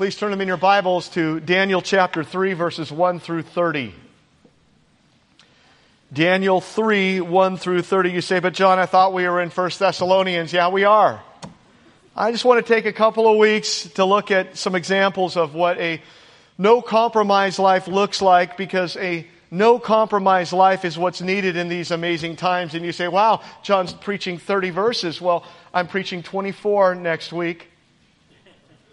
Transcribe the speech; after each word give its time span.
Please 0.00 0.16
turn 0.16 0.30
them 0.30 0.40
in 0.40 0.48
your 0.48 0.56
Bibles 0.56 1.10
to 1.10 1.40
Daniel 1.40 1.82
chapter 1.82 2.24
3, 2.24 2.54
verses 2.54 2.90
1 2.90 3.20
through 3.20 3.42
30. 3.42 3.94
Daniel 6.10 6.62
3, 6.62 7.20
1 7.20 7.56
through 7.58 7.82
30. 7.82 8.10
You 8.10 8.22
say, 8.22 8.40
but 8.40 8.54
Jon, 8.54 8.78
I 8.78 8.86
thought 8.86 9.12
we 9.12 9.28
were 9.28 9.42
in 9.42 9.50
1 9.50 9.70
Thessalonians. 9.78 10.54
Yeah, 10.54 10.70
we 10.70 10.84
are. 10.84 11.22
I 12.16 12.32
just 12.32 12.46
want 12.46 12.66
to 12.66 12.74
take 12.74 12.86
a 12.86 12.94
couple 12.94 13.30
of 13.30 13.36
weeks 13.36 13.90
to 13.96 14.06
look 14.06 14.30
at 14.30 14.56
some 14.56 14.74
examples 14.74 15.36
of 15.36 15.54
what 15.54 15.76
a 15.76 16.00
no 16.56 16.80
compromise 16.80 17.58
life 17.58 17.86
looks 17.86 18.22
like 18.22 18.56
because 18.56 18.96
a 18.96 19.26
no 19.50 19.78
compromise 19.78 20.50
life 20.50 20.86
is 20.86 20.96
what's 20.96 21.20
needed 21.20 21.56
in 21.56 21.68
these 21.68 21.90
amazing 21.90 22.36
times. 22.36 22.72
And 22.74 22.86
you 22.86 22.92
say, 22.92 23.06
wow, 23.06 23.42
Jon's 23.62 23.92
preaching 23.92 24.38
30 24.38 24.70
verses. 24.70 25.20
Well, 25.20 25.44
I'm 25.74 25.88
preaching 25.88 26.22
24 26.22 26.94
next 26.94 27.34
week. 27.34 27.69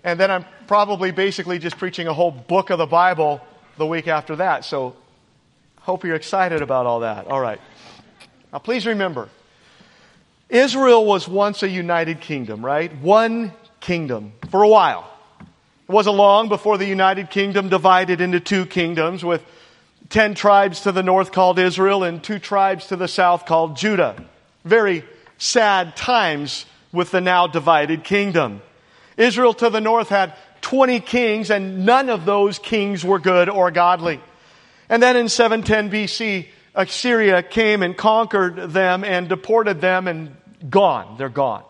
And 0.07 0.17
then 0.17 0.31
I'm 0.31 0.45
probably 0.67 1.11
basically 1.11 1.59
just 1.59 1.77
preaching 1.77 2.07
a 2.07 2.13
whole 2.13 2.31
book 2.31 2.69
of 2.69 2.77
the 2.77 2.85
Bible 2.85 3.41
the 3.75 3.85
week 3.85 4.07
after 4.07 4.37
that. 4.37 4.63
So 4.63 4.95
hope 5.81 6.05
you're 6.05 6.15
excited 6.15 6.61
about 6.61 6.85
all 6.85 7.01
that. 7.01 7.27
All 7.27 7.41
right. 7.41 7.59
Now 8.53 8.59
please 8.59 8.85
remember, 8.85 9.27
Israel 10.47 11.05
was 11.05 11.27
once 11.27 11.61
a 11.61 11.67
united 11.67 12.21
kingdom, 12.21 12.65
right? 12.65 12.95
One 13.01 13.51
kingdom 13.81 14.31
for 14.49 14.63
a 14.63 14.69
while. 14.69 15.11
It 15.41 15.91
wasn't 15.91 16.15
long 16.15 16.47
before 16.47 16.77
the 16.77 16.87
United 16.87 17.29
Kingdom 17.29 17.67
divided 17.67 18.21
into 18.21 18.39
two 18.39 18.65
kingdoms 18.65 19.25
with 19.25 19.43
ten 20.07 20.35
tribes 20.35 20.83
to 20.83 20.93
the 20.93 21.03
north 21.03 21.33
called 21.33 21.59
Israel 21.59 22.05
and 22.05 22.23
two 22.23 22.39
tribes 22.39 22.87
to 22.87 22.95
the 22.95 23.09
south 23.09 23.45
called 23.45 23.75
Judah. 23.75 24.15
Very 24.63 25.03
sad 25.37 25.97
times 25.97 26.65
with 26.93 27.11
the 27.11 27.19
now 27.19 27.45
divided 27.47 28.05
kingdom. 28.05 28.61
Israel 29.17 29.53
to 29.55 29.69
the 29.69 29.81
north 29.81 30.09
had 30.09 30.35
20 30.61 30.99
kings 31.01 31.49
and 31.49 31.85
none 31.85 32.09
of 32.09 32.25
those 32.25 32.59
kings 32.59 33.03
were 33.03 33.19
good 33.19 33.49
or 33.49 33.71
godly. 33.71 34.21
And 34.89 35.01
then 35.03 35.17
in 35.17 35.27
710 35.27 35.91
BC, 35.91 36.47
Assyria 36.75 37.41
came 37.41 37.83
and 37.83 37.97
conquered 37.97 38.71
them 38.71 39.03
and 39.03 39.27
deported 39.27 39.81
them 39.81 40.07
and 40.07 40.35
gone. 40.69 41.17
They're 41.17 41.29
gone. 41.29 41.63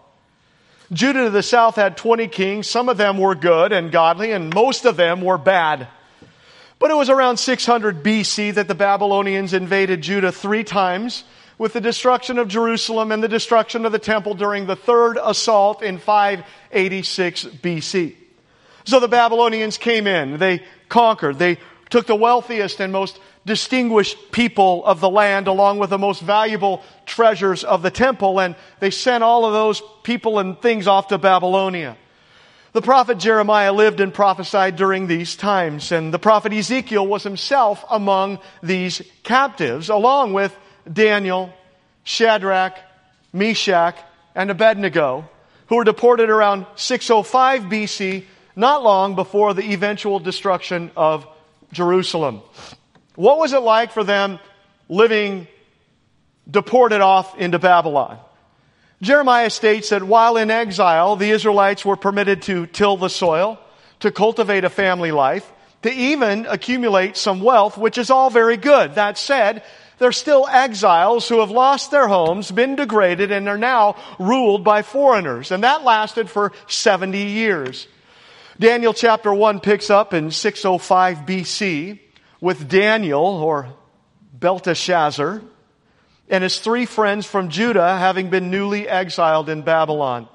Judah 0.91 1.25
to 1.25 1.29
the 1.29 1.43
south 1.43 1.75
had 1.75 1.97
20 1.97 2.27
kings. 2.27 2.67
Some 2.67 2.89
of 2.89 2.97
them 2.97 3.17
were 3.17 3.35
good 3.35 3.71
and 3.71 3.91
godly 3.91 4.31
and 4.31 4.53
most 4.53 4.85
of 4.85 4.97
them 4.97 5.21
were 5.21 5.37
bad. 5.37 5.87
But 6.79 6.91
it 6.91 6.95
was 6.95 7.09
around 7.09 7.37
600 7.37 8.03
BC 8.03 8.53
that 8.55 8.67
the 8.67 8.75
Babylonians 8.75 9.53
invaded 9.53 10.01
Judah 10.01 10.31
three 10.31 10.63
times 10.63 11.23
with 11.57 11.73
the 11.73 11.81
destruction 11.81 12.37
of 12.37 12.47
Jerusalem 12.47 13.11
and 13.11 13.23
the 13.23 13.27
destruction 13.27 13.85
of 13.85 13.91
the 13.91 13.99
temple 13.99 14.35
during 14.35 14.67
the 14.67 14.75
third 14.75 15.17
assault 15.21 15.81
in 15.81 15.97
586 15.97 17.45
BC. 17.45 18.15
So 18.85 18.99
the 18.99 19.07
Babylonians 19.07 19.77
came 19.77 20.07
in. 20.07 20.37
They 20.37 20.63
conquered. 20.87 21.39
They 21.39 21.57
took 21.89 22.05
the 22.05 22.15
wealthiest 22.15 22.79
and 22.79 22.93
most 22.93 23.19
distinguished 23.45 24.31
people 24.31 24.85
of 24.85 24.99
the 24.99 25.09
land 25.09 25.47
along 25.47 25.79
with 25.79 25.89
the 25.89 25.97
most 25.97 26.21
valuable 26.21 26.83
treasures 27.05 27.63
of 27.63 27.81
the 27.81 27.89
temple 27.89 28.39
and 28.41 28.55
they 28.79 28.91
sent 28.91 29.23
all 29.23 29.45
of 29.45 29.53
those 29.53 29.81
people 30.03 30.37
and 30.37 30.61
things 30.61 30.85
off 30.85 31.07
to 31.07 31.17
Babylonia. 31.17 31.97
The 32.73 32.81
prophet 32.81 33.17
Jeremiah 33.17 33.71
lived 33.71 34.01
and 34.01 34.13
prophesied 34.13 34.75
during 34.75 35.07
these 35.07 35.37
times 35.37 35.93
and 35.93 36.13
the 36.13 36.19
prophet 36.19 36.51
Ezekiel 36.51 37.07
was 37.07 37.23
himself 37.23 37.85
among 37.89 38.39
these 38.61 39.01
captives 39.23 39.89
along 39.89 40.33
with 40.33 40.55
Daniel, 40.91 41.53
Shadrach, 42.03 42.77
Meshach, 43.33 43.97
and 44.35 44.49
Abednego 44.49 45.29
who 45.67 45.75
were 45.75 45.83
deported 45.83 46.29
around 46.29 46.65
605 46.75 47.63
BC, 47.63 48.25
not 48.55 48.83
long 48.83 49.15
before 49.15 49.53
the 49.53 49.73
eventual 49.73 50.19
destruction 50.19 50.91
of 50.95 51.27
Jerusalem. 51.71 52.41
What 53.15 53.37
was 53.37 53.53
it 53.53 53.59
like 53.59 53.91
for 53.91 54.03
them 54.03 54.39
living 54.89 55.47
deported 56.49 57.01
off 57.01 57.37
into 57.37 57.59
Babylon? 57.59 58.17
Jeremiah 59.01 59.49
states 59.49 59.89
that 59.89 60.03
while 60.03 60.37
in 60.37 60.49
exile, 60.49 61.17
the 61.17 61.29
Israelites 61.29 61.85
were 61.85 61.97
permitted 61.97 62.41
to 62.43 62.65
till 62.65 62.97
the 62.97 63.09
soil, 63.09 63.59
to 63.99 64.11
cultivate 64.11 64.63
a 64.63 64.69
family 64.69 65.11
life, 65.11 65.51
to 65.83 65.91
even 65.91 66.45
accumulate 66.47 67.17
some 67.17 67.41
wealth, 67.41 67.77
which 67.77 67.97
is 67.97 68.09
all 68.09 68.29
very 68.29 68.57
good. 68.57 68.95
That 68.95 69.17
said, 69.17 69.63
they're 69.99 70.11
still 70.11 70.47
exiles 70.47 71.27
who 71.27 71.39
have 71.39 71.51
lost 71.51 71.91
their 71.91 72.07
homes, 72.07 72.51
been 72.51 72.75
degraded, 72.75 73.31
and 73.31 73.47
are 73.47 73.57
now 73.57 73.95
ruled 74.19 74.63
by 74.63 74.81
foreigners. 74.81 75.51
And 75.51 75.63
that 75.63 75.83
lasted 75.83 76.29
for 76.29 76.51
70 76.67 77.17
years. 77.17 77.87
Daniel 78.59 78.93
chapter 78.93 79.33
1 79.33 79.59
picks 79.59 79.89
up 79.89 80.13
in 80.13 80.31
605 80.31 81.19
BC 81.19 81.99
with 82.39 82.69
Daniel, 82.69 83.23
or 83.23 83.69
Belteshazzar, 84.33 85.41
and 86.29 86.43
his 86.43 86.59
three 86.59 86.85
friends 86.85 87.25
from 87.25 87.49
Judah 87.49 87.97
having 87.97 88.29
been 88.29 88.51
newly 88.51 88.87
exiled 88.87 89.49
in 89.49 89.61
Babylon. 89.61 90.27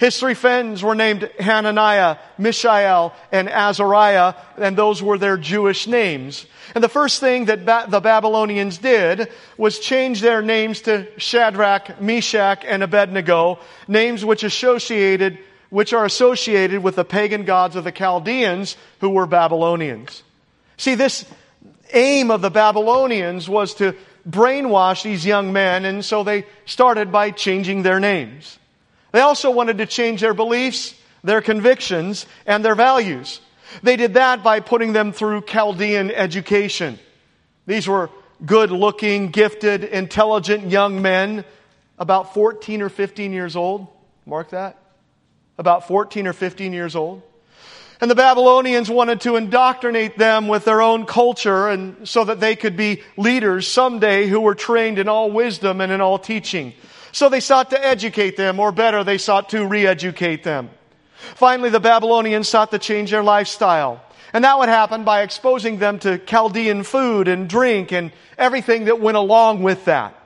His 0.00 0.18
three 0.18 0.34
friends 0.34 0.82
were 0.82 0.94
named 0.94 1.30
Hananiah, 1.38 2.16
Mishael, 2.36 3.14
and 3.30 3.48
Azariah, 3.48 4.34
and 4.56 4.76
those 4.76 5.02
were 5.02 5.18
their 5.18 5.36
Jewish 5.36 5.86
names. 5.86 6.46
And 6.74 6.82
the 6.82 6.88
first 6.88 7.20
thing 7.20 7.46
that 7.46 7.64
ba- 7.64 7.86
the 7.88 8.00
Babylonians 8.00 8.78
did 8.78 9.28
was 9.56 9.78
change 9.78 10.20
their 10.20 10.42
names 10.42 10.82
to 10.82 11.06
Shadrach, 11.18 12.00
Meshach, 12.00 12.64
and 12.64 12.82
Abednego, 12.82 13.60
names 13.86 14.24
which 14.24 14.42
associated, 14.42 15.38
which 15.70 15.92
are 15.92 16.04
associated 16.04 16.82
with 16.82 16.96
the 16.96 17.04
pagan 17.04 17.44
gods 17.44 17.76
of 17.76 17.84
the 17.84 17.92
Chaldeans 17.92 18.76
who 19.00 19.10
were 19.10 19.26
Babylonians. 19.26 20.22
See, 20.76 20.96
this 20.96 21.24
aim 21.92 22.30
of 22.30 22.40
the 22.40 22.50
Babylonians 22.50 23.48
was 23.48 23.74
to 23.74 23.94
brainwash 24.28 25.02
these 25.02 25.24
young 25.24 25.52
men, 25.52 25.84
and 25.84 26.04
so 26.04 26.24
they 26.24 26.46
started 26.64 27.12
by 27.12 27.30
changing 27.30 27.82
their 27.82 28.00
names. 28.00 28.58
They 29.14 29.20
also 29.20 29.52
wanted 29.52 29.78
to 29.78 29.86
change 29.86 30.22
their 30.22 30.34
beliefs, 30.34 30.92
their 31.22 31.40
convictions, 31.40 32.26
and 32.46 32.64
their 32.64 32.74
values. 32.74 33.40
They 33.80 33.94
did 33.94 34.14
that 34.14 34.42
by 34.42 34.58
putting 34.58 34.92
them 34.92 35.12
through 35.12 35.42
Chaldean 35.42 36.10
education. 36.10 36.98
These 37.64 37.86
were 37.86 38.10
good 38.44 38.72
looking, 38.72 39.28
gifted, 39.28 39.84
intelligent 39.84 40.68
young 40.68 41.00
men, 41.00 41.44
about 41.96 42.34
14 42.34 42.82
or 42.82 42.88
15 42.88 43.32
years 43.32 43.54
old. 43.54 43.86
Mark 44.26 44.50
that. 44.50 44.78
About 45.58 45.86
14 45.86 46.26
or 46.26 46.32
15 46.32 46.72
years 46.72 46.96
old. 46.96 47.22
And 48.00 48.10
the 48.10 48.16
Babylonians 48.16 48.90
wanted 48.90 49.20
to 49.20 49.36
indoctrinate 49.36 50.18
them 50.18 50.48
with 50.48 50.64
their 50.64 50.82
own 50.82 51.06
culture 51.06 51.68
and 51.68 52.08
so 52.08 52.24
that 52.24 52.40
they 52.40 52.56
could 52.56 52.76
be 52.76 53.00
leaders 53.16 53.68
someday 53.68 54.26
who 54.26 54.40
were 54.40 54.56
trained 54.56 54.98
in 54.98 55.08
all 55.08 55.30
wisdom 55.30 55.80
and 55.80 55.92
in 55.92 56.00
all 56.00 56.18
teaching. 56.18 56.74
So 57.14 57.28
they 57.28 57.38
sought 57.38 57.70
to 57.70 57.82
educate 57.82 58.36
them, 58.36 58.58
or 58.58 58.72
better, 58.72 59.04
they 59.04 59.18
sought 59.18 59.50
to 59.50 59.64
re-educate 59.64 60.42
them. 60.42 60.68
Finally, 61.36 61.70
the 61.70 61.78
Babylonians 61.78 62.48
sought 62.48 62.72
to 62.72 62.78
change 62.80 63.12
their 63.12 63.22
lifestyle. 63.22 64.02
And 64.32 64.42
that 64.42 64.58
would 64.58 64.68
happen 64.68 65.04
by 65.04 65.22
exposing 65.22 65.78
them 65.78 66.00
to 66.00 66.18
Chaldean 66.18 66.82
food 66.82 67.28
and 67.28 67.48
drink 67.48 67.92
and 67.92 68.10
everything 68.36 68.86
that 68.86 68.98
went 68.98 69.16
along 69.16 69.62
with 69.62 69.84
that. 69.84 70.18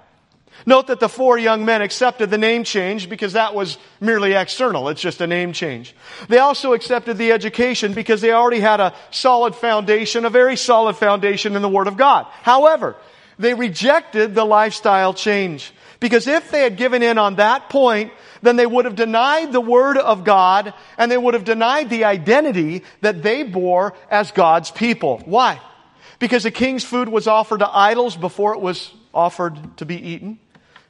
Note 0.65 0.87
that 0.87 0.99
the 0.99 1.11
four 1.11 1.37
young 1.37 1.67
men 1.67 1.83
accepted 1.83 2.31
the 2.31 2.39
name 2.39 2.65
change 2.65 3.11
because 3.11 3.35
that 3.35 3.55
was 3.55 3.77
merely 4.01 4.33
external. 4.33 4.89
It's 4.89 5.03
just 5.03 5.21
a 5.21 5.27
name 5.27 5.53
change. 5.53 5.95
They 6.31 6.39
also 6.39 6.73
accepted 6.73 7.19
the 7.19 7.33
education 7.33 7.93
because 7.93 8.23
they 8.23 8.33
already 8.33 8.61
had 8.61 8.81
a 8.81 8.95
solid 9.11 9.55
foundation, 9.55 10.25
a 10.25 10.31
very 10.31 10.57
solid 10.57 10.97
foundation 10.97 11.55
in 11.55 11.61
the 11.61 11.69
Word 11.69 11.87
of 11.87 11.99
God. 11.99 12.27
However, 12.43 12.97
they 13.39 13.53
rejected 13.53 14.35
the 14.35 14.47
lifestyle 14.47 15.13
change 15.13 15.75
because 16.01 16.27
if 16.27 16.51
they 16.51 16.63
had 16.63 16.77
given 16.77 17.03
in 17.03 17.19
on 17.19 17.37
that 17.37 17.71
point, 17.71 18.13
then 18.43 18.57
they 18.57 18.67
would 18.67 18.85
have 18.85 18.95
denied 18.95 19.53
the 19.53 19.61
Word 19.61 19.97
of 19.99 20.25
God 20.25 20.73
and 20.97 21.11
they 21.11 21.19
would 21.19 21.35
have 21.35 21.45
denied 21.45 21.91
the 21.91 22.05
identity 22.05 22.83
that 23.01 23.23
they 23.23 23.43
bore 23.43 23.95
as 24.11 24.31
God's 24.31 24.71
people. 24.71 25.21
Why? 25.25 25.61
Because 26.19 26.45
the 26.45 26.51
king's 26.51 26.85
food 26.85 27.09
was 27.09 27.27
offered 27.27 27.61
to 27.61 27.77
idols 27.77 28.17
before 28.17 28.55
it 28.55 28.61
was 28.61 28.93
offered 29.13 29.77
to 29.79 29.85
be 29.85 29.97
eaten. 29.97 30.39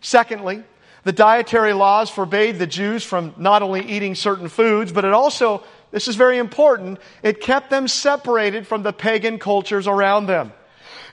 Secondly, 0.01 0.63
the 1.05 1.13
dietary 1.13 1.73
laws 1.73 2.11
forbade 2.11 2.59
the 2.59 2.67
Jews 2.67 3.03
from 3.03 3.35
not 3.39 3.63
only 3.63 3.83
eating 3.87 4.15
certain 4.15 4.49
foods, 4.49 4.93
but 4.93 5.05
it 5.05 5.13
also, 5.13 5.63
this 5.91 6.09
is 6.09 6.17
very 6.17 6.39
important, 6.39 6.99
it 7.23 7.41
kept 7.41 7.71
them 7.71 7.89
separated 7.89 8.67
from 8.67 8.83
the 8.83 8.93
pagan 8.93 9.39
cultures 9.39 9.87
around 9.87 10.27
them. 10.27 10.53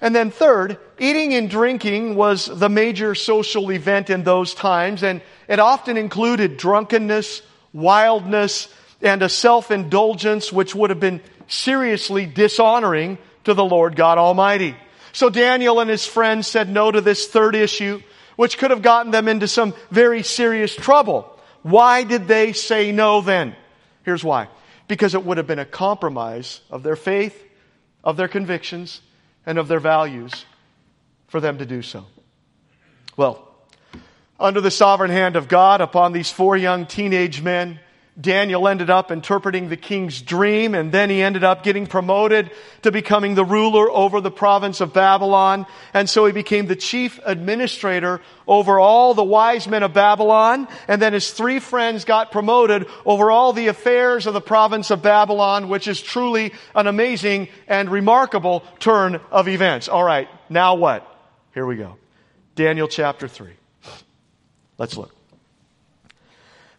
And 0.02 0.14
then 0.14 0.32
third, 0.32 0.78
eating 1.00 1.34
and 1.34 1.50
drinking 1.50 2.16
was 2.16 2.46
the 2.46 2.70
major 2.70 3.16
social 3.16 3.72
event 3.72 4.10
in 4.10 4.24
those 4.24 4.54
times, 4.54 5.04
and 5.04 5.22
it 5.48 5.60
often 5.60 5.98
included 5.98 6.58
drunkenness, 6.58 7.42
wildness, 7.74 8.68
and 9.02 9.22
a 9.22 9.30
self-indulgence 9.30 10.52
which 10.52 10.74
would 10.74 10.90
have 10.90 11.00
been 11.00 11.22
seriously 11.48 12.26
dishonoring 12.26 13.18
to 13.44 13.54
the 13.54 13.66
Lord 13.66 13.96
God 13.96 14.18
Almighty. 14.18 14.76
So 15.12 15.30
Daniel 15.30 15.80
and 15.80 15.90
his 15.90 16.06
friends 16.06 16.48
said 16.48 16.70
no 16.70 16.92
to 16.92 17.02
this 17.02 17.28
third 17.28 17.56
issue 17.56 18.02
which 18.36 18.58
could 18.58 18.72
have 18.72 18.82
gotten 18.82 19.12
them 19.12 19.28
into 19.28 19.48
some 19.48 19.74
very 19.92 20.24
serious 20.24 20.76
trouble. 20.76 21.32
Why 21.62 22.04
did 22.04 22.28
they 22.28 22.52
say 22.52 22.92
no 22.92 23.22
then? 23.22 23.56
Here's 24.04 24.24
why. 24.24 24.50
because 24.88 25.16
it 25.16 25.26
would 25.26 25.38
have 25.38 25.48
been 25.48 25.60
a 25.60 25.66
compromise 25.66 26.62
of 26.70 26.84
their 26.84 26.96
faith, 26.96 27.42
of 28.04 28.18
their 28.18 28.28
convictions, 28.28 29.02
and 29.46 29.58
of 29.58 29.68
their 29.68 29.80
values 29.80 30.46
for 31.28 31.40
them 31.40 31.58
to 31.58 31.66
do 31.66 31.82
so. 31.82 32.06
Well, 33.18 33.42
under 34.40 34.62
the 34.62 34.72
sovereign 34.72 35.12
hand 35.12 35.36
of 35.36 35.48
God 35.48 35.82
upon 35.82 36.12
these 36.12 36.30
four 36.30 36.58
young 36.58 36.86
teenage 36.86 37.42
men, 37.42 37.80
Daniel 38.20 38.70
ended 38.70 38.90
up 38.90 39.12
interpreting 39.12 39.68
the 39.68 39.76
king's 39.76 40.22
dream, 40.22 40.74
and 40.74 40.90
then 40.90 41.10
he 41.10 41.22
ended 41.22 41.44
up 41.44 41.64
getting 41.64 41.86
promoted 41.86 42.50
to 42.84 42.92
becoming 42.92 43.36
the 43.36 43.44
ruler 43.44 43.92
over 43.92 44.22
the 44.22 44.32
province 44.32 44.80
of 44.80 44.94
Babylon. 44.94 45.66
And 45.94 46.10
so 46.10 46.26
he 46.26 46.32
became 46.32 46.66
the 46.66 46.78
chief 46.78 47.20
administrator 47.26 48.22
over 48.48 48.80
all 48.80 49.14
the 49.16 49.24
wise 49.24 49.68
men 49.68 49.84
of 49.84 49.94
Babylon. 49.94 50.70
And 50.88 51.02
then 51.02 51.12
his 51.12 51.32
three 51.32 51.60
friends 51.60 52.06
got 52.06 52.32
promoted 52.32 52.88
over 53.06 53.32
all 53.32 53.52
the 53.52 53.68
affairs 53.68 54.28
of 54.28 54.34
the 54.34 54.40
province 54.40 54.92
of 54.92 55.02
Babylon, 55.02 55.68
which 55.68 55.88
is 55.88 56.02
truly 56.02 56.54
an 56.74 56.88
amazing 56.88 57.50
and 57.68 57.90
remarkable 57.90 58.64
turn 58.80 59.20
of 59.30 59.50
events. 59.50 59.90
All 59.90 60.04
right, 60.06 60.30
now 60.50 60.76
what? 60.76 61.15
Here 61.56 61.66
we 61.66 61.78
go. 61.78 61.96
Daniel 62.56 62.90
chapter 62.90 63.30
3. 63.30 63.54
Let's 64.78 64.98
look. 64.98 65.16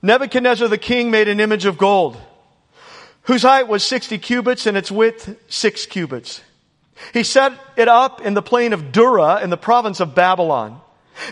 Nebuchadnezzar 0.03 0.69
the 0.69 0.77
king 0.77 1.11
made 1.11 1.29
an 1.29 1.41
image 1.41 1.65
of 1.65 1.79
gold, 1.79 2.19
whose 3.23 3.41
height 3.41 3.69
was 3.69 3.83
60 3.83 4.19
cubits 4.19 4.67
and 4.67 4.77
its 4.77 4.91
width 4.91 5.35
6 5.49 5.87
cubits. 5.87 6.43
He 7.15 7.23
set 7.23 7.53
it 7.77 7.89
up 7.89 8.21
in 8.21 8.35
the 8.35 8.43
plain 8.43 8.75
of 8.75 8.93
Dura 8.93 9.41
in 9.43 9.49
the 9.49 9.57
province 9.57 9.99
of 9.99 10.15
Babylon. 10.15 10.83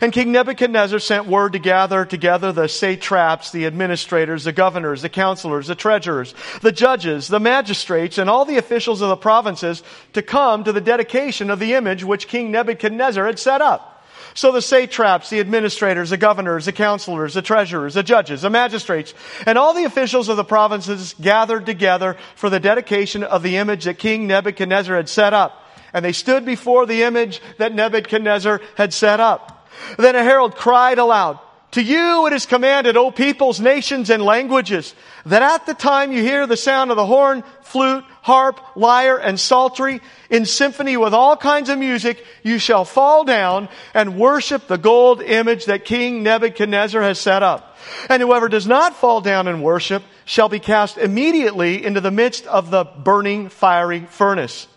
And 0.01 0.13
King 0.13 0.33
Nebuchadnezzar 0.33 0.99
sent 0.99 1.27
word 1.27 1.53
to 1.53 1.59
gather 1.59 2.05
together 2.05 2.53
the 2.53 2.69
satraps, 2.69 3.53
the 3.53 3.67
administrators, 3.67 4.45
the 4.45 4.53
governors, 4.53 5.03
the 5.03 5.09
counselors, 5.09 5.67
the 5.67 5.75
treasurers, 5.75 6.35
the 6.63 6.73
judges, 6.73 7.29
the 7.29 7.41
magistrates, 7.41 8.19
and 8.19 8.31
all 8.31 8.45
the 8.45 8.59
officials 8.59 9.03
of 9.03 9.09
the 9.09 9.17
provinces 9.17 9.83
to 10.13 10.23
come 10.23 10.65
to 10.65 10.73
the 10.73 10.81
dedication 10.81 11.51
of 11.51 11.59
the 11.59 11.75
image 11.75 12.05
which 12.05 12.29
King 12.29 12.51
Nebuchadnezzar 12.51 13.27
had 13.27 13.39
set 13.39 13.61
up. 13.61 13.91
So 14.37 14.51
the 14.51 14.63
satraps, 14.63 15.31
the 15.31 15.39
administrators, 15.39 16.11
the 16.11 16.17
governors, 16.17 16.65
the 16.65 16.73
counselors, 16.73 17.35
the 17.35 17.43
treasurers, 17.43 17.95
the 17.95 18.03
judges, 18.03 18.43
the 18.43 18.51
magistrates, 18.51 19.15
and 19.47 19.57
all 19.57 19.75
the 19.75 19.85
officials 19.85 20.29
of 20.29 20.37
the 20.37 20.45
provinces 20.45 21.15
gathered 21.21 21.67
together 21.67 22.17
for 22.35 22.51
the 22.51 22.59
dedication 22.59 23.23
of 23.23 23.45
the 23.45 23.57
image 23.57 23.85
that 23.85 23.99
King 23.99 24.27
Nebuchadnezzar 24.27 24.97
had 24.97 25.09
set 25.09 25.33
up. 25.33 25.61
And 25.93 26.05
they 26.05 26.13
stood 26.13 26.45
before 26.45 26.87
the 26.87 27.05
image 27.05 27.41
that 27.59 27.75
Nebuchadnezzar 27.75 28.61
had 28.77 28.93
set 28.93 29.21
up. 29.21 29.64
Then 29.99 30.17
a 30.17 30.23
herald 30.23 30.57
cried 30.57 30.99
aloud, 30.99 31.39
to 31.73 31.83
you 31.83 32.27
it 32.29 32.33
is 32.33 32.47
commanded, 32.47 32.97
O 32.97 33.11
peoples, 33.11 33.59
nations, 33.59 34.09
and 34.09 34.23
languages, 34.23 34.95
that 35.27 35.43
at 35.43 35.67
the 35.67 35.75
time 35.75 36.13
you 36.13 36.23
hear 36.23 36.47
the 36.47 36.57
sound 36.57 36.93
of 36.93 36.97
the 36.97 37.05
horn, 37.07 37.43
flute, 37.63 38.05
harp, 38.23 38.61
lyre, 38.77 39.19
and 39.19 39.41
psaltery, 39.41 40.01
in 40.31 40.47
symphony 40.47 40.97
with 40.97 41.13
all 41.13 41.37
kinds 41.37 41.69
of 41.69 41.79
music, 41.79 42.25
you 42.45 42.59
shall 42.59 42.85
fall 42.85 43.25
down 43.25 43.69
and 43.93 44.17
worship 44.17 44.69
the 44.69 44.79
gold 44.79 45.21
image 45.21 45.65
that 45.65 45.85
King 45.85 46.23
Nebuchadnezzar 46.23 47.03
has 47.03 47.19
set 47.19 47.43
up. 47.43 47.77
And 48.09 48.23
whoever 48.23 48.49
does 48.49 48.69
not 48.69 48.95
fall 48.95 49.21
down 49.21 49.49
and 49.49 49.61
worship 49.63 50.05
shall 50.25 50.49
be 50.49 50.61
cast 50.61 50.97
immediately 50.97 51.85
into 51.85 52.01
the 52.01 52.13
midst 52.13 52.47
of 52.47 52.71
the 52.71 52.85
burning 52.85 53.49
fiery 53.49 54.07
furnace. 54.09 54.69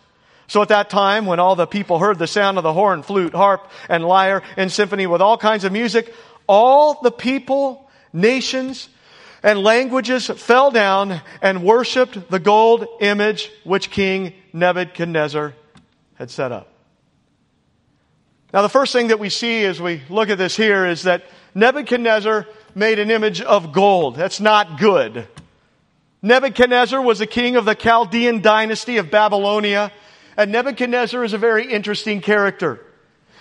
So 0.47 0.61
at 0.61 0.69
that 0.69 0.89
time, 0.89 1.25
when 1.25 1.39
all 1.39 1.55
the 1.55 1.67
people 1.67 1.99
heard 1.99 2.17
the 2.17 2.27
sound 2.27 2.57
of 2.57 2.63
the 2.63 2.73
horn, 2.73 3.03
flute, 3.03 3.33
harp, 3.33 3.69
and 3.89 4.05
lyre 4.05 4.43
in 4.55 4.69
symphony 4.69 5.05
with 5.05 5.21
all 5.21 5.37
kinds 5.37 5.65
of 5.65 5.73
music, 5.73 6.13
all 6.47 7.01
the 7.01 7.11
people, 7.11 7.89
nations, 8.13 8.87
and 9.43 9.59
languages 9.59 10.27
fell 10.27 10.71
down 10.71 11.21
and 11.41 11.63
worshiped 11.63 12.29
the 12.31 12.39
gold 12.39 12.87
image 13.01 13.51
which 13.65 13.91
King 13.91 14.33
Nebuchadnezzar 14.53 15.53
had 16.15 16.31
set 16.31 16.51
up. 16.51 16.69
Now, 18.53 18.61
the 18.61 18.69
first 18.69 18.93
thing 18.93 19.09
that 19.09 19.19
we 19.19 19.29
see 19.29 19.65
as 19.65 19.81
we 19.81 20.01
look 20.09 20.29
at 20.29 20.37
this 20.37 20.55
here 20.55 20.85
is 20.85 21.03
that 21.03 21.23
Nebuchadnezzar 21.53 22.47
made 22.73 22.99
an 22.99 23.11
image 23.11 23.41
of 23.41 23.73
gold. 23.73 24.15
That's 24.15 24.39
not 24.39 24.79
good. 24.79 25.27
Nebuchadnezzar 26.21 27.01
was 27.01 27.19
the 27.19 27.27
king 27.27 27.57
of 27.57 27.65
the 27.65 27.75
Chaldean 27.75 28.41
dynasty 28.41 28.97
of 28.97 29.11
Babylonia, 29.11 29.91
and 30.37 30.51
Nebuchadnezzar 30.51 31.23
is 31.23 31.33
a 31.33 31.37
very 31.37 31.71
interesting 31.71 32.21
character. 32.21 32.79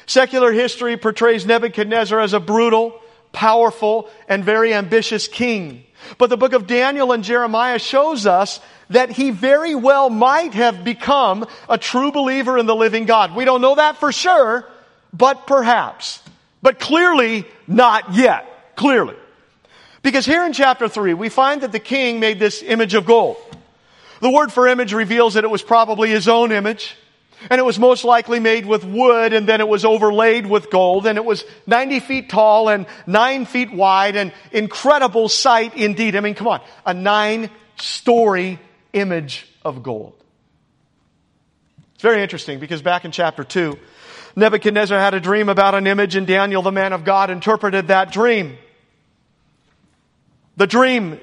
Secular 0.07 0.51
history 0.51 0.97
portrays 0.97 1.45
Nebuchadnezzar 1.45 2.19
as 2.19 2.33
a 2.33 2.41
brutal, 2.41 3.01
powerful, 3.33 4.09
and 4.29 4.45
very 4.45 4.73
ambitious 4.73 5.29
king. 5.29 5.85
But 6.19 6.31
the 6.31 6.37
book 6.37 6.53
of 6.53 6.67
Daniel 6.67 7.13
and 7.13 7.23
Jeremiah 7.23 7.79
shows 7.79 8.27
us 8.27 8.61
that 8.91 9.11
he 9.11 9.31
very 9.31 9.75
well 9.75 10.09
might 10.09 10.55
have 10.55 10.85
become 10.85 11.47
a 11.69 11.77
true 11.77 12.13
believer 12.13 12.57
in 12.57 12.67
the 12.67 12.75
living 12.75 13.05
God. 13.05 13.35
We 13.35 13.45
don't 13.45 13.61
know 13.61 13.75
that 13.75 13.97
for 13.99 14.13
sure, 14.13 14.65
but 15.13 15.47
perhaps. 15.47 16.23
But 16.63 16.79
clearly 16.79 17.45
not 17.67 18.15
yet. 18.15 18.75
Clearly. 18.77 19.17
Because 20.03 20.25
here 20.25 20.45
in 20.45 20.53
chapter 20.53 20.89
3, 20.89 21.15
we 21.15 21.29
find 21.29 21.63
that 21.63 21.73
the 21.73 21.81
king 21.81 22.21
made 22.21 22.39
this 22.39 22.63
image 22.63 22.95
of 22.95 23.07
gold. 23.07 23.37
The 24.21 24.31
word 24.31 24.53
for 24.53 24.67
image 24.67 24.93
reveals 24.93 25.35
that 25.35 25.45
it 25.45 25.51
was 25.51 25.63
probably 25.63 26.11
his 26.11 26.29
own 26.29 26.53
image. 26.53 26.97
And 27.51 27.59
it 27.59 27.65
was 27.65 27.79
most 27.79 28.05
likely 28.05 28.41
made 28.41 28.65
with 28.65 28.83
wood 28.85 29.33
and 29.35 29.47
then 29.47 29.61
it 29.61 29.69
was 29.69 29.85
overlaid 29.85 30.47
with 30.47 30.71
gold 30.71 31.07
and 31.07 31.19
it 31.19 31.25
was 31.25 31.45
90 31.67 32.01
feet 32.01 32.31
tall 32.31 32.71
and 32.71 32.87
9 33.07 33.45
feet 33.45 33.73
wide 33.73 34.17
and 34.17 34.33
incredible 34.53 35.29
sight 35.29 35.77
indeed. 35.77 36.17
I 36.17 36.21
mean, 36.21 36.35
come 36.35 36.49
on. 36.49 36.63
A 36.87 36.95
nine 36.95 37.51
story 37.77 38.59
image 38.95 39.47
of 39.63 39.83
gold. 39.83 40.15
It's 41.95 42.03
very 42.03 42.23
interesting 42.23 42.59
because 42.59 42.81
back 42.81 43.05
in 43.05 43.11
chapter 43.11 43.45
2, 43.45 43.79
Nebuchadnezzar 44.35 44.99
had 44.99 45.15
a 45.15 45.21
dream 45.21 45.51
about 45.51 45.75
an 45.75 45.87
image 45.87 46.17
and 46.17 46.27
Daniel, 46.27 46.63
the 46.63 46.73
man 46.73 46.95
of 46.95 47.05
God, 47.05 47.29
interpreted 47.31 47.89
that 47.89 48.13
dream. 48.13 48.57
The 50.57 50.67
dream 50.67 51.21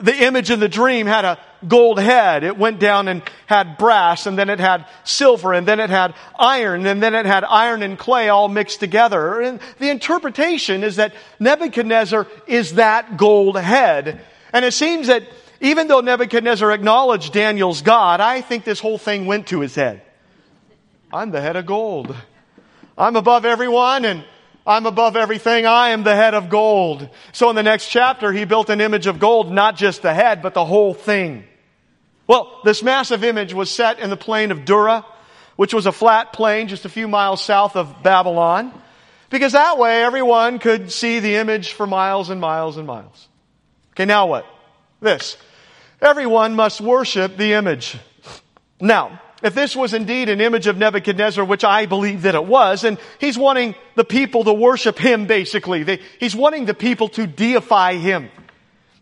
the 0.00 0.24
image 0.24 0.50
in 0.50 0.60
the 0.60 0.68
dream 0.68 1.06
had 1.06 1.24
a 1.24 1.38
gold 1.66 1.98
head. 1.98 2.44
It 2.44 2.56
went 2.56 2.78
down 2.78 3.08
and 3.08 3.22
had 3.46 3.78
brass, 3.78 4.26
and 4.26 4.38
then 4.38 4.50
it 4.50 4.60
had 4.60 4.86
silver, 5.04 5.52
and 5.52 5.66
then 5.66 5.80
it 5.80 5.90
had 5.90 6.14
iron, 6.38 6.86
and 6.86 7.02
then 7.02 7.14
it 7.14 7.26
had 7.26 7.44
iron 7.44 7.82
and 7.82 7.98
clay 7.98 8.28
all 8.28 8.48
mixed 8.48 8.80
together. 8.80 9.40
And 9.40 9.60
the 9.78 9.90
interpretation 9.90 10.84
is 10.84 10.96
that 10.96 11.14
Nebuchadnezzar 11.38 12.26
is 12.46 12.74
that 12.74 13.16
gold 13.16 13.56
head. 13.58 14.20
And 14.52 14.64
it 14.64 14.72
seems 14.72 15.06
that 15.08 15.22
even 15.60 15.88
though 15.88 16.00
Nebuchadnezzar 16.00 16.70
acknowledged 16.72 17.32
Daniel's 17.32 17.82
God, 17.82 18.20
I 18.20 18.40
think 18.40 18.64
this 18.64 18.80
whole 18.80 18.98
thing 18.98 19.26
went 19.26 19.48
to 19.48 19.60
his 19.60 19.74
head. 19.74 20.02
I'm 21.12 21.30
the 21.30 21.40
head 21.40 21.56
of 21.56 21.66
gold. 21.66 22.14
I'm 22.98 23.16
above 23.16 23.44
everyone, 23.44 24.04
and 24.04 24.24
I'm 24.66 24.86
above 24.86 25.16
everything. 25.16 25.64
I 25.64 25.90
am 25.90 26.02
the 26.02 26.16
head 26.16 26.34
of 26.34 26.48
gold. 26.48 27.08
So 27.32 27.48
in 27.50 27.56
the 27.56 27.62
next 27.62 27.88
chapter, 27.88 28.32
he 28.32 28.44
built 28.44 28.68
an 28.68 28.80
image 28.80 29.06
of 29.06 29.20
gold, 29.20 29.52
not 29.52 29.76
just 29.76 30.02
the 30.02 30.12
head, 30.12 30.42
but 30.42 30.54
the 30.54 30.64
whole 30.64 30.92
thing. 30.92 31.44
Well, 32.26 32.60
this 32.64 32.82
massive 32.82 33.22
image 33.22 33.54
was 33.54 33.70
set 33.70 34.00
in 34.00 34.10
the 34.10 34.16
plain 34.16 34.50
of 34.50 34.64
Dura, 34.64 35.06
which 35.54 35.72
was 35.72 35.86
a 35.86 35.92
flat 35.92 36.32
plain 36.32 36.66
just 36.66 36.84
a 36.84 36.88
few 36.88 37.06
miles 37.06 37.42
south 37.42 37.76
of 37.76 38.02
Babylon, 38.02 38.72
because 39.30 39.52
that 39.52 39.78
way 39.78 40.02
everyone 40.02 40.58
could 40.58 40.90
see 40.90 41.20
the 41.20 41.36
image 41.36 41.72
for 41.72 41.86
miles 41.86 42.28
and 42.28 42.40
miles 42.40 42.76
and 42.76 42.86
miles. 42.86 43.28
Okay, 43.92 44.04
now 44.04 44.26
what? 44.26 44.46
This. 45.00 45.36
Everyone 46.02 46.54
must 46.56 46.80
worship 46.80 47.36
the 47.36 47.52
image. 47.52 47.96
Now, 48.80 49.20
if 49.46 49.54
this 49.54 49.76
was 49.76 49.94
indeed 49.94 50.28
an 50.28 50.40
image 50.40 50.66
of 50.66 50.76
Nebuchadnezzar, 50.76 51.44
which 51.44 51.62
I 51.62 51.86
believe 51.86 52.22
that 52.22 52.34
it 52.34 52.44
was, 52.44 52.82
and 52.82 52.98
he's 53.20 53.38
wanting 53.38 53.76
the 53.94 54.04
people 54.04 54.42
to 54.42 54.52
worship 54.52 54.98
him 54.98 55.26
basically. 55.26 56.00
he's 56.18 56.34
wanting 56.34 56.64
the 56.64 56.74
people 56.74 57.08
to 57.10 57.28
deify 57.28 57.94
him. 57.94 58.28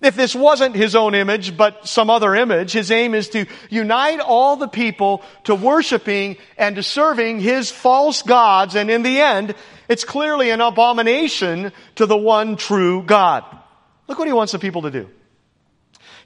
If 0.03 0.17
this 0.17 0.35
wasn't 0.35 0.77
his 0.77 0.95
own 0.95 1.15
image, 1.15 1.57
but 1.57 1.89
some 1.89 2.11
other 2.11 2.35
image, 2.35 2.73
his 2.73 2.91
aim 2.91 3.15
is 3.15 3.31
to 3.31 3.47
unite 3.71 4.21
all 4.21 4.57
the 4.57 4.69
people 4.69 5.23
to 5.45 5.55
worshiping 5.55 6.37
and 6.59 6.77
to 6.77 6.83
serving 6.83 7.41
his 7.41 7.71
false 7.71 8.21
gods, 8.21 8.75
and 8.75 8.91
in 8.91 9.03
the 9.03 9.23
end, 9.23 9.55
it's 9.89 10.05
clearly 10.05 10.51
an 10.51 10.61
abomination 10.61 11.73
to 11.95 12.05
the 12.05 12.19
one 12.19 12.57
true 12.57 13.03
God. 13.03 13.45
Look 14.09 14.19
what 14.19 14.29
he 14.29 14.35
wants 14.35 14.53
the 14.53 14.59
people 14.59 14.83
to 14.83 14.91
do. 14.91 15.09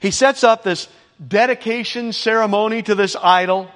He 0.01 0.11
sets 0.11 0.43
up 0.43 0.63
this 0.63 0.89
dedication 1.25 2.11
ceremony 2.11 2.81
to 2.83 2.95
this 2.95 3.15
idol. 3.15 3.69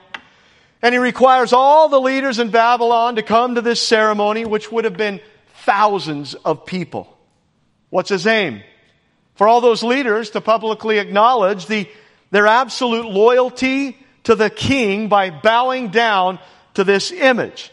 And 0.83 0.93
he 0.93 0.99
requires 0.99 1.53
all 1.53 1.87
the 1.87 1.99
leaders 1.99 2.39
in 2.39 2.49
Babylon 2.49 3.15
to 3.15 3.23
come 3.23 3.55
to 3.55 3.61
this 3.61 3.81
ceremony, 3.81 4.43
which 4.43 4.69
would 4.69 4.83
have 4.83 4.97
been 4.97 5.21
thousands 5.61 6.33
of 6.33 6.65
people. 6.65 7.07
What's 7.89 8.09
his 8.09 8.27
aim? 8.27 8.61
For 9.35 9.47
all 9.47 9.61
those 9.61 9.81
leaders 9.81 10.31
to 10.31 10.41
publicly 10.41 10.99
acknowledge 10.99 11.67
the, 11.67 11.89
their 12.31 12.47
absolute 12.47 13.05
loyalty 13.05 13.97
to 14.23 14.35
the 14.35 14.49
king 14.49 15.07
by 15.07 15.29
bowing 15.29 15.87
down 15.87 16.37
to 16.73 16.83
this 16.83 17.13
image. 17.13 17.71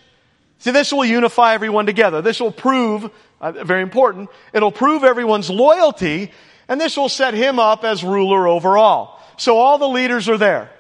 See, 0.61 0.71
this 0.71 0.93
will 0.93 1.05
unify 1.05 1.55
everyone 1.55 1.87
together. 1.87 2.23
This 2.23 2.39
will 2.39 2.53
prove, 2.53 3.11
uh, 3.41 3.51
very 3.65 3.83
important, 3.83 4.31
it'll 4.53 4.71
prove 4.71 5.03
everyone's 5.03 5.51
loyalty, 5.51 6.31
and 6.69 6.81
this 6.81 6.97
will 6.97 7.09
set 7.09 7.35
him 7.35 7.59
up 7.59 7.83
as 7.83 8.05
ruler 8.05 8.47
over 8.47 8.79
all. 8.79 9.21
So 9.37 9.59
all 9.59 9.79
the 9.79 9.89
leaders 9.89 10.29
are 10.29 10.39
there. 10.39 10.71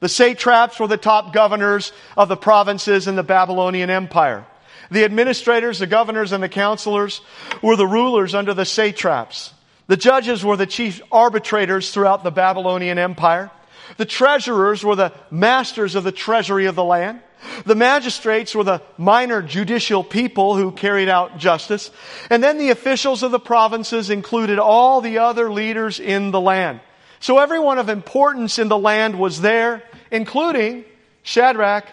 The 0.00 0.08
satraps 0.08 0.78
were 0.78 0.88
the 0.88 0.96
top 0.96 1.32
governors 1.32 1.92
of 2.16 2.28
the 2.28 2.36
provinces 2.36 3.08
in 3.08 3.16
the 3.16 3.22
Babylonian 3.22 3.90
Empire. 3.90 4.46
The 4.90 5.04
administrators, 5.04 5.78
the 5.78 5.86
governors, 5.86 6.32
and 6.32 6.42
the 6.42 6.48
counselors 6.48 7.20
were 7.62 7.76
the 7.76 7.86
rulers 7.86 8.34
under 8.34 8.54
the 8.54 8.64
satraps. 8.64 9.52
The 9.86 9.96
judges 9.96 10.44
were 10.44 10.56
the 10.56 10.66
chief 10.66 11.00
arbitrators 11.10 11.90
throughout 11.90 12.24
the 12.24 12.30
Babylonian 12.30 12.98
Empire. 12.98 13.50
The 13.96 14.04
treasurers 14.04 14.84
were 14.84 14.96
the 14.96 15.12
masters 15.30 15.94
of 15.94 16.04
the 16.04 16.12
treasury 16.12 16.66
of 16.66 16.74
the 16.74 16.84
land. 16.84 17.20
The 17.64 17.74
magistrates 17.74 18.54
were 18.54 18.64
the 18.64 18.82
minor 18.98 19.42
judicial 19.42 20.02
people 20.02 20.56
who 20.56 20.72
carried 20.72 21.08
out 21.08 21.38
justice. 21.38 21.90
And 22.28 22.42
then 22.42 22.58
the 22.58 22.70
officials 22.70 23.22
of 23.22 23.30
the 23.30 23.38
provinces 23.38 24.10
included 24.10 24.58
all 24.58 25.00
the 25.00 25.18
other 25.18 25.50
leaders 25.50 26.00
in 26.00 26.32
the 26.32 26.40
land. 26.40 26.80
So 27.20 27.38
everyone 27.38 27.78
of 27.78 27.88
importance 27.88 28.58
in 28.58 28.68
the 28.68 28.78
land 28.78 29.18
was 29.18 29.40
there, 29.40 29.82
including 30.10 30.84
Shadrach, 31.22 31.86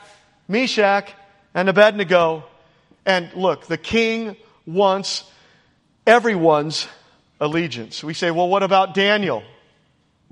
Meshach, 0.47 1.11
and 1.53 1.69
Abednego. 1.69 2.43
And 3.05 3.33
look, 3.35 3.65
the 3.67 3.77
king 3.77 4.35
wants 4.65 5.23
everyone's 6.05 6.87
allegiance. 7.39 8.03
We 8.03 8.13
say, 8.13 8.31
well, 8.31 8.47
what 8.47 8.63
about 8.63 8.93
Daniel? 8.93 9.43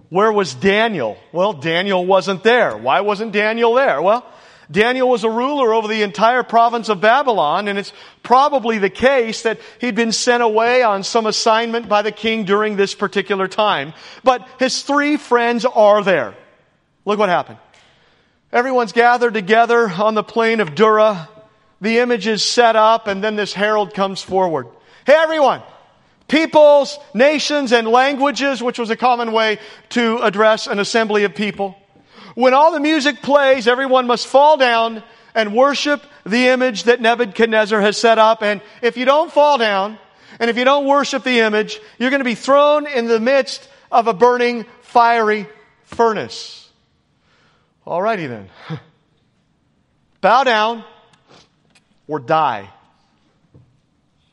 Where 0.09 0.31
was 0.31 0.53
Daniel? 0.53 1.17
Well, 1.31 1.53
Daniel 1.53 2.05
wasn't 2.05 2.43
there. 2.43 2.75
Why 2.75 3.01
wasn't 3.01 3.31
Daniel 3.31 3.73
there? 3.73 4.01
Well, 4.01 4.25
Daniel 4.71 5.09
was 5.09 5.23
a 5.23 5.29
ruler 5.29 5.73
over 5.73 5.87
the 5.87 6.01
entire 6.01 6.43
province 6.43 6.87
of 6.87 7.01
Babylon, 7.01 7.67
and 7.67 7.77
it's 7.77 7.91
probably 8.23 8.77
the 8.77 8.89
case 8.89 9.43
that 9.43 9.59
he'd 9.79 9.95
been 9.95 10.13
sent 10.13 10.41
away 10.41 10.81
on 10.81 11.03
some 11.03 11.25
assignment 11.25 11.89
by 11.89 12.01
the 12.01 12.11
king 12.11 12.45
during 12.45 12.77
this 12.77 12.95
particular 12.95 13.47
time. 13.47 13.93
But 14.23 14.47
his 14.59 14.83
three 14.83 15.17
friends 15.17 15.65
are 15.65 16.03
there. 16.03 16.35
Look 17.05 17.19
what 17.19 17.29
happened. 17.29 17.57
Everyone's 18.51 18.91
gathered 18.91 19.33
together 19.33 19.89
on 19.89 20.13
the 20.13 20.23
plain 20.23 20.59
of 20.59 20.75
Dura. 20.75 21.27
The 21.81 21.97
image 21.99 22.27
is 22.27 22.43
set 22.43 22.75
up, 22.75 23.07
and 23.07 23.23
then 23.23 23.35
this 23.35 23.53
herald 23.53 23.93
comes 23.93 24.21
forward. 24.21 24.67
Hey, 25.05 25.15
everyone! 25.15 25.63
Peoples, 26.27 26.97
nations, 27.13 27.73
and 27.73 27.87
languages, 27.87 28.63
which 28.63 28.79
was 28.79 28.89
a 28.89 28.95
common 28.95 29.33
way 29.33 29.59
to 29.89 30.19
address 30.19 30.67
an 30.67 30.79
assembly 30.79 31.25
of 31.25 31.35
people. 31.35 31.75
When 32.35 32.53
all 32.53 32.71
the 32.71 32.79
music 32.79 33.21
plays, 33.21 33.67
everyone 33.67 34.07
must 34.07 34.27
fall 34.27 34.57
down 34.57 35.03
and 35.33 35.55
worship 35.55 36.03
the 36.25 36.47
image 36.47 36.83
that 36.83 37.01
Nebuchadnezzar 37.01 37.79
has 37.81 37.97
set 37.97 38.17
up. 38.17 38.43
And 38.43 38.61
if 38.81 38.97
you 38.97 39.05
don't 39.05 39.31
fall 39.31 39.57
down, 39.57 39.97
and 40.39 40.49
if 40.49 40.57
you 40.57 40.65
don't 40.65 40.85
worship 40.85 41.23
the 41.23 41.39
image, 41.39 41.79
you're 41.97 42.09
going 42.09 42.19
to 42.21 42.25
be 42.25 42.35
thrown 42.35 42.87
in 42.87 43.07
the 43.07 43.19
midst 43.19 43.67
of 43.91 44.07
a 44.07 44.13
burning, 44.13 44.65
fiery 44.81 45.47
furnace. 45.83 46.69
Alrighty 47.85 48.27
then. 48.27 48.49
Bow 50.21 50.43
down 50.43 50.83
or 52.07 52.19
die. 52.19 52.69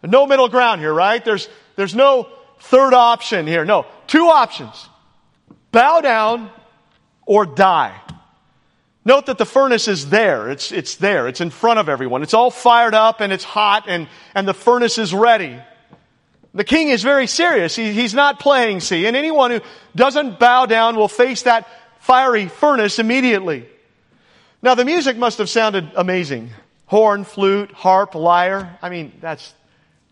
No 0.03 0.27
middle 0.27 0.49
ground 0.49 0.81
here, 0.81 0.93
right? 0.93 1.25
There's, 1.25 1.49
there's 1.77 1.95
no 1.95 2.29
third 2.61 2.95
option 2.95 3.47
here. 3.47 3.65
No, 3.65 3.87
two 4.07 4.27
options. 4.27 4.89
Bow 5.73 6.01
down 6.01 6.51
or 7.29 7.45
die. 7.45 7.95
Note 9.05 9.27
that 9.27 9.39
the 9.39 9.47
furnace 9.47 9.87
is 9.87 10.09
there. 10.09 10.51
It's, 10.51 10.73
it's 10.73 10.97
there. 10.97 11.29
It's 11.29 11.41
in 11.41 11.51
front 11.51 11.79
of 11.79 11.89
everyone. 11.89 12.23
It's 12.23 12.35
all 12.35 12.51
fired 12.51 12.95
up 12.95 13.21
and 13.21 13.33
it's 13.33 13.45
hot 13.45 13.85
and, 13.87 14.09
and 14.35 14.49
the 14.49 14.55
furnace 14.55 14.99
is 14.99 15.15
ready. 15.15 15.61
The 16.55 16.65
king 16.65 16.89
is 16.89 17.03
very 17.03 17.27
serious. 17.27 17.77
He, 17.77 17.93
he's 17.93 18.15
not 18.15 18.41
playing, 18.41 18.81
see. 18.81 19.07
And 19.07 19.15
anyone 19.15 19.51
who 19.51 19.61
doesn't 19.95 20.41
bow 20.41 20.67
down 20.67 20.97
will 20.97 21.09
face 21.09 21.43
that 21.43 21.69
fiery 22.01 22.49
furnace 22.49 22.99
immediately. 22.99 23.69
Now 24.63 24.75
the 24.75 24.87
music 24.87 25.19
must 25.19 25.39
have 25.39 25.51
sounded 25.51 25.91
amazing. 25.95 26.51
Horn, 26.87 27.25
flute, 27.25 27.73
harp, 27.73 28.15
lyre. 28.15 28.79
I 28.81 28.89
mean, 28.89 29.13
that's, 29.21 29.55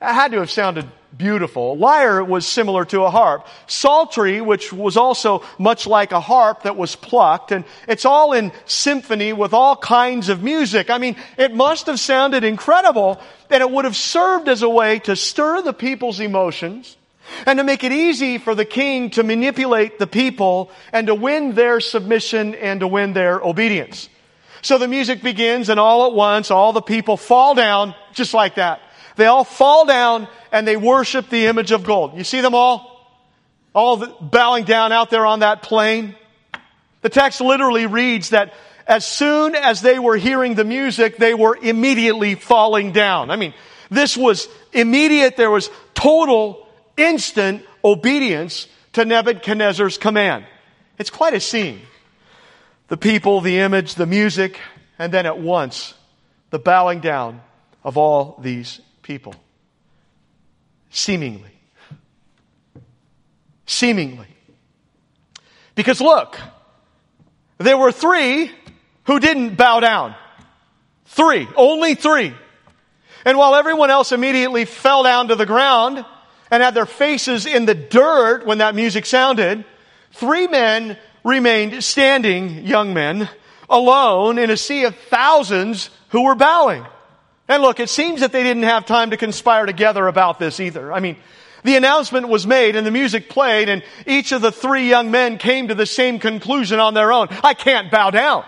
that 0.00 0.14
had 0.14 0.32
to 0.32 0.38
have 0.38 0.50
sounded 0.50 0.86
beautiful. 1.16 1.76
Lyre 1.76 2.22
was 2.22 2.46
similar 2.46 2.84
to 2.86 3.02
a 3.02 3.10
harp. 3.10 3.46
Psaltery, 3.66 4.40
which 4.40 4.72
was 4.72 4.96
also 4.96 5.42
much 5.58 5.86
like 5.86 6.12
a 6.12 6.20
harp 6.20 6.64
that 6.64 6.76
was 6.76 6.96
plucked, 6.96 7.52
and 7.52 7.64
it's 7.88 8.04
all 8.04 8.32
in 8.32 8.52
symphony 8.64 9.32
with 9.32 9.52
all 9.52 9.76
kinds 9.76 10.28
of 10.28 10.42
music. 10.42 10.90
I 10.90 10.98
mean, 10.98 11.16
it 11.38 11.54
must 11.54 11.86
have 11.86 12.00
sounded 12.00 12.44
incredible, 12.44 13.20
and 13.50 13.60
it 13.60 13.70
would 13.70 13.84
have 13.84 13.96
served 13.96 14.48
as 14.48 14.62
a 14.62 14.68
way 14.68 14.98
to 15.00 15.16
stir 15.16 15.62
the 15.62 15.72
people's 15.72 16.20
emotions 16.20 16.96
and 17.44 17.58
to 17.58 17.64
make 17.64 17.84
it 17.84 17.92
easy 17.92 18.38
for 18.38 18.54
the 18.54 18.64
king 18.64 19.10
to 19.10 19.22
manipulate 19.22 19.98
the 19.98 20.06
people 20.06 20.70
and 20.92 21.08
to 21.08 21.14
win 21.14 21.54
their 21.54 21.80
submission 21.80 22.54
and 22.54 22.80
to 22.80 22.86
win 22.86 23.12
their 23.12 23.40
obedience. 23.40 24.08
So 24.62 24.78
the 24.78 24.88
music 24.88 25.22
begins 25.22 25.68
and 25.68 25.78
all 25.78 26.06
at 26.06 26.12
once 26.12 26.50
all 26.50 26.72
the 26.72 26.82
people 26.82 27.16
fall 27.16 27.54
down 27.54 27.94
just 28.12 28.34
like 28.34 28.56
that. 28.56 28.80
They 29.16 29.26
all 29.26 29.44
fall 29.44 29.86
down 29.86 30.28
and 30.52 30.66
they 30.66 30.76
worship 30.76 31.28
the 31.28 31.46
image 31.46 31.72
of 31.72 31.84
gold. 31.84 32.16
You 32.16 32.24
see 32.24 32.40
them 32.40 32.54
all? 32.54 32.92
All 33.74 33.96
bowing 33.96 34.64
down 34.64 34.92
out 34.92 35.10
there 35.10 35.26
on 35.26 35.40
that 35.40 35.62
plain. 35.62 36.14
The 37.02 37.08
text 37.08 37.40
literally 37.40 37.86
reads 37.86 38.30
that 38.30 38.54
as 38.86 39.04
soon 39.04 39.54
as 39.54 39.82
they 39.82 39.98
were 39.98 40.16
hearing 40.16 40.54
the 40.54 40.64
music, 40.64 41.16
they 41.16 41.34
were 41.34 41.58
immediately 41.60 42.36
falling 42.36 42.92
down. 42.92 43.30
I 43.30 43.36
mean, 43.36 43.52
this 43.90 44.16
was 44.16 44.48
immediate. 44.72 45.36
There 45.36 45.50
was 45.50 45.70
total, 45.94 46.66
instant 46.96 47.64
obedience 47.84 48.68
to 48.92 49.04
Nebuchadnezzar's 49.04 49.98
command. 49.98 50.46
It's 50.98 51.10
quite 51.10 51.34
a 51.34 51.40
scene. 51.40 51.80
The 52.88 52.96
people, 52.96 53.40
the 53.40 53.58
image, 53.58 53.96
the 53.96 54.06
music, 54.06 54.58
and 54.98 55.12
then 55.12 55.26
at 55.26 55.38
once, 55.38 55.94
the 56.50 56.58
bowing 56.58 57.00
down 57.00 57.42
of 57.82 57.96
all 57.98 58.38
these 58.40 58.80
people. 59.06 59.36
Seemingly. 60.90 61.52
Seemingly. 63.64 64.26
Because 65.76 66.00
look, 66.00 66.36
there 67.58 67.78
were 67.78 67.92
three 67.92 68.50
who 69.04 69.20
didn't 69.20 69.54
bow 69.54 69.78
down. 69.78 70.16
Three. 71.04 71.46
Only 71.54 71.94
three. 71.94 72.34
And 73.24 73.38
while 73.38 73.54
everyone 73.54 73.90
else 73.90 74.10
immediately 74.10 74.64
fell 74.64 75.04
down 75.04 75.28
to 75.28 75.36
the 75.36 75.46
ground 75.46 76.04
and 76.50 76.62
had 76.62 76.74
their 76.74 76.86
faces 76.86 77.46
in 77.46 77.64
the 77.64 77.74
dirt 77.74 78.44
when 78.44 78.58
that 78.58 78.74
music 78.74 79.06
sounded, 79.06 79.64
three 80.12 80.48
men 80.48 80.98
remained 81.22 81.84
standing, 81.84 82.66
young 82.66 82.92
men, 82.92 83.28
alone 83.70 84.38
in 84.38 84.50
a 84.50 84.56
sea 84.56 84.82
of 84.82 84.96
thousands 84.96 85.90
who 86.08 86.24
were 86.24 86.34
bowing. 86.34 86.84
And 87.48 87.62
look, 87.62 87.80
it 87.80 87.88
seems 87.88 88.20
that 88.20 88.32
they 88.32 88.42
didn't 88.42 88.64
have 88.64 88.86
time 88.86 89.10
to 89.10 89.16
conspire 89.16 89.66
together 89.66 90.06
about 90.06 90.38
this 90.38 90.58
either. 90.58 90.92
I 90.92 91.00
mean, 91.00 91.16
the 91.62 91.76
announcement 91.76 92.28
was 92.28 92.46
made 92.46 92.76
and 92.76 92.86
the 92.86 92.90
music 92.90 93.28
played 93.28 93.68
and 93.68 93.82
each 94.06 94.32
of 94.32 94.42
the 94.42 94.52
three 94.52 94.88
young 94.88 95.10
men 95.10 95.38
came 95.38 95.68
to 95.68 95.74
the 95.74 95.86
same 95.86 96.18
conclusion 96.18 96.80
on 96.80 96.94
their 96.94 97.12
own. 97.12 97.28
I 97.42 97.54
can't 97.54 97.90
bow 97.90 98.10
down. 98.10 98.44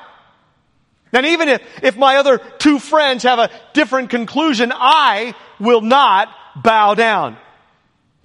And 1.12 1.26
even 1.26 1.48
if, 1.48 1.62
if 1.82 1.96
my 1.96 2.16
other 2.16 2.38
two 2.58 2.78
friends 2.78 3.22
have 3.22 3.38
a 3.38 3.50
different 3.72 4.10
conclusion, 4.10 4.72
I 4.74 5.34
will 5.58 5.80
not 5.80 6.28
bow 6.56 6.94
down. 6.94 7.36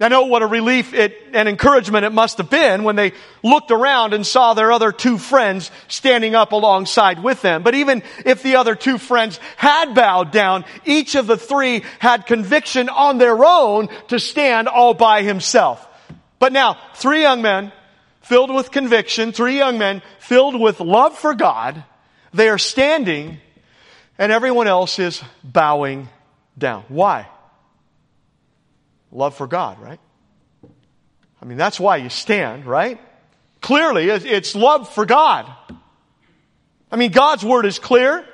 I 0.04 0.08
know 0.08 0.24
what 0.24 0.42
a 0.42 0.46
relief 0.46 0.92
it, 0.92 1.16
and 1.32 1.48
encouragement 1.48 2.04
it 2.04 2.12
must 2.12 2.36
have 2.36 2.50
been 2.50 2.84
when 2.84 2.94
they 2.94 3.14
looked 3.42 3.70
around 3.70 4.12
and 4.12 4.26
saw 4.26 4.52
their 4.52 4.70
other 4.70 4.92
two 4.92 5.16
friends 5.16 5.70
standing 5.88 6.34
up 6.34 6.52
alongside 6.52 7.22
with 7.22 7.40
them. 7.40 7.62
But 7.62 7.74
even 7.74 8.02
if 8.26 8.42
the 8.42 8.56
other 8.56 8.74
two 8.74 8.98
friends 8.98 9.40
had 9.56 9.94
bowed 9.94 10.30
down, 10.30 10.66
each 10.84 11.14
of 11.14 11.26
the 11.26 11.38
three 11.38 11.84
had 12.00 12.26
conviction 12.26 12.90
on 12.90 13.16
their 13.16 13.42
own 13.42 13.88
to 14.08 14.20
stand 14.20 14.68
all 14.68 14.92
by 14.92 15.22
himself. 15.22 15.88
But 16.38 16.52
now, 16.52 16.76
three 16.96 17.22
young 17.22 17.40
men 17.40 17.72
filled 18.20 18.54
with 18.54 18.70
conviction, 18.70 19.32
three 19.32 19.56
young 19.56 19.78
men 19.78 20.02
filled 20.18 20.60
with 20.60 20.80
love 20.80 21.16
for 21.16 21.32
God, 21.32 21.82
they 22.34 22.50
are 22.50 22.58
standing 22.58 23.38
and 24.18 24.30
everyone 24.30 24.66
else 24.66 24.98
is 24.98 25.22
bowing 25.42 26.10
down. 26.58 26.84
Why? 26.88 27.26
Love 29.14 29.34
for 29.34 29.46
God, 29.46 29.80
right? 29.80 30.00
I 31.40 31.46
mean, 31.46 31.56
that's 31.56 31.80
why 31.80 31.96
you 31.96 32.10
stand, 32.10 32.66
right? 32.66 33.00
Clearly, 33.62 34.10
it's 34.10 34.54
love 34.54 34.92
for 34.92 35.06
God. 35.06 35.50
I 36.92 36.96
mean, 36.96 37.12
God's 37.12 37.44
word 37.44 37.64
is 37.64 37.78
clear. 37.78 38.26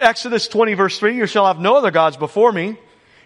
Exodus 0.00 0.48
20 0.48 0.74
verse 0.74 0.98
3, 0.98 1.16
you 1.16 1.26
shall 1.26 1.46
have 1.46 1.58
no 1.58 1.76
other 1.76 1.90
gods 1.90 2.16
before 2.16 2.52
me. 2.52 2.78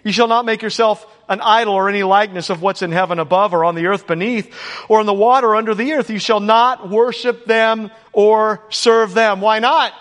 You 0.04 0.10
shall 0.10 0.26
not 0.26 0.44
make 0.44 0.62
yourself 0.62 1.06
an 1.28 1.40
idol 1.40 1.74
or 1.74 1.88
any 1.88 2.02
likeness 2.02 2.50
of 2.50 2.60
what's 2.60 2.82
in 2.82 2.90
heaven 2.90 3.20
above 3.20 3.54
or 3.54 3.64
on 3.64 3.76
the 3.76 3.86
earth 3.86 4.06
beneath 4.06 4.52
or 4.88 5.00
in 5.00 5.06
the 5.06 5.14
water 5.14 5.54
under 5.54 5.74
the 5.74 5.92
earth. 5.92 6.10
You 6.10 6.18
shall 6.18 6.40
not 6.40 6.90
worship 6.90 7.44
them 7.44 7.90
or 8.12 8.64
serve 8.68 9.14
them. 9.14 9.40
Why 9.40 9.60
not? 9.60 9.92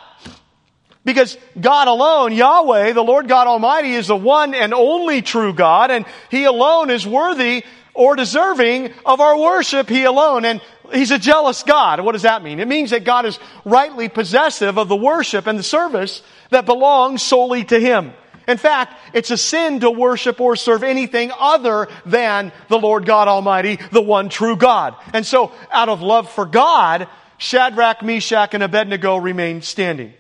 Because 1.04 1.38
God 1.60 1.88
alone, 1.88 2.32
Yahweh, 2.32 2.94
the 2.94 3.04
Lord 3.04 3.28
God 3.28 3.48
Almighty, 3.48 3.94
is 3.94 4.08
the 4.08 4.16
one 4.16 4.54
and 4.54 4.74
only 4.74 5.22
true 5.22 5.52
God, 5.52 5.90
and 5.90 6.06
He 6.30 6.44
alone 6.44 6.92
is 6.92 7.08
worthy 7.08 7.64
or 7.94 8.16
deserving 8.16 8.94
of 9.06 9.20
our 9.20 9.38
worship. 9.38 9.90
He 9.90 10.04
alone. 10.04 10.46
And 10.46 10.62
he's 10.94 11.12
a 11.12 11.20
jealous 11.20 11.64
God. 11.64 12.00
What 12.02 12.14
does 12.14 12.22
that 12.24 12.44
mean? 12.44 12.60
It 12.60 12.68
means 12.68 12.92
that 12.92 13.04
God 13.04 13.26
is 13.26 13.40
rightly 13.66 14.10
possessive 14.10 14.78
of 14.78 14.88
the 14.88 14.96
worship 14.96 15.48
and 15.48 15.58
the 15.58 15.64
service 15.64 16.22
that 16.50 16.66
belongs 16.66 17.22
solely 17.22 17.64
to 17.66 17.80
him. 17.80 18.14
In 18.48 18.58
fact, 18.58 18.96
it's 19.14 19.32
a 19.32 19.38
sin 19.38 19.82
to 19.82 19.92
worship 19.92 20.42
or 20.42 20.56
serve 20.56 20.84
anything 20.84 21.32
other 21.38 21.88
than 22.06 22.52
the 22.70 22.80
Lord 22.80 23.06
God 23.06 23.28
Almighty, 23.28 23.78
the 23.92 24.02
one 24.02 24.30
true 24.30 24.56
God. 24.56 24.96
And 25.14 25.26
so, 25.26 25.52
out 25.72 25.90
of 25.90 26.02
love 26.02 26.30
for 26.30 26.46
God, 26.46 27.08
Shadrach, 27.38 28.02
Meshach, 28.02 28.54
and 28.54 28.64
Abednego 28.64 29.18
remained 29.18 29.64
standing. 29.64 30.14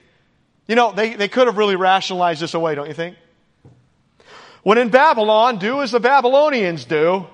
You 0.72 0.75
know, 0.75 0.94
they, 0.94 1.16
they 1.16 1.28
could 1.28 1.48
have 1.48 1.58
really 1.58 1.75
rationalized 1.75 2.42
this 2.42 2.54
away, 2.54 2.75
don't 2.75 2.88
you 2.88 2.94
think? 2.94 3.18
When 4.63 4.78
in 4.78 4.88
Babylon, 4.88 5.58
do 5.58 5.82
as 5.82 5.92
the 5.92 6.00
Babylonians 6.00 6.86
do. 6.86 7.28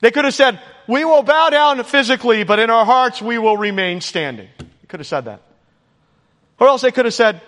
They 0.00 0.10
could 0.10 0.24
have 0.24 0.32
said, 0.32 0.60
we 0.88 1.04
will 1.04 1.22
bow 1.22 1.50
down 1.50 1.84
physically, 1.84 2.44
but 2.44 2.58
in 2.58 2.70
our 2.70 2.86
hearts 2.86 3.20
we 3.20 3.36
will 3.36 3.58
remain 3.58 4.00
standing. 4.00 4.48
They 4.56 4.86
could 4.88 5.00
have 5.00 5.06
said 5.06 5.26
that. 5.26 5.42
Or 6.58 6.68
else 6.68 6.80
they 6.80 6.90
could 6.90 7.04
have 7.04 7.12
said, 7.12 7.42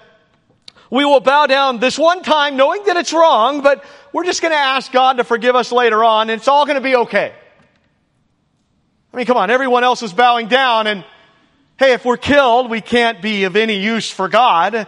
we 0.91 1.07
will 1.07 1.21
bow 1.21 1.47
down 1.47 1.79
this 1.79 1.99
one 1.99 2.23
time 2.23 2.59
knowing 2.59 2.85
that 2.85 2.99
it's 2.99 3.15
wrong, 3.15 3.63
but 3.63 3.87
we're 4.13 4.25
just 4.25 4.43
going 4.43 4.53
to 4.53 4.59
ask 4.59 4.93
God 4.93 5.17
to 5.17 5.25
forgive 5.25 5.57
us 5.57 5.73
later 5.73 6.05
on 6.05 6.29
and 6.29 6.39
it's 6.39 6.49
all 6.49 6.67
going 6.67 6.77
to 6.77 6.83
be 6.83 6.95
okay. 6.95 7.33
I 9.15 9.17
mean, 9.17 9.25
come 9.25 9.39
on, 9.39 9.49
everyone 9.49 9.83
else 9.83 10.03
is 10.03 10.13
bowing 10.13 10.49
down 10.49 10.89
and 10.89 11.07
hey, 11.78 11.93
if 11.93 12.04
we're 12.04 12.16
killed, 12.16 12.71
we 12.71 12.81
can't 12.81 13.21
be 13.21 13.45
of 13.45 13.57
any 13.57 13.81
use 13.81 14.11
for 14.11 14.28
God. 14.28 14.87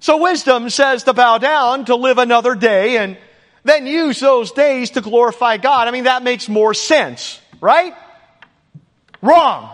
So 0.00 0.18
wisdom 0.18 0.70
says 0.70 1.04
to 1.04 1.12
bow 1.12 1.38
down, 1.38 1.86
to 1.86 1.96
live 1.96 2.18
another 2.18 2.54
day 2.54 2.98
and 2.98 3.16
then 3.64 3.86
use 3.86 4.20
those 4.20 4.52
days 4.52 4.90
to 4.90 5.00
glorify 5.00 5.56
God. 5.56 5.88
I 5.88 5.90
mean, 5.90 6.04
that 6.04 6.22
makes 6.22 6.48
more 6.48 6.74
sense, 6.74 7.40
right? 7.60 7.94
Wrong. 9.22 9.70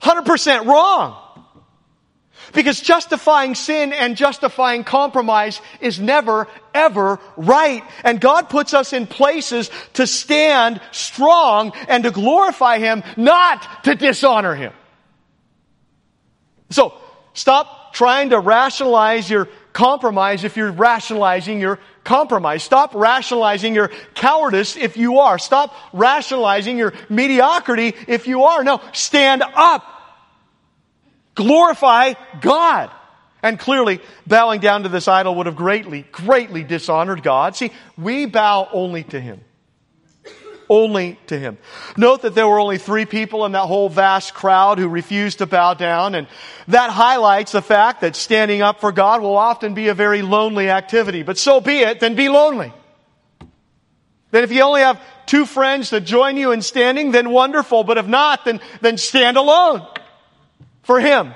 100% 0.00 0.66
wrong. 0.66 1.20
Because 2.54 2.80
justifying 2.80 3.54
sin 3.54 3.92
and 3.92 4.16
justifying 4.16 4.84
compromise 4.84 5.60
is 5.80 6.00
never, 6.00 6.46
ever 6.72 7.18
right. 7.36 7.82
And 8.04 8.20
God 8.20 8.48
puts 8.48 8.72
us 8.72 8.92
in 8.92 9.06
places 9.06 9.70
to 9.94 10.06
stand 10.06 10.80
strong 10.92 11.72
and 11.88 12.04
to 12.04 12.10
glorify 12.10 12.78
Him, 12.78 13.02
not 13.16 13.84
to 13.84 13.94
dishonor 13.94 14.54
Him. 14.54 14.72
So, 16.70 16.94
stop 17.34 17.92
trying 17.92 18.30
to 18.30 18.38
rationalize 18.38 19.28
your 19.28 19.48
compromise 19.72 20.44
if 20.44 20.56
you're 20.56 20.72
rationalizing 20.72 21.60
your 21.60 21.80
compromise. 22.04 22.62
Stop 22.62 22.94
rationalizing 22.94 23.74
your 23.74 23.88
cowardice 24.14 24.76
if 24.76 24.96
you 24.96 25.18
are. 25.18 25.38
Stop 25.38 25.74
rationalizing 25.92 26.78
your 26.78 26.92
mediocrity 27.08 27.94
if 28.06 28.26
you 28.26 28.44
are. 28.44 28.62
No, 28.62 28.80
stand 28.92 29.42
up 29.54 29.93
Glorify 31.34 32.14
God. 32.40 32.90
And 33.42 33.58
clearly, 33.58 34.00
bowing 34.26 34.60
down 34.60 34.84
to 34.84 34.88
this 34.88 35.06
idol 35.06 35.34
would 35.34 35.46
have 35.46 35.56
greatly, 35.56 36.06
greatly 36.10 36.64
dishonored 36.64 37.22
God. 37.22 37.54
See, 37.54 37.72
we 37.98 38.24
bow 38.24 38.68
only 38.72 39.02
to 39.04 39.20
Him. 39.20 39.42
Only 40.70 41.18
to 41.26 41.38
Him. 41.38 41.58
Note 41.94 42.22
that 42.22 42.34
there 42.34 42.48
were 42.48 42.58
only 42.58 42.78
three 42.78 43.04
people 43.04 43.44
in 43.44 43.52
that 43.52 43.66
whole 43.66 43.90
vast 43.90 44.32
crowd 44.32 44.78
who 44.78 44.88
refused 44.88 45.38
to 45.38 45.46
bow 45.46 45.74
down, 45.74 46.14
and 46.14 46.26
that 46.68 46.88
highlights 46.88 47.52
the 47.52 47.60
fact 47.60 48.00
that 48.00 48.16
standing 48.16 48.62
up 48.62 48.80
for 48.80 48.92
God 48.92 49.20
will 49.20 49.36
often 49.36 49.74
be 49.74 49.88
a 49.88 49.94
very 49.94 50.22
lonely 50.22 50.70
activity. 50.70 51.22
But 51.22 51.36
so 51.36 51.60
be 51.60 51.80
it, 51.80 52.00
then 52.00 52.14
be 52.14 52.30
lonely. 52.30 52.72
Then 54.30 54.42
if 54.42 54.50
you 54.50 54.62
only 54.62 54.80
have 54.80 55.02
two 55.26 55.44
friends 55.44 55.90
to 55.90 56.00
join 56.00 56.38
you 56.38 56.52
in 56.52 56.62
standing, 56.62 57.12
then 57.12 57.28
wonderful. 57.28 57.84
But 57.84 57.98
if 57.98 58.06
not, 58.06 58.46
then, 58.46 58.60
then 58.80 58.96
stand 58.96 59.36
alone 59.36 59.86
for 60.84 61.00
him. 61.00 61.34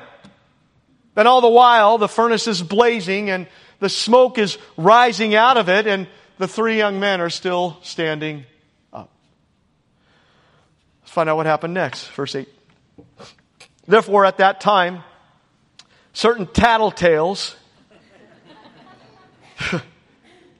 Then 1.15 1.27
all 1.27 1.41
the 1.41 1.49
while, 1.49 1.99
the 1.99 2.09
furnace 2.09 2.47
is 2.47 2.63
blazing 2.63 3.29
and 3.29 3.49
the 3.81 3.89
smoke 3.89 4.39
is 4.39 4.59
rising 4.77 5.35
out 5.35 5.57
of 5.57 5.69
it, 5.69 5.87
and 5.87 6.09
the 6.39 6.49
three 6.49 6.77
young 6.77 6.99
men 7.01 7.21
are 7.21 7.31
still 7.31 7.79
standing 7.83 8.45
up. 8.93 9.11
Let's 11.03 11.13
find 11.13 11.29
out 11.29 11.37
what 11.37 11.47
happened 11.47 11.75
next. 11.75 12.09
Verse 12.09 12.35
8. 12.35 12.49
Therefore, 13.87 14.25
at 14.25 14.39
that 14.39 14.61
time, 14.61 15.05
certain 16.13 16.47
tattletales, 16.47 17.55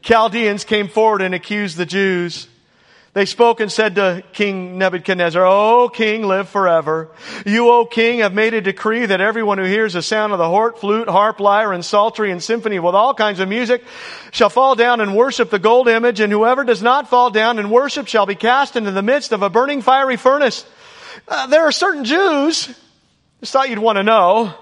Chaldeans 0.03 0.65
came 0.65 0.89
forward 0.89 1.23
and 1.23 1.35
accused 1.35 1.77
the 1.77 1.87
Jews 1.87 2.49
they 3.15 3.25
spoke 3.25 3.61
and 3.61 3.73
said 3.73 3.95
to 3.95 4.23
King 4.33 4.77
Nebuchadnezzar, 4.77 5.45
O 5.45 5.89
king, 5.89 6.27
live 6.27 6.49
forever. 6.49 7.11
You, 7.47 7.71
O 7.71 7.87
king, 7.87 8.21
have 8.21 8.35
made 8.35 8.53
a 8.53 8.61
decree 8.61 9.07
that 9.07 9.21
everyone 9.21 9.59
who 9.59 9.65
hears 9.65 9.95
the 9.95 10.03
sound 10.03 10.33
of 10.33 10.39
the 10.39 10.49
horn, 10.49 10.75
flute, 10.77 11.09
harp, 11.09 11.41
lyre, 11.41 11.73
and 11.73 11.85
psaltery 11.85 12.31
and 12.31 12.43
symphony 12.43 12.79
with 12.79 12.95
all 12.95 13.15
kinds 13.15 13.41
of 13.41 13.49
music 13.49 13.83
shall 14.31 14.51
fall 14.51 14.75
down 14.75 15.01
and 15.01 15.17
worship 15.17 15.49
the 15.49 15.59
gold 15.59 15.89
image, 15.89 16.21
and 16.21 16.33
whoever 16.33 16.65
does 16.65 16.83
not 16.83 17.09
fall 17.09 17.31
down 17.31 17.59
and 17.59 17.71
worship 17.71 18.07
shall 18.09 18.27
be 18.27 18.35
cast 18.35 18.77
into 18.77 18.91
the 18.91 19.03
midst 19.03 19.33
of 19.33 19.43
a 19.43 19.51
burning 19.51 19.81
fiery 19.81 20.17
furnace. 20.17 20.67
Uh, 21.27 21.47
there 21.47 21.63
are 21.63 21.73
certain 21.73 22.05
Jews, 22.05 22.67
just 23.41 23.53
thought 23.53 23.71
you'd 23.71 23.79
want 23.79 23.97
to 23.97 24.03
know, 24.03 24.53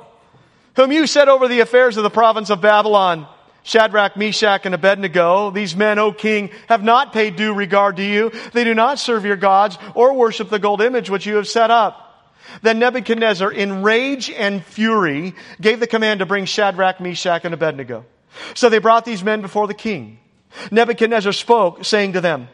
whom 0.77 0.93
you 0.93 1.07
set 1.07 1.29
over 1.29 1.49
the 1.49 1.61
affairs 1.61 1.97
of 1.97 2.05
the 2.05 2.11
province 2.11 2.51
of 2.51 2.61
Babylon 2.61 3.27
Shadrach, 3.67 4.17
Meshach, 4.17 4.65
and 4.65 4.77
Abednego, 4.77 5.51
these 5.51 5.75
men, 5.75 5.99
O 5.99 6.13
king, 6.13 6.51
have 6.69 6.85
not 6.85 7.13
paid 7.13 7.35
due 7.35 7.53
regard 7.53 7.97
to 7.97 8.05
you. 8.05 8.31
They 8.53 8.63
do 8.63 8.75
not 8.75 9.01
serve 9.01 9.25
your 9.25 9.37
gods 9.37 9.77
or 9.97 10.15
worship 10.15 10.51
the 10.51 10.61
gold 10.61 10.81
image 10.81 11.11
which 11.11 11.27
you 11.27 11.35
have 11.35 11.49
set 11.49 11.69
up. 11.73 12.31
Then 12.63 12.79
Nebuchadnezzar, 12.79 13.51
in 13.51 13.83
rage 13.83 14.31
and 14.31 14.65
fury, 14.65 15.35
gave 15.61 15.81
the 15.81 15.89
command 15.89 16.21
to 16.21 16.27
bring 16.27 16.45
Shadrach, 16.45 17.01
Meshach, 17.01 17.45
and 17.45 17.53
Abednego. 17.53 18.07
So 18.55 18.69
they 18.69 18.79
brought 18.79 19.05
these 19.05 19.25
men 19.25 19.43
before 19.43 19.67
the 19.67 19.75
king. 19.75 20.21
Nebuchadnezzar 20.71 21.33
spoke, 21.33 21.85
saying 21.85 22.13
to 22.13 22.21
them, 22.21 22.49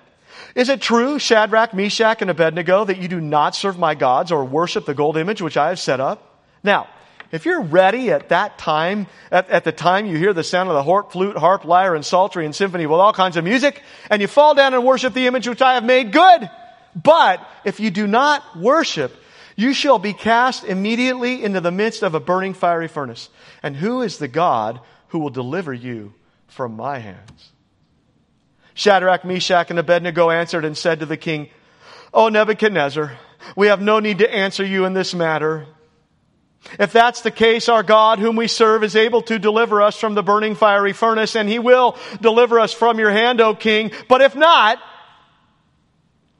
Is 0.54 0.70
it 0.70 0.80
true, 0.80 1.18
Shadrach, 1.18 1.74
Meshach, 1.74 2.22
and 2.22 2.30
Abednego, 2.30 2.84
that 2.84 2.96
you 2.96 3.08
do 3.08 3.20
not 3.20 3.54
serve 3.54 3.78
my 3.78 3.94
gods 3.94 4.32
or 4.32 4.46
worship 4.46 4.86
the 4.86 4.94
gold 4.94 5.18
image 5.18 5.42
which 5.42 5.58
I 5.58 5.68
have 5.68 5.78
set 5.78 6.00
up? 6.00 6.40
Now, 6.64 6.88
if 7.32 7.46
you're 7.46 7.62
ready 7.62 8.10
at 8.12 8.28
that 8.28 8.58
time, 8.58 9.06
at, 9.30 9.48
at, 9.48 9.64
the 9.64 9.72
time 9.72 10.04
you 10.06 10.18
hear 10.18 10.34
the 10.34 10.44
sound 10.44 10.68
of 10.68 10.74
the 10.74 10.82
harp, 10.82 11.12
flute, 11.12 11.36
harp, 11.36 11.64
lyre, 11.64 11.94
and 11.94 12.04
psaltery 12.04 12.44
and 12.44 12.54
symphony 12.54 12.84
with 12.86 13.00
all 13.00 13.14
kinds 13.14 13.38
of 13.38 13.44
music, 13.44 13.82
and 14.10 14.20
you 14.20 14.28
fall 14.28 14.54
down 14.54 14.74
and 14.74 14.84
worship 14.84 15.14
the 15.14 15.26
image 15.26 15.48
which 15.48 15.62
I 15.62 15.74
have 15.74 15.84
made, 15.84 16.12
good. 16.12 16.50
But 16.94 17.40
if 17.64 17.80
you 17.80 17.90
do 17.90 18.06
not 18.06 18.56
worship, 18.56 19.16
you 19.56 19.72
shall 19.72 19.98
be 19.98 20.12
cast 20.12 20.64
immediately 20.64 21.42
into 21.42 21.60
the 21.60 21.70
midst 21.70 22.02
of 22.02 22.14
a 22.14 22.20
burning 22.20 22.52
fiery 22.52 22.88
furnace. 22.88 23.30
And 23.62 23.76
who 23.76 24.02
is 24.02 24.18
the 24.18 24.28
God 24.28 24.80
who 25.08 25.18
will 25.18 25.30
deliver 25.30 25.72
you 25.72 26.12
from 26.48 26.76
my 26.76 26.98
hands? 26.98 27.50
Shadrach, 28.74 29.24
Meshach, 29.24 29.70
and 29.70 29.78
Abednego 29.78 30.30
answered 30.30 30.64
and 30.64 30.76
said 30.76 31.00
to 31.00 31.06
the 31.06 31.16
king, 31.16 31.48
O 32.12 32.28
Nebuchadnezzar, 32.28 33.12
we 33.56 33.68
have 33.68 33.80
no 33.80 34.00
need 34.00 34.18
to 34.18 34.34
answer 34.34 34.64
you 34.64 34.84
in 34.84 34.92
this 34.92 35.14
matter. 35.14 35.66
If 36.78 36.92
that's 36.92 37.22
the 37.22 37.30
case, 37.30 37.68
our 37.68 37.82
God, 37.82 38.18
whom 38.18 38.36
we 38.36 38.48
serve, 38.48 38.84
is 38.84 38.96
able 38.96 39.22
to 39.22 39.38
deliver 39.38 39.82
us 39.82 39.98
from 39.98 40.14
the 40.14 40.22
burning 40.22 40.54
fiery 40.54 40.92
furnace, 40.92 41.36
and 41.36 41.48
he 41.48 41.58
will 41.58 41.96
deliver 42.20 42.58
us 42.58 42.72
from 42.72 42.98
your 42.98 43.10
hand, 43.10 43.40
O 43.40 43.54
king. 43.54 43.92
But 44.08 44.22
if 44.22 44.34
not, 44.34 44.78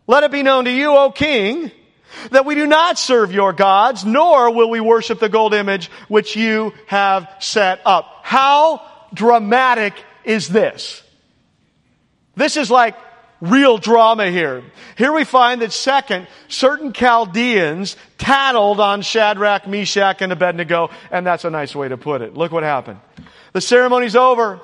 let 0.07 0.25
it 0.25 0.31
be 0.31 0.43
known 0.43 0.65
to 0.65 0.71
you, 0.71 0.97
O 0.97 1.11
king, 1.11 1.71
that 2.31 2.47
we 2.47 2.55
do 2.55 2.67
not 2.67 2.99
serve 2.99 3.33
your 3.33 3.53
gods, 3.53 4.05
nor 4.05 4.53
will 4.53 4.71
we 4.71 4.81
worship 4.81 5.19
the 5.19 5.29
gold 5.29 5.55
image 5.55 5.91
which 6.09 6.37
you 6.37 6.73
have 6.87 7.29
set 7.41 7.81
up. 7.85 8.21
How 8.23 8.83
dramatic 9.13 9.95
is 10.25 10.49
this? 10.49 11.03
This 12.37 12.57
is 12.57 12.71
like 12.71 12.97
real 13.43 13.77
drama 13.77 14.31
here. 14.31 14.63
Here 14.97 15.13
we 15.13 15.25
find 15.25 15.61
that 15.61 15.73
second, 15.73 16.29
certain 16.49 16.93
Chaldeans 16.93 17.97
tattled 18.17 18.79
on 18.79 19.03
Shadrach, 19.03 19.67
Meshach, 19.67 20.23
and 20.23 20.33
Abednego, 20.33 20.91
and 21.11 21.27
that's 21.27 21.45
a 21.45 21.51
nice 21.51 21.75
way 21.75 21.89
to 21.89 21.97
put 21.97 22.23
it. 22.23 22.35
Look 22.35 22.53
what 22.53 22.63
happened. 22.63 23.01
The 23.53 23.61
ceremony's 23.61 24.17
over. 24.17 24.61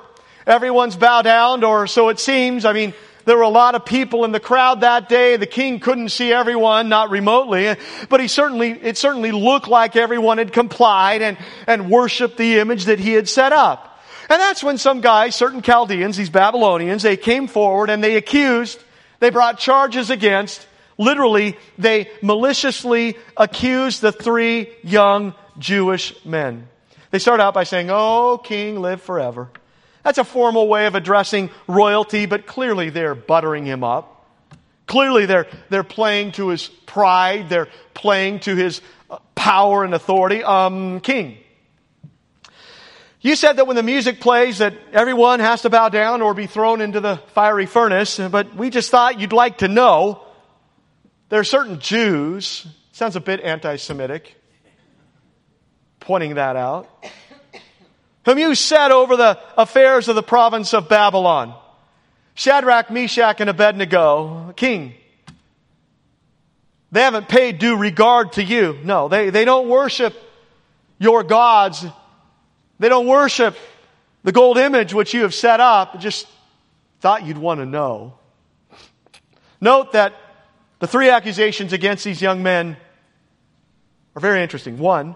Everyone's 0.47 0.95
bowed 0.95 1.23
down, 1.23 1.63
or 1.63 1.87
so 1.87 2.07
it 2.07 2.19
seems. 2.19 2.63
I 2.63 2.71
mean, 2.71 2.93
there 3.25 3.35
were 3.35 3.43
a 3.43 3.49
lot 3.49 3.75
of 3.75 3.85
people 3.85 4.23
in 4.23 4.31
the 4.31 4.39
crowd 4.39 4.81
that 4.81 5.09
day. 5.09 5.35
The 5.35 5.45
king 5.45 5.81
couldn't 5.81 6.09
see 6.09 6.31
everyone, 6.31 6.87
not 6.87 7.09
remotely, 7.09 7.75
but 8.07 8.21
he 8.21 8.29
certainly, 8.29 8.71
it 8.71 8.97
certainly 8.97 9.31
looked 9.31 9.67
like 9.67 9.97
everyone 9.97 10.37
had 10.37 10.53
complied 10.53 11.21
and, 11.21 11.37
and 11.67 11.91
worshiped 11.91 12.37
the 12.37 12.59
image 12.59 12.85
that 12.85 12.97
he 12.97 13.11
had 13.11 13.27
set 13.27 13.51
up. 13.51 13.88
And 14.29 14.39
that's 14.39 14.63
when 14.63 14.77
some 14.77 15.01
guys, 15.01 15.35
certain 15.35 15.63
Chaldeans, 15.63 16.15
these 16.15 16.29
Babylonians, 16.29 17.01
they 17.01 17.17
came 17.17 17.47
forward 17.47 17.89
and 17.89 18.03
they 18.03 18.15
accused, 18.15 18.81
they 19.19 19.31
brought 19.31 19.57
charges 19.57 20.11
against, 20.11 20.67
literally, 20.99 21.57
they 21.79 22.11
maliciously 22.21 23.17
accused 23.35 24.01
the 24.01 24.11
three 24.11 24.69
young 24.83 25.33
Jewish 25.57 26.13
men. 26.23 26.67
They 27.09 27.17
start 27.17 27.39
out 27.39 27.55
by 27.55 27.63
saying, 27.63 27.89
Oh, 27.89 28.37
king, 28.37 28.79
live 28.81 29.01
forever. 29.01 29.49
That's 30.03 30.19
a 30.19 30.23
formal 30.23 30.67
way 30.67 30.85
of 30.85 30.93
addressing 30.93 31.49
royalty, 31.67 32.27
but 32.27 32.45
clearly 32.45 32.91
they're 32.91 33.15
buttering 33.15 33.65
him 33.65 33.83
up. 33.83 34.27
Clearly, 34.85 35.25
they're, 35.25 35.47
they're 35.69 35.83
playing 35.83 36.31
to 36.33 36.47
his 36.47 36.67
pride, 36.67 37.49
they're 37.49 37.67
playing 37.93 38.39
to 38.41 38.55
his 38.55 38.81
uh, 39.09 39.19
power 39.35 39.83
and 39.83 39.93
authority. 39.93 40.43
Um, 40.43 40.99
king. 40.99 41.37
You 43.21 43.35
said 43.35 43.57
that 43.57 43.67
when 43.67 43.75
the 43.75 43.83
music 43.83 44.21
plays 44.21 44.59
that 44.59 44.73
everyone 44.93 45.41
has 45.41 45.63
to 45.63 45.69
bow 45.69 45.89
down 45.89 46.21
or 46.21 46.33
be 46.33 46.47
thrown 46.47 46.79
into 46.79 47.01
the 47.01 47.17
fiery 47.33 47.65
furnace, 47.65 48.17
but 48.17 48.55
we 48.55 48.69
just 48.69 48.91
thought 48.91 49.19
you'd 49.19 49.33
like 49.33 49.57
to 49.57 49.67
know 49.67 50.23
there 51.27 51.41
are 51.41 51.43
certain 51.45 51.79
Jews, 51.79 52.65
sounds 52.93 53.17
a 53.17 53.19
bit 53.19 53.41
anti-Semitic, 53.41 54.35
pointing 55.99 56.35
that 56.35 56.55
out, 56.55 56.87
whom 58.23 58.39
you 58.39 58.55
set 58.55 58.91
over 58.91 59.17
the 59.17 59.37
affairs 59.57 60.07
of 60.07 60.15
the 60.15 60.23
province 60.23 60.73
of 60.73 60.87
Babylon. 60.87 61.53
Shadrach, 62.35 62.89
Meshach, 62.89 63.41
and 63.41 63.49
Abednego, 63.49 64.53
king. 64.55 64.93
They 66.93 67.01
haven't 67.01 67.27
paid 67.27 67.59
due 67.59 67.75
regard 67.75 68.33
to 68.33 68.43
you. 68.43 68.79
No, 68.81 69.09
they, 69.09 69.29
they 69.29 69.43
don't 69.43 69.67
worship 69.67 70.15
your 70.97 71.23
gods. 71.23 71.85
They 72.79 72.89
don't 72.89 73.07
worship 73.07 73.55
the 74.23 74.31
gold 74.31 74.57
image 74.57 74.93
which 74.93 75.13
you 75.13 75.21
have 75.21 75.33
set 75.33 75.59
up. 75.59 75.99
Just 75.99 76.27
thought 77.01 77.25
you'd 77.25 77.37
want 77.37 77.59
to 77.59 77.65
know. 77.65 78.15
Note 79.61 79.91
that 79.91 80.13
the 80.79 80.87
three 80.87 81.09
accusations 81.09 81.73
against 81.73 82.03
these 82.03 82.21
young 82.21 82.41
men 82.41 82.77
are 84.15 84.21
very 84.21 84.41
interesting. 84.41 84.77
One, 84.77 85.15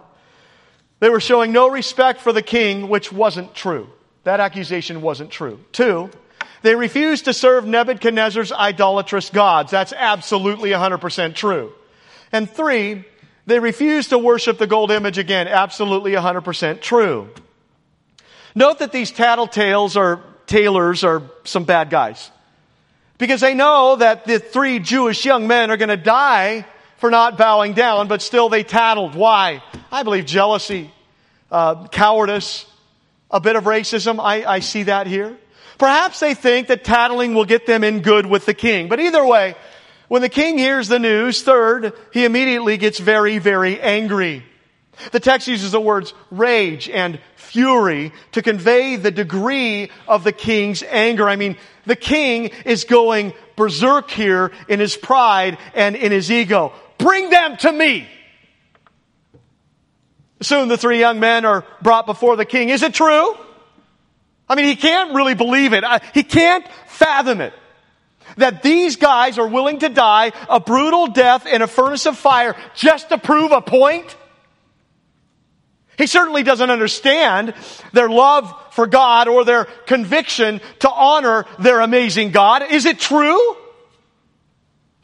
they 1.00 1.10
were 1.10 1.20
showing 1.20 1.52
no 1.52 1.70
respect 1.70 2.22
for 2.22 2.34
the 2.34 2.42
king, 2.42 2.90
which 2.90 3.12
wasn't 3.12 3.54
true. 3.56 3.90
That 4.24 4.40
accusation 4.40 5.02
wasn't 5.02 5.32
true. 5.32 5.60
Two, 5.72 6.10
they 6.62 6.76
refused 6.76 7.26
to 7.26 7.34
serve 7.34 7.66
Nebuchadnezzar's 7.66 8.52
idolatrous 8.52 9.30
gods. 9.30 9.72
That's 9.72 9.94
absolutely 9.94 10.70
100% 10.70 11.36
true. 11.36 11.74
And 12.32 12.50
three, 12.50 13.04
they 13.46 13.60
refused 13.60 14.10
to 14.10 14.18
worship 14.18 14.58
the 14.58 14.68
gold 14.68 14.92
image 14.92 15.18
again. 15.18 15.48
Absolutely 15.48 16.14
100% 16.14 16.82
true. 16.82 17.30
Note 18.56 18.80
that 18.80 18.92
these 18.92 19.12
tattletales 19.12 19.96
or 19.96 20.22
tailors 20.46 21.04
are 21.04 21.24
some 21.44 21.64
bad 21.64 21.90
guys. 21.90 22.32
Because 23.18 23.42
they 23.42 23.54
know 23.54 23.96
that 23.96 24.26
the 24.26 24.40
three 24.40 24.80
Jewish 24.80 25.26
young 25.26 25.48
men 25.48 25.72
are 25.72 25.78
going 25.78 25.90
to 25.90 25.98
die 25.98 26.66
for 26.98 27.10
not 27.10 27.38
bowing 27.38 27.74
down, 27.74 28.08
but 28.08 28.22
still 28.22 28.50
they 28.50 28.64
tattled. 28.64 29.16
Why? 29.16 29.62
I 29.92 30.04
believe 30.04 30.26
jealousy, 30.26 30.92
uh, 31.52 31.88
cowardice, 31.88 32.66
a 33.30 33.40
bit 33.40 33.56
of 33.56 33.64
racism. 33.64 34.20
I, 34.20 34.46
I 34.46 34.60
see 34.60 34.84
that 34.84 35.08
here. 35.08 35.38
Perhaps 35.78 36.20
they 36.20 36.34
think 36.34 36.68
that 36.68 36.84
tattling 36.84 37.34
will 37.34 37.46
get 37.46 37.66
them 37.66 37.84
in 37.84 38.02
good 38.02 38.26
with 38.26 38.46
the 38.46 38.54
king. 38.54 38.90
But 38.90 39.00
either 39.00 39.26
way, 39.26 39.56
when 40.08 40.22
the 40.22 40.30
king 40.30 40.58
hears 40.58 40.88
the 40.88 41.00
news, 41.00 41.42
third, 41.42 41.94
he 42.14 42.26
immediately 42.26 42.78
gets 42.78 43.00
very, 43.00 43.40
very 43.40 43.82
angry. 43.82 44.44
The 45.12 45.20
text 45.20 45.48
uses 45.48 45.72
the 45.72 45.82
words 45.82 46.14
rage 46.30 46.88
and 46.90 47.20
fury 47.54 48.12
to 48.32 48.42
convey 48.42 48.96
the 48.96 49.12
degree 49.12 49.92
of 50.08 50.24
the 50.24 50.32
king's 50.32 50.82
anger. 50.82 51.30
I 51.30 51.36
mean, 51.36 51.56
the 51.86 51.96
king 51.96 52.50
is 52.66 52.84
going 52.84 53.34
berserk 53.56 54.10
here 54.10 54.52
in 54.68 54.80
his 54.80 54.98
pride 54.98 55.60
and 55.76 55.96
in 55.96 56.12
his 56.12 56.32
ego. 56.32 56.74
Bring 56.98 57.30
them 57.30 57.58
to 57.58 57.72
me! 57.72 58.08
Soon 60.42 60.68
the 60.68 60.78
three 60.78 61.00
young 61.00 61.20
men 61.20 61.46
are 61.46 61.64
brought 61.82 62.08
before 62.08 62.36
the 62.36 62.46
king. 62.46 62.70
Is 62.70 62.82
it 62.82 62.96
true? 62.96 63.38
I 64.50 64.56
mean, 64.56 64.66
he 64.66 64.76
can't 64.76 65.14
really 65.14 65.36
believe 65.36 65.74
it. 65.74 65.84
He 66.14 66.24
can't 66.24 66.68
fathom 66.88 67.40
it. 67.40 67.54
That 68.38 68.64
these 68.64 68.96
guys 68.96 69.38
are 69.38 69.48
willing 69.48 69.80
to 69.80 69.90
die 69.90 70.32
a 70.50 70.60
brutal 70.60 71.08
death 71.08 71.46
in 71.46 71.62
a 71.62 71.68
furnace 71.68 72.08
of 72.08 72.18
fire 72.18 72.56
just 72.74 73.10
to 73.10 73.20
prove 73.20 73.52
a 73.52 73.62
point? 73.62 74.16
He 75.98 76.08
certainly 76.08 76.44
doesn't 76.44 76.70
understand 76.70 77.54
their 77.92 78.10
love 78.10 78.54
for 78.72 78.88
God 78.88 79.28
or 79.28 79.46
their 79.46 79.66
conviction 79.66 80.60
to 80.80 80.90
honor 80.90 81.46
their 81.60 81.82
amazing 81.82 82.32
God. 82.32 82.64
Is 82.72 82.86
it 82.86 83.00
true? 83.00 83.58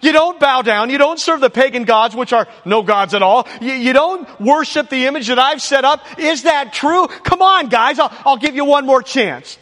You 0.02 0.14
don't 0.14 0.40
bow 0.40 0.62
down. 0.62 0.90
You 0.90 0.98
don't 0.98 1.20
serve 1.20 1.42
the 1.42 1.50
pagan 1.50 1.84
gods, 1.84 2.16
which 2.16 2.32
are 2.32 2.48
no 2.66 2.84
gods 2.84 3.14
at 3.14 3.22
all. 3.22 3.48
You, 3.60 3.74
you, 3.74 3.94
don't 3.94 4.28
worship 4.40 4.90
the 4.90 5.06
image 5.06 5.28
that 5.28 5.38
I've 5.38 5.62
set 5.62 5.84
up. 5.84 6.06
Is 6.18 6.44
that 6.44 6.72
true? 6.72 7.08
Come 7.08 7.42
on, 7.42 7.68
guys. 7.68 8.00
I'll, 8.00 8.12
I'll 8.26 8.38
give 8.38 8.56
you 8.56 8.64
one 8.64 8.86
more 8.86 9.04
chance. 9.04 9.58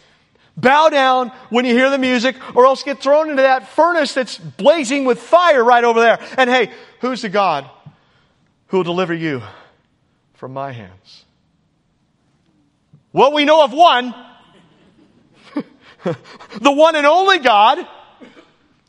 Bow 0.56 0.90
down 0.90 1.32
when 1.50 1.66
you 1.66 1.74
hear 1.74 1.90
the 1.90 1.98
music 1.98 2.36
or 2.56 2.66
else 2.66 2.84
get 2.84 3.00
thrown 3.00 3.30
into 3.30 3.42
that 3.42 3.68
furnace 3.70 4.14
that's 4.14 4.38
blazing 4.38 5.06
with 5.06 5.20
fire 5.20 5.64
right 5.64 5.84
over 5.84 6.00
there. 6.00 6.20
And 6.38 6.50
hey, 6.50 6.72
who's 7.02 7.24
the 7.24 7.30
God 7.30 7.70
who 8.68 8.78
will 8.78 8.84
deliver 8.84 9.14
you 9.14 9.42
from 10.38 10.54
my 10.54 10.72
hands? 10.72 11.26
Well, 13.14 13.34
we 13.34 13.46
know 13.46 13.64
of 13.64 13.74
one. 13.74 14.16
the 16.04 16.72
one 16.72 16.96
and 16.96 17.06
only 17.06 17.40
God 17.40 17.86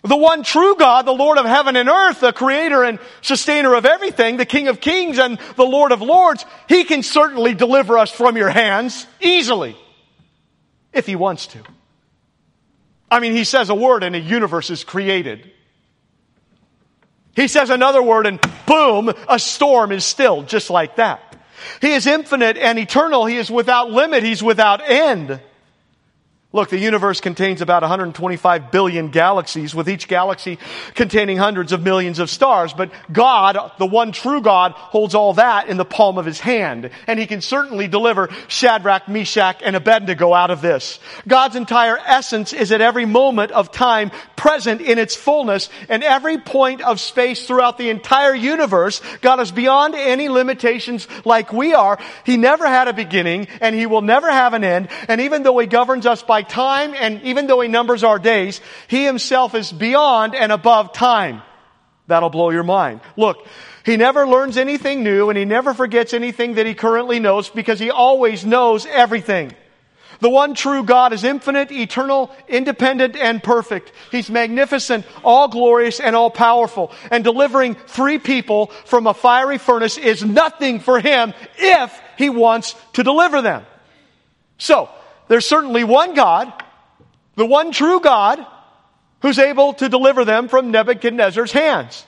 the 0.03 0.17
one 0.17 0.45
true 0.45 0.77
God, 0.77 1.07
the 1.07 1.13
Lord 1.13 1.39
of 1.39 1.45
heaven 1.45 1.75
and 1.75 1.89
earth, 1.89 2.21
the 2.21 2.33
creator 2.33 2.85
and 2.85 2.99
sustainer 3.21 3.75
of 3.75 3.85
everything, 3.85 4.37
the 4.37 4.47
King 4.47 4.69
of 4.69 4.81
kings 4.81 5.19
and 5.19 5.39
the 5.57 5.65
Lord 5.65 5.91
of 5.91 6.01
lords, 6.01 6.45
He 6.69 6.85
can 6.85 7.03
certainly 7.03 7.55
deliver 7.55 7.99
us 7.99 8.11
from 8.11 8.37
your 8.37 8.49
hands 8.49 9.07
easily. 9.21 9.77
If 10.93 11.07
He 11.07 11.17
wants 11.17 11.49
to. 11.49 11.59
I 13.11 13.19
mean, 13.21 13.33
He 13.33 13.45
says 13.45 13.71
a 13.71 13.75
word 13.75 14.05
and 14.05 14.15
a 14.15 14.21
universe 14.21 14.71
is 14.71 14.85
created. 14.85 15.51
He 17.35 17.49
says 17.49 17.71
another 17.71 18.03
word 18.03 18.27
and 18.27 18.41
boom, 18.67 19.13
a 19.29 19.39
storm 19.39 19.91
is 19.91 20.05
stilled 20.05 20.49
just 20.49 20.71
like 20.71 20.97
that. 20.97 21.37
He 21.81 21.93
is 21.93 22.07
infinite 22.07 22.57
and 22.57 22.79
eternal. 22.79 23.27
He 23.27 23.37
is 23.37 23.51
without 23.51 23.91
limit. 23.91 24.23
He's 24.23 24.43
without 24.43 24.81
end. 24.89 25.41
Look, 26.51 26.71
the 26.71 26.79
universe 26.79 27.21
contains 27.21 27.61
about 27.61 27.83
125 27.83 28.71
billion 28.71 29.11
galaxies, 29.11 29.75
with 29.75 29.87
each 29.87 30.09
galaxy 30.09 30.59
containing 30.95 31.37
hundreds 31.37 31.73
of 31.73 31.83
millions 31.83 32.19
of 32.21 32.31
stars. 32.31 32.73
But 32.73 32.91
God, 33.13 33.59
the 33.79 33.85
one 33.85 34.13
true 34.13 34.41
God, 34.41 34.73
holds 34.73 35.15
all 35.15 35.35
that 35.35 35.69
in 35.69 35.77
the 35.77 35.85
palm 35.85 36.17
of 36.17 36.25
his 36.25 36.41
hand. 36.41 36.89
And 37.07 37.19
he 37.19 37.27
can 37.27 37.43
certainly 37.43 37.87
deliver 37.87 38.31
Shadrach, 38.49 39.09
Meshach, 39.09 39.61
and 39.63 39.77
Abednego 39.77 40.33
out 40.33 40.51
of 40.51 40.63
this. 40.63 41.01
God's 41.27 41.55
entire 41.55 41.99
essence 41.99 42.55
is 42.55 42.73
at 42.73 42.81
every 42.81 43.05
moment 43.05 43.51
of 43.51 43.71
time 43.71 44.11
present 44.35 44.81
in 44.81 44.99
its 44.99 45.15
fullness, 45.15 45.69
and 45.91 46.03
every 46.03 46.39
point 46.39 46.81
of 46.81 46.99
space 46.99 47.47
throughout 47.47 47.77
the 47.77 47.91
entire 47.91 48.35
universe. 48.35 49.03
God 49.21 49.41
is 49.41 49.53
beyond 49.53 49.95
any 49.95 50.31
limitations 50.31 51.07
like 51.27 51.53
we 51.53 51.75
are. 51.75 51.99
He 52.25 52.39
never 52.39 52.67
had 52.67 52.89
a 52.89 52.95
beginning, 52.95 53.49
and 53.61 53.75
he 53.75 53.85
will 53.85 54.01
never 54.01 54.31
have 54.31 54.55
an 54.55 54.65
end. 54.65 54.89
And 55.09 55.21
even 55.21 55.43
though 55.43 55.59
he 55.59 55.67
governs 55.67 56.07
us 56.07 56.23
by 56.23 56.38
by 56.39 56.43
time, 56.43 56.95
and 56.95 57.21
even 57.23 57.49
though 57.49 57.61
he 57.61 57.67
numbers 57.67 58.05
our 58.05 58.21
days, 58.21 58.61
he 58.87 59.05
himself 59.05 59.57
is 59.57 59.73
beyond 59.73 60.37
and 60.37 60.53
above 60.53 60.93
time. 60.93 61.43
That'll 62.07 62.31
blow 62.31 62.51
your 62.51 62.63
mind. 62.63 63.01
Look, 63.17 63.45
he 63.85 63.97
never 63.97 64.25
learns 64.25 64.57
anything 64.57 65.03
new 65.03 65.31
and 65.31 65.37
he 65.37 65.45
never 65.45 65.75
forgets 65.75 66.15
anything 66.15 66.55
that 66.55 66.65
he 66.65 66.75
currently 66.75 67.19
knows 67.19 67.49
because 67.49 67.81
he 67.81 67.91
always 67.91 68.47
knows 68.47 68.87
everything. 68.87 69.53
The 70.21 70.31
one 70.31 70.55
true 70.55 70.85
God 70.85 71.13
is 71.13 71.25
infinite, 71.25 71.73
eternal, 71.73 72.31
independent, 72.47 73.17
and 73.17 73.43
perfect. 73.43 73.91
He's 74.13 74.31
magnificent, 74.31 75.07
all 75.25 75.49
glorious, 75.49 75.99
and 75.99 76.15
all 76.15 76.31
powerful. 76.31 76.93
And 77.11 77.25
delivering 77.25 77.75
three 77.75 78.21
people 78.21 78.67
from 78.85 79.09
a 79.09 79.15
fiery 79.15 79.59
furnace 79.59 79.99
is 79.99 80.25
nothing 80.25 80.79
for 80.79 81.01
him 81.01 81.35
if 81.57 82.01
he 82.17 82.31
wants 82.31 82.77
to 82.93 83.03
deliver 83.03 83.43
them. 83.43 83.67
So, 84.57 84.89
there's 85.29 85.47
certainly 85.47 85.85
one 85.85 86.15
God, 86.15 86.53
the 87.37 87.47
one 87.47 87.73
true 87.73 88.01
God, 88.01 88.45
who's 89.21 89.39
able 89.39 89.75
to 89.75 89.89
deliver 89.89 90.25
them 90.25 90.49
from 90.49 90.71
Nebuchadnezzar's 90.71 91.53
hands. 91.53 92.05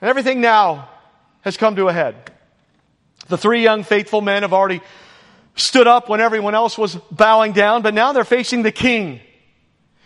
And 0.00 0.08
everything 0.10 0.40
now 0.40 0.88
has 1.42 1.56
come 1.56 1.76
to 1.76 1.88
a 1.88 1.92
head. 1.92 2.32
The 3.28 3.38
three 3.38 3.62
young 3.62 3.84
faithful 3.84 4.20
men 4.20 4.42
have 4.42 4.52
already 4.52 4.80
stood 5.54 5.86
up 5.86 6.08
when 6.08 6.20
everyone 6.20 6.54
else 6.54 6.76
was 6.76 6.96
bowing 7.10 7.52
down, 7.52 7.82
but 7.82 7.94
now 7.94 8.12
they're 8.12 8.24
facing 8.24 8.62
the 8.62 8.72
king. 8.72 9.20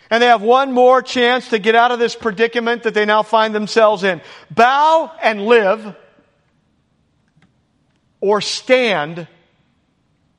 And 0.09 0.21
they 0.21 0.27
have 0.27 0.41
one 0.41 0.71
more 0.71 1.01
chance 1.01 1.49
to 1.49 1.59
get 1.59 1.75
out 1.75 1.91
of 1.91 1.99
this 1.99 2.15
predicament 2.15 2.83
that 2.83 2.93
they 2.93 3.05
now 3.05 3.23
find 3.23 3.53
themselves 3.53 4.03
in. 4.03 4.21
Bow 4.49 5.11
and 5.21 5.45
live, 5.45 5.95
or 8.21 8.39
stand 8.39 9.27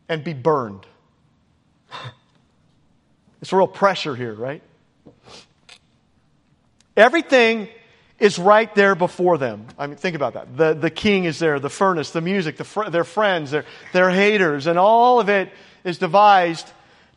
and 0.09 0.25
be 0.25 0.33
burned. 0.33 0.87
It's 3.41 3.53
real 3.53 3.69
pressure 3.69 4.15
here, 4.15 4.35
right? 4.35 4.63
Everything 6.97 7.69
is 8.19 8.39
right 8.39 8.75
there 8.75 8.95
before 8.95 9.39
them. 9.39 9.67
I 9.79 9.87
mean, 9.87 9.97
think 9.97 10.17
about 10.17 10.35
that. 10.35 10.57
The, 10.57 10.75
the 10.75 10.91
king 10.91 11.25
is 11.25 11.39
there, 11.39 11.61
the 11.61 11.71
furnace, 11.71 12.11
the 12.11 12.21
music, 12.21 12.57
the 12.57 12.65
fr- 12.65 12.91
their 12.91 13.05
friends, 13.05 13.53
their, 13.53 13.65
their 13.93 14.11
haters, 14.11 14.67
and 14.67 14.79
all 14.79 15.21
of 15.21 15.29
it 15.29 15.53
is 15.85 15.99
devised 15.99 16.69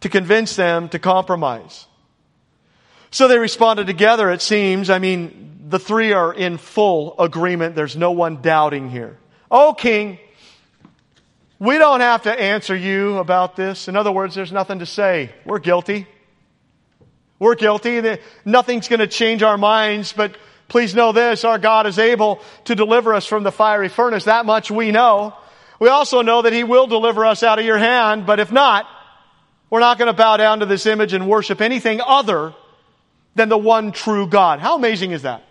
to 0.02 0.10
convince 0.10 0.56
them 0.56 0.90
to 0.90 1.00
compromise. 1.00 1.88
So 3.10 3.28
they 3.28 3.40
responded 3.40 3.88
together, 3.88 4.30
it 4.30 4.42
seems. 4.42 4.90
I 4.90 5.00
mean, 5.00 5.66
the 5.70 5.80
three 5.80 6.14
are 6.14 6.34
in 6.34 6.58
full 6.58 7.20
agreement. 7.20 7.76
There's 7.76 7.98
no 7.98 8.12
one 8.12 8.42
doubting 8.42 8.90
here. 8.90 9.18
Oh, 9.50 9.74
king, 9.74 10.20
we 11.62 11.78
don't 11.78 12.02
have 12.02 12.24
to 12.24 12.32
answer 12.32 12.76
you 12.76 13.20
about 13.20 13.56
this. 13.56 13.88
In 13.88 13.96
other 13.96 14.12
words, 14.12 14.34
there's 14.34 14.52
nothing 14.52 14.80
to 14.80 14.88
say. 14.88 15.32
We're 15.46 15.60
guilty. 15.60 16.08
We're 17.38 17.54
guilty. 17.54 18.18
Nothing's 18.44 18.88
going 18.88 19.00
to 19.00 19.06
change 19.06 19.44
our 19.44 19.60
minds, 19.60 20.12
but 20.12 20.36
please 20.70 20.96
know 20.96 21.12
this, 21.12 21.46
our 21.46 21.60
God 21.60 21.86
is 21.86 22.00
able 22.00 22.42
to 22.66 22.74
deliver 22.74 23.14
us 23.14 23.28
from 23.28 23.44
the 23.44 23.52
fiery 23.52 23.90
furnace. 23.90 24.24
That 24.24 24.48
much 24.48 24.72
we 24.72 24.90
know. 24.90 25.36
We 25.80 25.88
also 25.88 26.24
know 26.24 26.42
that 26.42 26.52
He 26.52 26.64
will 26.64 26.88
deliver 26.88 27.28
us 27.28 27.44
out 27.44 27.60
of 27.60 27.66
your 27.66 27.78
hand, 27.78 28.26
but 28.26 28.40
if 28.40 28.52
not, 28.52 28.88
we're 29.70 29.82
not 29.82 30.00
going 30.00 30.08
to 30.08 30.18
bow 30.18 30.38
down 30.38 30.62
to 30.62 30.66
this 30.66 30.88
image 30.88 31.14
and 31.14 31.30
worship 31.30 31.62
anything 31.62 32.02
other 32.02 32.56
than 33.36 33.50
the 33.50 33.58
one 33.58 33.92
true 33.92 34.26
God. 34.26 34.60
How 34.60 34.78
amazing 34.78 35.12
is 35.12 35.22
that? 35.22 35.44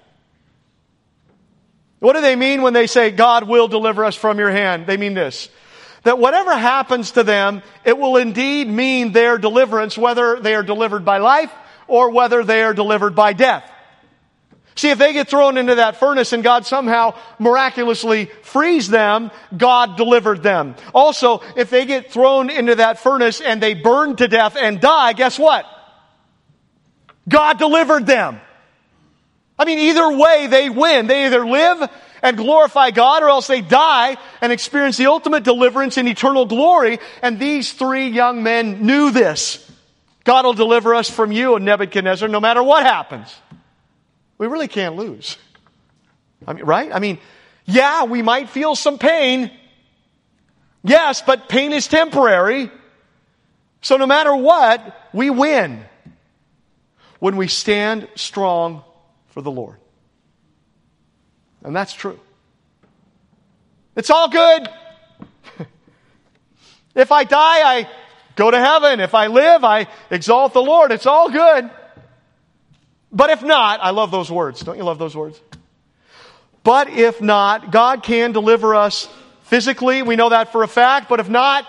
What 2.00 2.14
do 2.14 2.20
they 2.20 2.34
mean 2.34 2.62
when 2.62 2.72
they 2.72 2.88
say 2.88 3.12
God 3.12 3.46
will 3.46 3.68
deliver 3.68 4.04
us 4.04 4.16
from 4.16 4.40
your 4.40 4.50
hand? 4.50 4.88
They 4.88 4.96
mean 4.96 5.14
this. 5.14 5.48
That 6.02 6.18
whatever 6.18 6.56
happens 6.56 7.12
to 7.12 7.22
them, 7.22 7.62
it 7.84 7.98
will 7.98 8.16
indeed 8.16 8.68
mean 8.68 9.12
their 9.12 9.38
deliverance, 9.38 9.98
whether 9.98 10.40
they 10.40 10.54
are 10.54 10.62
delivered 10.62 11.04
by 11.04 11.18
life 11.18 11.52
or 11.86 12.10
whether 12.10 12.42
they 12.42 12.62
are 12.62 12.72
delivered 12.72 13.14
by 13.14 13.32
death. 13.32 13.70
See, 14.76 14.88
if 14.88 14.98
they 14.98 15.12
get 15.12 15.28
thrown 15.28 15.58
into 15.58 15.74
that 15.74 15.96
furnace 15.96 16.32
and 16.32 16.42
God 16.42 16.64
somehow 16.64 17.14
miraculously 17.38 18.26
frees 18.42 18.88
them, 18.88 19.30
God 19.54 19.98
delivered 19.98 20.42
them. 20.42 20.74
Also, 20.94 21.42
if 21.54 21.68
they 21.68 21.84
get 21.84 22.10
thrown 22.10 22.48
into 22.48 22.76
that 22.76 22.98
furnace 22.98 23.42
and 23.42 23.62
they 23.62 23.74
burn 23.74 24.16
to 24.16 24.28
death 24.28 24.56
and 24.56 24.80
die, 24.80 25.12
guess 25.12 25.38
what? 25.38 25.66
God 27.28 27.58
delivered 27.58 28.06
them. 28.06 28.40
I 29.58 29.66
mean, 29.66 29.78
either 29.80 30.16
way, 30.16 30.46
they 30.46 30.70
win. 30.70 31.06
They 31.06 31.26
either 31.26 31.44
live 31.44 31.90
and 32.22 32.36
glorify 32.36 32.90
God 32.90 33.22
or 33.22 33.28
else 33.28 33.46
they 33.46 33.60
die 33.60 34.16
and 34.40 34.52
experience 34.52 34.96
the 34.96 35.06
ultimate 35.06 35.44
deliverance 35.44 35.98
in 35.98 36.06
eternal 36.08 36.46
glory. 36.46 36.98
And 37.22 37.38
these 37.38 37.72
three 37.72 38.08
young 38.08 38.42
men 38.42 38.86
knew 38.86 39.10
this. 39.10 39.66
God 40.24 40.44
will 40.44 40.52
deliver 40.52 40.94
us 40.94 41.08
from 41.08 41.32
you, 41.32 41.58
Nebuchadnezzar, 41.58 42.28
no 42.28 42.40
matter 42.40 42.62
what 42.62 42.84
happens. 42.84 43.34
We 44.38 44.46
really 44.46 44.68
can't 44.68 44.96
lose. 44.96 45.36
I 46.46 46.52
mean, 46.52 46.64
right? 46.64 46.90
I 46.92 46.98
mean, 46.98 47.18
yeah, 47.66 48.04
we 48.04 48.22
might 48.22 48.48
feel 48.48 48.74
some 48.74 48.98
pain. 48.98 49.50
Yes, 50.82 51.22
but 51.22 51.48
pain 51.48 51.72
is 51.72 51.86
temporary. 51.86 52.70
So 53.82 53.96
no 53.96 54.06
matter 54.06 54.34
what, 54.34 55.08
we 55.12 55.30
win 55.30 55.84
when 57.18 57.36
we 57.36 57.48
stand 57.48 58.08
strong 58.14 58.82
for 59.28 59.42
the 59.42 59.50
Lord. 59.50 59.76
And 61.62 61.74
that's 61.74 61.92
true. 61.92 62.18
It's 63.96 64.10
all 64.10 64.28
good. 64.28 64.68
if 66.94 67.12
I 67.12 67.24
die, 67.24 67.78
I 67.78 67.90
go 68.36 68.50
to 68.50 68.58
heaven. 68.58 69.00
If 69.00 69.14
I 69.14 69.26
live, 69.26 69.64
I 69.64 69.88
exalt 70.10 70.52
the 70.52 70.62
Lord. 70.62 70.92
It's 70.92 71.06
all 71.06 71.30
good. 71.30 71.70
But 73.12 73.30
if 73.30 73.42
not, 73.42 73.80
I 73.82 73.90
love 73.90 74.10
those 74.10 74.30
words. 74.30 74.60
Don't 74.60 74.76
you 74.76 74.84
love 74.84 74.98
those 74.98 75.16
words? 75.16 75.40
But 76.62 76.90
if 76.90 77.20
not, 77.20 77.72
God 77.72 78.02
can 78.02 78.32
deliver 78.32 78.74
us 78.74 79.08
physically. 79.44 80.02
We 80.02 80.16
know 80.16 80.28
that 80.28 80.52
for 80.52 80.62
a 80.62 80.68
fact. 80.68 81.08
But 81.08 81.20
if 81.20 81.28
not, 81.28 81.66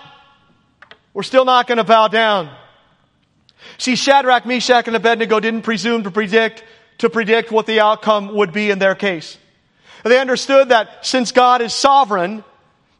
we're 1.12 1.22
still 1.22 1.44
not 1.44 1.66
going 1.66 1.78
to 1.78 1.84
bow 1.84 2.08
down. 2.08 2.54
See, 3.78 3.96
Shadrach, 3.96 4.46
Meshach, 4.46 4.86
and 4.86 4.96
Abednego 4.96 5.40
didn't 5.40 5.62
presume 5.62 6.04
to 6.04 6.10
predict, 6.10 6.62
to 6.98 7.10
predict 7.10 7.50
what 7.50 7.66
the 7.66 7.80
outcome 7.80 8.34
would 8.34 8.52
be 8.52 8.70
in 8.70 8.78
their 8.78 8.94
case. 8.94 9.38
They 10.04 10.18
understood 10.18 10.70
that 10.70 11.06
since 11.06 11.32
God 11.32 11.62
is 11.62 11.72
sovereign, 11.72 12.44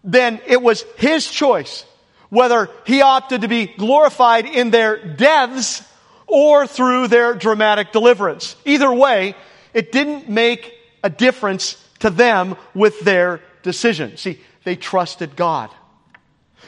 then 0.05 0.41
it 0.47 0.63
was 0.63 0.83
His 0.97 1.31
choice 1.31 1.85
whether 2.29 2.71
He 2.87 3.03
opted 3.03 3.43
to 3.43 3.49
be 3.49 3.67
glorified 3.67 4.47
in 4.47 4.71
their 4.71 4.97
deaths 4.97 5.83
or 6.27 6.67
through 6.67 7.09
their 7.09 7.35
dramatic 7.35 7.93
deliverance. 7.93 8.57
Either 8.65 8.93
way, 8.93 9.35
it 9.75 9.93
didn't 9.93 10.29
make 10.29 10.73
a 11.05 11.11
difference 11.11 11.77
to 11.99 12.11
them 12.11 12.57
with 12.75 13.01
their 13.01 13.41
decision. 13.63 14.17
See, 14.17 14.41
they 14.65 14.77
trusted 14.77 15.37
God. 15.37 15.71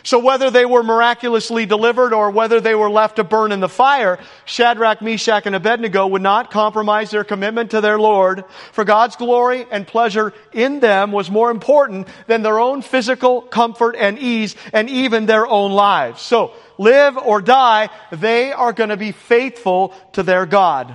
So 0.04 0.18
whether 0.18 0.50
they 0.50 0.66
were 0.66 0.82
miraculously 0.82 1.64
delivered 1.64 2.12
or 2.12 2.30
whether 2.30 2.60
they 2.60 2.74
were 2.74 2.90
left 2.90 3.16
to 3.16 3.24
burn 3.24 3.52
in 3.52 3.60
the 3.60 3.70
fire, 3.70 4.18
Shadrach, 4.44 5.00
Meshach, 5.00 5.46
and 5.46 5.56
Abednego 5.56 6.06
would 6.06 6.20
not 6.20 6.50
compromise 6.50 7.10
their 7.10 7.24
commitment 7.24 7.70
to 7.70 7.80
their 7.80 7.98
Lord, 7.98 8.44
for 8.72 8.84
God's 8.84 9.16
glory 9.16 9.66
and 9.70 9.86
pleasure 9.86 10.34
in 10.52 10.80
them 10.80 11.10
was 11.10 11.30
more 11.30 11.50
important 11.50 12.06
than 12.26 12.42
their 12.42 12.58
own 12.58 12.82
physical 12.82 13.40
comfort 13.40 13.96
and 13.96 14.18
ease 14.18 14.54
and 14.74 14.90
even 14.90 15.24
their 15.24 15.46
own 15.46 15.72
lives. 15.72 16.20
So, 16.20 16.52
live 16.76 17.16
or 17.16 17.40
die, 17.40 17.88
they 18.12 18.52
are 18.52 18.74
going 18.74 18.90
to 18.90 18.98
be 18.98 19.12
faithful 19.12 19.94
to 20.12 20.22
their 20.22 20.44
God. 20.44 20.94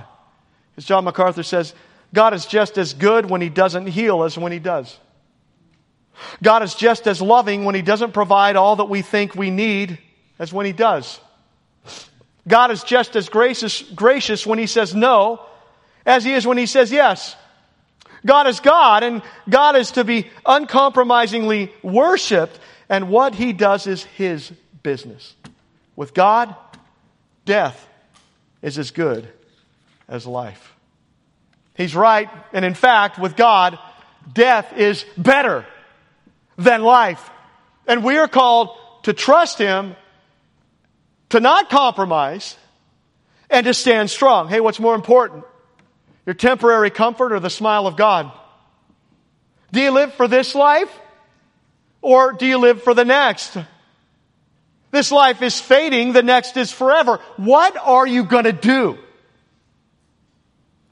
As 0.76 0.84
John 0.84 1.02
MacArthur 1.02 1.42
says, 1.42 1.74
God 2.14 2.32
is 2.32 2.46
just 2.46 2.78
as 2.78 2.94
good 2.94 3.28
when 3.28 3.40
he 3.40 3.48
doesn't 3.48 3.88
heal 3.88 4.22
as 4.22 4.38
when 4.38 4.52
he 4.52 4.60
does. 4.60 4.96
God 6.42 6.62
is 6.62 6.74
just 6.74 7.06
as 7.06 7.20
loving 7.20 7.64
when 7.64 7.74
He 7.74 7.82
doesn't 7.82 8.12
provide 8.12 8.56
all 8.56 8.76
that 8.76 8.86
we 8.86 9.02
think 9.02 9.34
we 9.34 9.50
need 9.50 9.98
as 10.38 10.52
when 10.52 10.66
He 10.66 10.72
does. 10.72 11.20
God 12.46 12.70
is 12.70 12.82
just 12.82 13.16
as 13.16 13.28
gracious, 13.28 13.82
gracious 13.82 14.46
when 14.46 14.58
He 14.58 14.66
says 14.66 14.94
no 14.94 15.44
as 16.06 16.24
He 16.24 16.32
is 16.32 16.46
when 16.46 16.58
He 16.58 16.66
says 16.66 16.90
yes. 16.90 17.36
God 18.24 18.46
is 18.46 18.60
God, 18.60 19.02
and 19.02 19.22
God 19.48 19.76
is 19.76 19.92
to 19.92 20.04
be 20.04 20.28
uncompromisingly 20.44 21.72
worshiped, 21.82 22.58
and 22.88 23.08
what 23.08 23.34
He 23.34 23.52
does 23.52 23.86
is 23.86 24.04
His 24.04 24.50
business. 24.82 25.34
With 25.96 26.12
God, 26.12 26.54
death 27.44 27.88
is 28.62 28.78
as 28.78 28.90
good 28.90 29.28
as 30.08 30.26
life. 30.26 30.74
He's 31.76 31.94
right, 31.94 32.28
and 32.52 32.64
in 32.64 32.74
fact, 32.74 33.18
with 33.18 33.36
God, 33.36 33.78
death 34.34 34.76
is 34.76 35.04
better 35.16 35.64
than 36.56 36.82
life. 36.82 37.30
And 37.86 38.04
we 38.04 38.18
are 38.18 38.28
called 38.28 38.76
to 39.04 39.12
trust 39.12 39.58
Him, 39.58 39.96
to 41.30 41.40
not 41.40 41.70
compromise, 41.70 42.56
and 43.48 43.66
to 43.66 43.74
stand 43.74 44.10
strong. 44.10 44.48
Hey, 44.48 44.60
what's 44.60 44.80
more 44.80 44.94
important? 44.94 45.44
Your 46.26 46.34
temporary 46.34 46.90
comfort 46.90 47.32
or 47.32 47.40
the 47.40 47.50
smile 47.50 47.86
of 47.86 47.96
God? 47.96 48.30
Do 49.72 49.80
you 49.80 49.90
live 49.90 50.14
for 50.14 50.28
this 50.28 50.54
life? 50.54 50.90
Or 52.02 52.32
do 52.32 52.46
you 52.46 52.58
live 52.58 52.82
for 52.82 52.94
the 52.94 53.04
next? 53.04 53.56
This 54.90 55.12
life 55.12 55.42
is 55.42 55.60
fading, 55.60 56.12
the 56.12 56.22
next 56.22 56.56
is 56.56 56.72
forever. 56.72 57.20
What 57.36 57.76
are 57.76 58.06
you 58.06 58.24
going 58.24 58.44
to 58.44 58.52
do? 58.52 58.98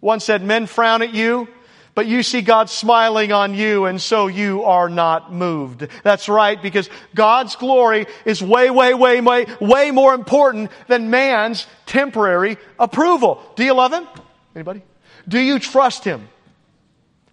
One 0.00 0.20
said, 0.20 0.44
Men 0.44 0.66
frown 0.66 1.02
at 1.02 1.14
you 1.14 1.48
but 1.98 2.06
you 2.06 2.22
see 2.22 2.42
God 2.42 2.70
smiling 2.70 3.32
on 3.32 3.54
you 3.54 3.86
and 3.86 4.00
so 4.00 4.28
you 4.28 4.62
are 4.62 4.88
not 4.88 5.32
moved. 5.32 5.88
That's 6.04 6.28
right, 6.28 6.62
because 6.62 6.88
God's 7.12 7.56
glory 7.56 8.06
is 8.24 8.40
way, 8.40 8.70
way, 8.70 8.94
way, 8.94 9.20
way, 9.20 9.46
way 9.60 9.90
more 9.90 10.14
important 10.14 10.70
than 10.86 11.10
man's 11.10 11.66
temporary 11.86 12.56
approval. 12.78 13.42
Do 13.56 13.64
you 13.64 13.74
love 13.74 13.92
Him? 13.92 14.06
Anybody? 14.54 14.82
Do 15.26 15.40
you 15.40 15.58
trust 15.58 16.04
Him? 16.04 16.28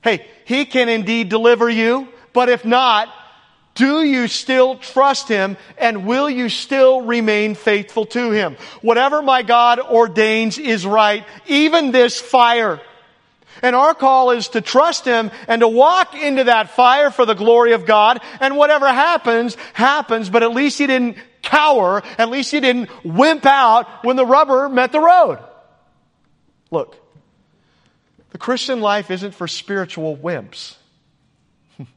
Hey, 0.01 0.25
He 0.45 0.65
can 0.65 0.89
indeed 0.89 1.30
deliver 1.30 1.69
you, 1.69 2.08
but 2.34 2.49
if 2.49 2.65
not, 2.65 3.13
do 3.75 4.04
you 4.04 4.28
still 4.28 4.78
trust 4.78 5.28
Him 5.28 5.58
and 5.78 6.08
will 6.08 6.28
you 6.28 6.49
still 6.49 7.01
remain 7.01 7.54
faithful 7.54 8.08
to 8.08 8.32
Him? 8.32 8.58
Whatever 8.82 9.21
my 9.21 9.43
God 9.43 9.80
ordains 9.80 10.58
is 10.58 10.88
right, 10.88 11.23
even 11.45 11.91
this 11.91 12.19
fire. 12.19 12.82
And 13.62 13.76
our 13.76 13.94
call 13.94 14.32
is 14.32 14.50
to 14.50 14.62
trust 14.62 15.06
Him 15.06 15.32
and 15.48 15.62
to 15.62 15.68
walk 15.68 16.15
into 16.15 16.46
that 16.46 16.72
fire 16.72 17.10
for 17.12 17.26
the 17.26 17.34
glory 17.34 17.74
of 17.74 17.86
God. 17.86 18.22
And 18.39 18.58
whatever 18.58 18.88
happens, 18.88 19.56
happens, 19.74 20.30
but 20.30 20.44
at 20.44 20.52
least 20.52 20.78
He 20.78 20.88
didn't 20.88 21.18
cower. 21.41 22.04
At 22.18 22.30
least 22.30 22.52
He 22.52 22.60
didn't 22.60 22.89
wimp 23.04 23.46
out 23.46 24.04
when 24.04 24.15
the 24.15 24.26
rubber 24.26 24.70
met 24.70 24.91
the 24.91 25.00
road. 25.00 25.39
Look, 26.72 26.98
the 28.32 28.38
Christian 28.38 28.82
life 28.82 29.12
isn't 29.12 29.34
for 29.34 29.48
spiritual 29.48 30.18
wimps. 30.18 30.76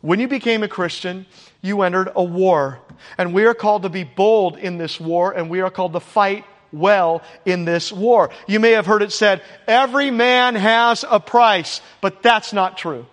when 0.00 0.20
you 0.20 0.28
became 0.28 0.62
a 0.62 0.68
Christian, 0.68 1.26
you 1.62 1.82
entered 1.82 2.12
a 2.14 2.22
war. 2.22 2.80
And 3.16 3.34
we 3.34 3.44
are 3.44 3.54
called 3.54 3.82
to 3.82 3.88
be 3.88 4.04
bold 4.04 4.56
in 4.56 4.78
this 4.78 5.00
war, 5.00 5.32
and 5.32 5.50
we 5.50 5.60
are 5.60 5.70
called 5.70 5.94
to 5.94 6.00
fight 6.00 6.44
well 6.72 7.22
in 7.44 7.64
this 7.64 7.92
war. 7.92 8.30
You 8.46 8.60
may 8.60 8.72
have 8.72 8.86
heard 8.86 9.02
it 9.02 9.12
said, 9.12 9.42
every 9.66 10.10
man 10.10 10.54
has 10.54 11.04
a 11.08 11.20
price, 11.20 11.80
but 12.00 12.22
that's 12.22 12.52
not 12.52 12.78
true. 12.78 13.06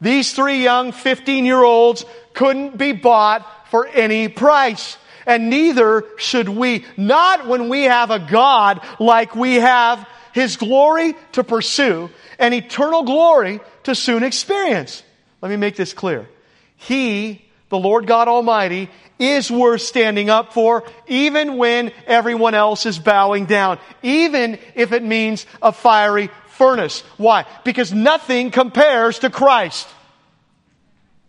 These 0.00 0.32
three 0.32 0.62
young 0.62 0.92
15 0.92 1.44
year 1.44 1.62
olds 1.62 2.04
couldn't 2.34 2.76
be 2.76 2.92
bought 2.92 3.46
for 3.70 3.86
any 3.86 4.28
price. 4.28 4.98
and 5.26 5.50
neither 5.50 6.04
should 6.16 6.48
we. 6.48 6.84
Not 6.96 7.46
when 7.46 7.68
we 7.68 7.84
have 7.84 8.10
a 8.10 8.18
God 8.18 8.80
like 8.98 9.36
we 9.36 9.54
have 9.54 10.06
His 10.32 10.56
glory 10.56 11.14
to 11.32 11.44
pursue 11.44 12.10
and 12.38 12.52
eternal 12.52 13.04
glory 13.04 13.60
to 13.84 13.94
soon 13.94 14.24
experience. 14.24 15.02
Let 15.40 15.50
me 15.50 15.56
make 15.56 15.76
this 15.76 15.92
clear. 15.92 16.28
He, 16.76 17.44
the 17.68 17.78
Lord 17.78 18.06
God 18.06 18.26
Almighty, 18.26 18.90
is 19.22 19.50
worth 19.50 19.82
standing 19.82 20.30
up 20.30 20.52
for, 20.52 20.82
even 21.06 21.56
when 21.56 21.92
everyone 22.06 22.54
else 22.54 22.86
is 22.86 22.98
bowing 22.98 23.46
down, 23.46 23.78
even 24.02 24.58
if 24.74 24.92
it 24.92 25.02
means 25.02 25.46
a 25.62 25.72
fiery 25.72 26.28
furnace. 26.48 27.02
Why? 27.18 27.46
Because 27.64 27.92
nothing 27.92 28.50
compares 28.50 29.20
to 29.20 29.30
Christ. 29.30 29.88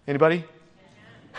Anybody? 0.07 0.43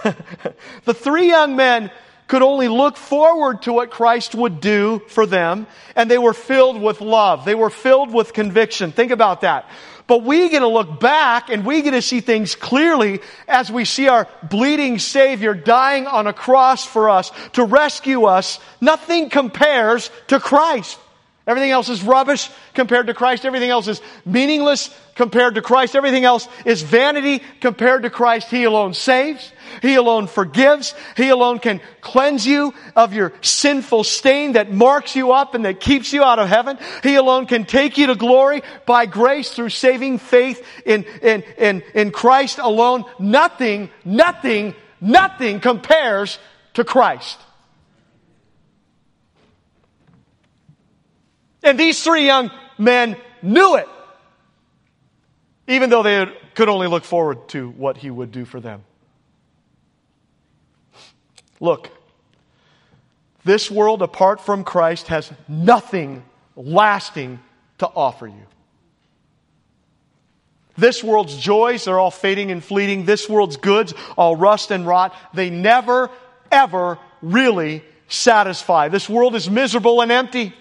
the 0.84 0.94
three 0.94 1.28
young 1.28 1.56
men 1.56 1.90
could 2.28 2.42
only 2.42 2.68
look 2.68 2.96
forward 2.96 3.62
to 3.62 3.72
what 3.72 3.90
Christ 3.90 4.34
would 4.34 4.60
do 4.60 5.02
for 5.08 5.26
them, 5.26 5.66
and 5.96 6.10
they 6.10 6.18
were 6.18 6.32
filled 6.32 6.80
with 6.80 7.00
love. 7.00 7.44
They 7.44 7.54
were 7.54 7.68
filled 7.68 8.12
with 8.12 8.32
conviction. 8.32 8.92
Think 8.92 9.10
about 9.10 9.42
that. 9.42 9.68
But 10.06 10.22
we 10.22 10.50
get 10.50 10.60
to 10.60 10.68
look 10.68 11.00
back 11.00 11.48
and 11.48 11.64
we 11.64 11.80
get 11.80 11.92
to 11.92 12.02
see 12.02 12.20
things 12.20 12.54
clearly 12.54 13.20
as 13.48 13.72
we 13.72 13.86
see 13.86 14.08
our 14.08 14.28
bleeding 14.42 14.98
Savior 14.98 15.54
dying 15.54 16.06
on 16.06 16.26
a 16.26 16.32
cross 16.34 16.84
for 16.84 17.08
us 17.08 17.32
to 17.54 17.64
rescue 17.64 18.24
us. 18.24 18.58
Nothing 18.82 19.30
compares 19.30 20.10
to 20.26 20.40
Christ. 20.40 20.98
Everything 21.46 21.72
else 21.72 21.90
is 21.90 22.02
rubbish 22.02 22.50
compared 22.72 23.08
to 23.08 23.14
Christ. 23.14 23.44
Everything 23.44 23.68
else 23.68 23.86
is 23.86 24.00
meaningless 24.24 24.88
compared 25.14 25.56
to 25.56 25.62
Christ. 25.62 25.94
Everything 25.94 26.24
else 26.24 26.48
is 26.64 26.80
vanity 26.80 27.42
compared 27.60 28.04
to 28.04 28.10
Christ. 28.10 28.48
He 28.48 28.64
alone 28.64 28.94
saves. 28.94 29.52
He 29.82 29.96
alone 29.96 30.26
forgives. 30.26 30.94
He 31.18 31.28
alone 31.28 31.58
can 31.58 31.82
cleanse 32.00 32.46
you 32.46 32.72
of 32.96 33.12
your 33.12 33.34
sinful 33.42 34.04
stain 34.04 34.52
that 34.52 34.72
marks 34.72 35.16
you 35.16 35.32
up 35.32 35.54
and 35.54 35.66
that 35.66 35.80
keeps 35.80 36.14
you 36.14 36.24
out 36.24 36.38
of 36.38 36.48
heaven. 36.48 36.78
He 37.02 37.16
alone 37.16 37.44
can 37.44 37.66
take 37.66 37.98
you 37.98 38.06
to 38.06 38.14
glory 38.14 38.62
by 38.86 39.04
grace 39.04 39.50
through 39.50 39.68
saving 39.68 40.18
faith 40.18 40.66
in, 40.86 41.04
in, 41.20 41.42
in, 41.58 41.82
in 41.94 42.10
Christ 42.10 42.58
alone. 42.58 43.04
Nothing, 43.18 43.90
nothing, 44.02 44.74
nothing 44.98 45.60
compares 45.60 46.38
to 46.72 46.84
Christ. 46.84 47.38
And 51.64 51.80
these 51.80 52.02
three 52.04 52.26
young 52.26 52.50
men 52.78 53.16
knew 53.42 53.76
it, 53.76 53.88
even 55.66 55.90
though 55.90 56.02
they 56.02 56.26
could 56.54 56.68
only 56.68 56.86
look 56.86 57.04
forward 57.04 57.48
to 57.48 57.70
what 57.70 57.96
he 57.96 58.10
would 58.10 58.30
do 58.30 58.44
for 58.44 58.60
them. 58.60 58.84
Look, 61.58 61.90
this 63.44 63.70
world 63.70 64.02
apart 64.02 64.40
from 64.40 64.62
Christ 64.62 65.08
has 65.08 65.32
nothing 65.48 66.22
lasting 66.54 67.40
to 67.78 67.86
offer 67.86 68.26
you. 68.26 68.46
This 70.76 71.04
world's 71.04 71.36
joys 71.36 71.86
are 71.86 71.98
all 71.98 72.10
fading 72.10 72.50
and 72.50 72.62
fleeting. 72.62 73.04
This 73.04 73.28
world's 73.28 73.56
goods 73.56 73.94
all 74.18 74.36
rust 74.36 74.70
and 74.70 74.86
rot. 74.86 75.14
They 75.32 75.48
never, 75.48 76.10
ever 76.50 76.98
really 77.22 77.84
satisfy. 78.08 78.88
This 78.88 79.08
world 79.08 79.34
is 79.34 79.48
miserable 79.48 80.00
and 80.02 80.10
empty. 80.10 80.52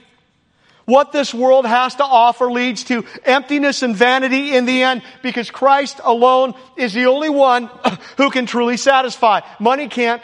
What 0.86 1.12
this 1.12 1.34
world 1.34 1.65
has 1.65 1.96
to 1.96 2.04
offer 2.04 2.52
leads 2.52 2.84
to 2.86 3.06
emptiness 3.24 3.84
and 3.84 3.96
vanity 3.96 4.56
in 4.56 4.65
the 4.65 4.84
end 4.84 5.02
because 5.22 5.50
Christ 5.50 6.02
alone 6.04 6.54
is 6.76 6.93
the 6.93 7.06
only 7.06 7.30
one 7.30 7.69
who 8.17 8.30
can 8.30 8.46
truly 8.46 8.78
satisfy. 8.78 9.41
Money 9.60 9.88
can't. 9.88 10.22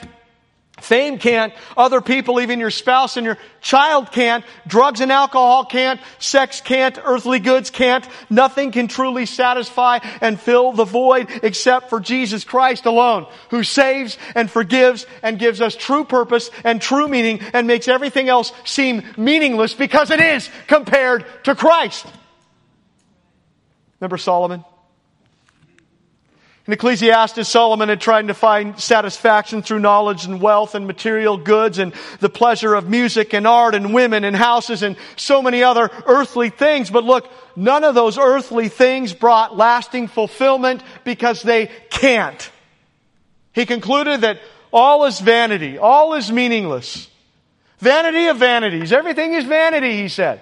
Fame 0.82 1.18
can't. 1.18 1.54
Other 1.78 2.02
people, 2.02 2.40
even 2.40 2.60
your 2.60 2.72
spouse 2.72 3.18
and 3.18 3.26
your 3.26 3.38
child 3.62 4.12
can't. 4.12 4.46
Drugs 4.68 5.02
and 5.02 5.12
alcohol 5.12 5.66
can't. 5.66 6.00
Sex 6.20 6.62
can't. 6.62 6.98
Earthly 7.04 7.40
goods 7.40 7.70
can't. 7.70 8.08
Nothing 8.30 8.72
can 8.72 8.88
truly 8.88 9.26
satisfy 9.26 10.00
and 10.22 10.40
fill 10.40 10.72
the 10.72 10.86
void 10.86 11.28
except 11.44 11.90
for 11.90 12.00
Jesus 12.00 12.44
Christ 12.44 12.86
alone, 12.86 13.28
who 13.50 13.64
saves 13.64 14.18
and 14.36 14.50
forgives 14.50 15.06
and 15.24 15.40
gives 15.40 15.62
us 15.62 15.76
true 15.76 16.04
purpose 16.04 16.50
and 16.64 16.82
true 16.82 17.08
meaning 17.08 17.40
and 17.54 17.68
makes 17.68 17.88
everything 17.88 18.30
else 18.30 18.52
seem 18.66 19.04
meaningless 19.18 19.74
because 19.74 20.12
it 20.12 20.20
is 20.20 20.50
compared 20.68 21.26
to 21.44 21.56
Christ. 21.56 22.06
Remember 24.00 24.18
Solomon? 24.18 24.64
In 26.70 26.74
Ecclesiastes, 26.74 27.50
Solomon 27.50 27.90
had 27.90 28.00
tried 28.00 28.28
to 28.28 28.36
find 28.36 28.80
satisfaction 28.80 29.64
through 29.64 29.80
knowledge 29.80 30.26
and 30.26 30.40
wealth 30.40 30.76
and 30.76 30.86
material 30.86 31.36
goods 31.36 31.80
and 31.80 31.96
the 32.20 32.30
pleasure 32.30 32.76
of 32.76 32.88
music 32.88 33.34
and 33.34 33.48
art 33.48 33.74
and 33.74 33.92
women 33.92 34.24
and 34.24 34.36
houses 34.36 34.84
and 34.84 34.96
so 35.16 35.42
many 35.42 35.64
other 35.64 35.90
earthly 36.06 36.52
things. 36.52 36.92
But 36.92 37.06
look, 37.06 37.28
none 37.56 37.84
of 37.84 37.96
those 37.96 38.20
earthly 38.20 38.70
things 38.70 39.16
brought 39.16 39.58
lasting 39.58 40.10
fulfillment 40.10 40.84
because 41.04 41.42
they 41.42 41.72
can't. 41.90 42.52
He 43.52 43.66
concluded 43.66 44.22
that 44.22 44.40
all 44.72 45.06
is 45.06 45.20
vanity, 45.20 45.80
all 45.80 46.14
is 46.14 46.32
meaningless. 46.32 47.10
Vanity 47.80 48.28
of 48.28 48.38
vanities. 48.38 48.94
Everything 48.94 49.34
is 49.34 49.44
vanity, 49.44 49.98
he 49.98 50.08
said. 50.08 50.40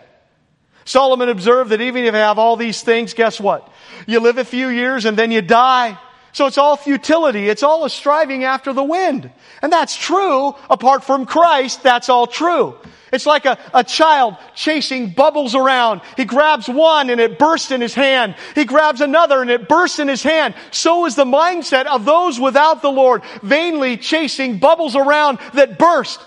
Solomon 0.84 1.30
observed 1.30 1.70
that 1.70 1.80
even 1.80 2.04
if 2.04 2.13
you 2.13 2.20
have 2.20 2.38
all 2.38 2.58
these 2.58 2.82
things, 2.82 3.13
guess 3.13 3.40
what? 3.40 3.72
You 4.08 4.20
live 4.20 4.38
a 4.38 4.44
few 4.44 4.68
years 4.68 5.06
and 5.06 5.16
then 5.16 5.32
you 5.32 5.42
die. 5.42 5.98
So 6.34 6.46
it's 6.46 6.58
all 6.58 6.76
futility. 6.76 7.48
It's 7.50 7.63
all 7.63 7.86
a 7.86 7.90
striving 7.90 8.44
after 8.44 8.74
the 8.74 8.84
wind. 8.84 9.32
And 9.62 9.72
that's 9.72 9.96
true. 9.96 10.56
Apart 10.70 11.04
from 11.04 11.26
Christ, 11.26 11.84
that's 11.84 12.10
all 12.10 12.28
true. 12.28 12.76
It's 13.12 13.26
like 13.26 13.46
a, 13.46 13.58
a 13.74 13.84
child 13.84 14.36
chasing 14.54 15.12
bubbles 15.12 15.56
around. 15.56 16.02
He 16.18 16.26
grabs 16.26 16.68
one 16.68 17.10
and 17.10 17.22
it 17.22 17.40
bursts 17.40 17.72
in 17.72 17.80
his 17.80 17.94
hand. 17.94 18.36
He 18.54 18.66
grabs 18.66 19.02
another 19.02 19.42
and 19.42 19.50
it 19.50 19.70
bursts 19.70 20.00
in 20.00 20.08
his 20.08 20.22
hand. 20.22 20.56
So 20.72 21.06
is 21.06 21.16
the 21.16 21.26
mindset 21.26 21.86
of 21.86 22.06
those 22.06 22.40
without 22.40 22.82
the 22.82 22.92
Lord, 22.92 23.24
vainly 23.42 23.98
chasing 23.98 24.60
bubbles 24.60 24.96
around 24.96 25.40
that 25.54 25.80
burst. 25.80 26.20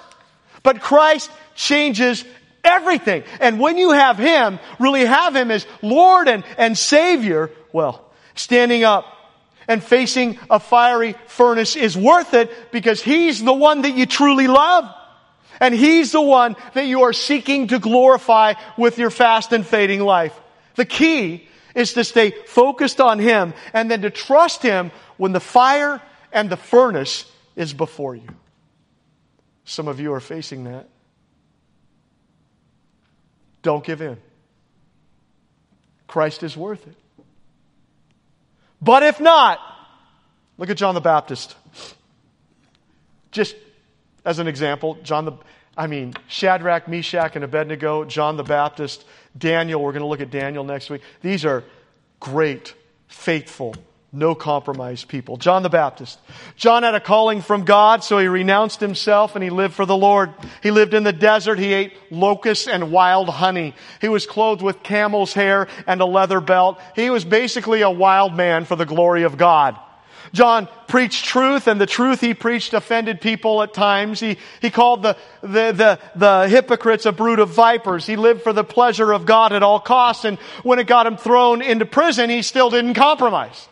But 0.63 0.81
Christ 0.81 1.31
changes 1.55 2.25
everything. 2.65 3.25
And 3.41 3.61
when 3.61 3.79
you 3.79 3.93
have 3.93 4.19
Him, 4.19 4.59
really 4.79 5.05
have 5.05 5.37
Him 5.37 5.51
as 5.51 5.67
Lord 5.83 6.29
and, 6.29 6.45
and 6.57 6.77
Savior, 6.77 7.51
well, 7.73 8.11
standing 8.35 8.85
up 8.85 9.05
and 9.69 9.83
facing 9.83 10.39
a 10.49 10.61
fiery 10.61 11.15
furnace 11.27 11.77
is 11.77 11.97
worth 11.97 12.35
it 12.35 12.73
because 12.73 13.03
He's 13.03 13.43
the 13.43 13.53
one 13.53 13.83
that 13.83 13.97
you 13.97 14.07
truly 14.07 14.47
love. 14.47 14.93
And 15.61 15.75
He's 15.75 16.13
the 16.13 16.21
one 16.21 16.57
that 16.75 16.87
you 16.87 17.03
are 17.03 17.13
seeking 17.13 17.69
to 17.69 17.79
glorify 17.79 18.55
with 18.77 18.99
your 18.99 19.11
fast 19.11 19.53
and 19.53 19.67
fading 19.67 20.01
life. 20.01 20.39
The 20.77 20.85
key 20.85 21.47
is 21.75 21.93
to 21.95 22.05
stay 22.05 22.33
focused 22.47 23.01
on 23.01 23.19
Him 23.19 23.55
and 23.73 23.91
then 23.91 24.03
to 24.03 24.11
trust 24.11 24.63
Him 24.63 24.91
when 25.17 25.33
the 25.33 25.41
fire 25.41 26.01
and 26.33 26.49
the 26.49 26.57
furnace 26.57 27.31
is 27.57 27.73
before 27.73 28.15
you. 28.15 28.29
Some 29.65 29.87
of 29.87 30.01
you 30.01 30.15
are 30.15 30.21
facing 30.21 30.65
that. 30.65 30.89
Don't 33.63 33.85
give 33.85 34.01
in. 34.01 34.17
Christ 36.07 36.43
is 36.43 36.57
worth 36.57 36.87
it. 36.89 36.97
But 38.83 39.03
if 39.03 39.21
not, 39.21 39.61
look 40.59 40.71
at 40.71 40.77
John 40.77 40.95
the 40.95 41.01
Baptist. 41.01 41.57
Just 43.31 43.55
as 44.25 44.39
an 44.39 44.49
example, 44.49 44.99
John 45.03 45.25
the, 45.25 45.33
I 45.77 45.87
mean, 45.87 46.15
Shadrach, 46.27 46.89
Meshach, 46.89 47.37
and 47.37 47.45
Abednego, 47.45 48.05
John 48.05 48.37
the 48.37 48.43
Baptist, 48.43 49.05
Daniel, 49.37 49.83
we're 49.83 49.93
going 49.93 50.03
to 50.03 50.09
look 50.09 50.21
at 50.21 50.31
Daniel 50.31 50.65
next 50.65 50.91
week. 50.91 51.03
These 51.23 51.45
are 51.45 51.65
great, 52.19 52.75
faithful 53.09 53.75
no 54.13 54.35
compromise 54.35 55.05
people. 55.05 55.37
John 55.37 55.63
the 55.63 55.69
Baptist. 55.69 56.19
John 56.57 56.83
had 56.83 56.95
a 56.95 57.01
calling 57.01 57.43
from 57.43 57.65
God, 57.65 58.03
so 58.03 58.19
he 58.19 58.27
renounced 58.27 58.81
himself 58.81 59.37
and 59.37 59.45
he 59.45 59.51
lived 59.51 59.75
for 59.75 59.87
the 59.87 59.97
Lord. 59.97 60.35
He 60.63 60.73
lived 60.73 60.95
in 60.95 61.05
the 61.05 61.13
desert. 61.13 61.59
He 61.61 61.73
ate 61.73 61.93
locusts 62.11 62.67
and 62.67 62.91
wild 62.91 63.29
honey. 63.29 63.75
He 64.01 64.09
was 64.09 64.27
clothed 64.27 64.63
with 64.63 64.83
camel's 64.83 65.33
hair 65.33 65.69
and 65.87 66.01
a 66.01 66.07
leather 66.07 66.41
belt. 66.41 66.81
He 66.97 67.09
was 67.11 67.25
basically 67.25 67.83
a 67.83 67.91
wild 67.91 68.35
man 68.35 68.65
for 68.65 68.75
the 68.75 68.87
glory 68.87 69.23
of 69.23 69.37
God. 69.37 69.79
John 70.33 70.69
preached 70.87 71.25
truth, 71.25 71.67
and 71.67 71.81
the 71.81 71.87
truth 71.87 72.21
he 72.21 72.35
preached 72.35 72.73
offended 72.73 73.21
people 73.21 73.63
at 73.63 73.75
times. 73.75 74.21
He, 74.21 74.37
he 74.61 74.71
called 74.71 75.03
the, 75.03 75.17
the, 75.41 75.73
the, 75.73 75.99
the 76.15 76.49
hypocrites 76.49 77.07
a 77.07 77.11
brood 77.11 77.41
of 77.41 77.51
vipers. 77.51 78.07
He 78.07 78.17
lived 78.17 78.43
for 78.43 78.53
the 78.53 78.63
pleasure 78.63 79.13
of 79.13 79.27
God 79.27 79.53
at 79.53 79.63
all 79.63 79.81
costs, 79.81 80.25
and 80.25 80.39
when 80.63 80.79
it 80.79 80.87
got 80.87 81.07
him 81.07 81.17
thrown 81.17 81.63
into 81.63 81.85
prison, 81.85 82.31
he 82.31 82.43
still 82.43 82.71
didn't 82.71 82.95
compromise. 82.95 83.69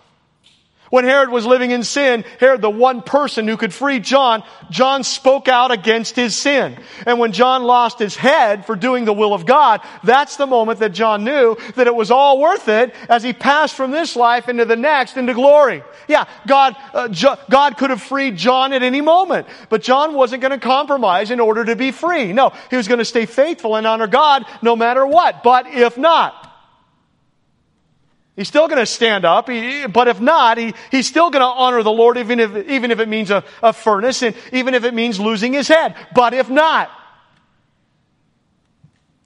When 0.91 1.05
Herod 1.05 1.28
was 1.28 1.45
living 1.45 1.70
in 1.70 1.82
sin, 1.82 2.24
Herod, 2.41 2.62
the 2.62 2.70
one 2.70 3.03
person 3.03 3.47
who 3.47 3.57
could 3.57 3.74
free 3.74 4.01
John, 4.01 4.43
John 4.70 5.05
spoke 5.05 5.49
out 5.49 5.70
against 5.70 6.16
his 6.16 6.34
sin. 6.34 6.78
And 7.07 7.18
when 7.18 7.32
John 7.32 7.64
lost 7.64 7.99
his 7.99 8.16
head 8.16 8.64
for 8.64 8.74
doing 8.74 9.05
the 9.05 9.12
will 9.12 9.34
of 9.34 9.45
God, 9.45 9.82
that's 10.03 10.36
the 10.36 10.47
moment 10.47 10.80
that 10.80 10.93
John 10.93 11.24
knew 11.24 11.57
that 11.76 11.86
it 11.86 11.95
was 11.95 12.11
all 12.11 12.41
worth 12.41 12.68
it 12.68 12.95
as 13.09 13.22
he 13.22 13.32
passed 13.32 13.74
from 13.74 13.91
this 13.91 14.16
life 14.16 14.49
into 14.49 14.64
the 14.64 14.76
next, 14.76 15.16
into 15.16 15.34
glory. 15.34 15.82
Yeah, 16.07 16.24
God, 16.47 16.74
uh, 16.95 17.09
jo- 17.09 17.36
God 17.51 17.76
could 17.76 17.91
have 17.91 18.03
freed 18.03 18.36
John 18.36 18.72
at 18.72 18.82
any 18.82 19.03
moment, 19.03 19.47
but 19.68 19.82
John 19.82 20.14
wasn't 20.14 20.41
going 20.41 20.59
to 20.59 20.59
compromise 20.59 21.30
in 21.30 21.39
order 21.39 21.66
to 21.66 21.76
be 21.76 21.91
free. 21.91 22.32
No, 22.32 22.53
he 22.70 22.76
was 22.76 22.89
going 22.89 22.99
to 22.99 23.05
stay 23.05 23.26
faithful 23.26 23.76
and 23.76 23.86
honor 23.86 24.07
God 24.07 24.45
no 24.62 24.74
matter 24.74 25.07
what. 25.07 25.43
But 25.43 25.66
if 25.66 25.99
not, 25.99 26.47
He's 28.39 28.47
still 28.47 28.68
going 28.68 28.78
to 28.78 28.86
stand 28.86 29.24
up, 29.24 29.49
he, 29.51 29.89
but 29.89 30.07
if 30.07 30.20
not, 30.20 30.59
he, 30.59 30.72
he's 30.93 31.09
still 31.09 31.28
going 31.28 31.41
to 31.41 31.47
honor 31.47 31.82
the 31.82 31.91
Lord, 31.91 32.16
even 32.18 32.39
if, 32.39 32.68
even 32.68 32.93
if 32.93 33.01
it 33.01 33.09
means 33.09 33.32
a, 33.32 33.43
a 33.64 33.72
furnace 33.72 34.22
and 34.22 34.32
even 34.53 34.74
if 34.74 34.84
it 34.84 34.95
means 34.95 35.18
losing 35.18 35.53
his 35.53 35.66
head. 35.66 35.97
But 36.14 36.34
if 36.34 36.49
not, 36.49 36.89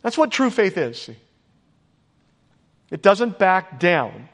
that's 0.00 0.16
what 0.16 0.30
true 0.30 0.48
faith 0.48 0.78
is. 0.78 0.98
See? 0.98 1.16
It 2.90 3.02
doesn't 3.02 3.38
back 3.38 3.78
down. 3.78 4.30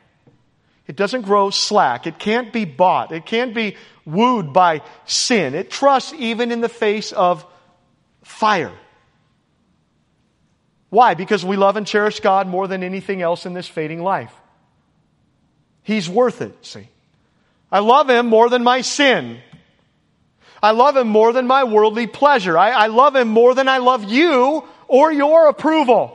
It 0.86 0.94
doesn't 0.94 1.22
grow 1.22 1.50
slack. 1.50 2.06
It 2.06 2.20
can't 2.20 2.52
be 2.52 2.64
bought. 2.64 3.10
It 3.10 3.26
can't 3.26 3.52
be 3.52 3.76
wooed 4.04 4.52
by 4.52 4.82
sin. 5.06 5.56
It 5.56 5.72
trusts 5.72 6.12
even 6.12 6.52
in 6.52 6.60
the 6.60 6.68
face 6.68 7.10
of 7.10 7.44
fire. 8.22 8.70
Why? 10.90 11.14
Because 11.14 11.44
we 11.44 11.56
love 11.56 11.76
and 11.76 11.84
cherish 11.84 12.20
God 12.20 12.46
more 12.46 12.68
than 12.68 12.84
anything 12.84 13.22
else 13.22 13.44
in 13.44 13.54
this 13.54 13.66
fading 13.66 14.04
life. 14.04 14.32
He's 15.88 16.06
worth 16.06 16.42
it, 16.42 16.54
see. 16.66 16.86
I 17.72 17.78
love 17.78 18.10
him 18.10 18.26
more 18.26 18.50
than 18.50 18.62
my 18.62 18.82
sin. 18.82 19.38
I 20.62 20.72
love 20.72 20.98
him 20.98 21.08
more 21.08 21.32
than 21.32 21.46
my 21.46 21.64
worldly 21.64 22.06
pleasure. 22.06 22.58
I, 22.58 22.72
I 22.72 22.86
love 22.88 23.16
him 23.16 23.28
more 23.28 23.54
than 23.54 23.68
I 23.68 23.78
love 23.78 24.04
you 24.04 24.68
or 24.86 25.10
your 25.10 25.48
approval. 25.48 26.14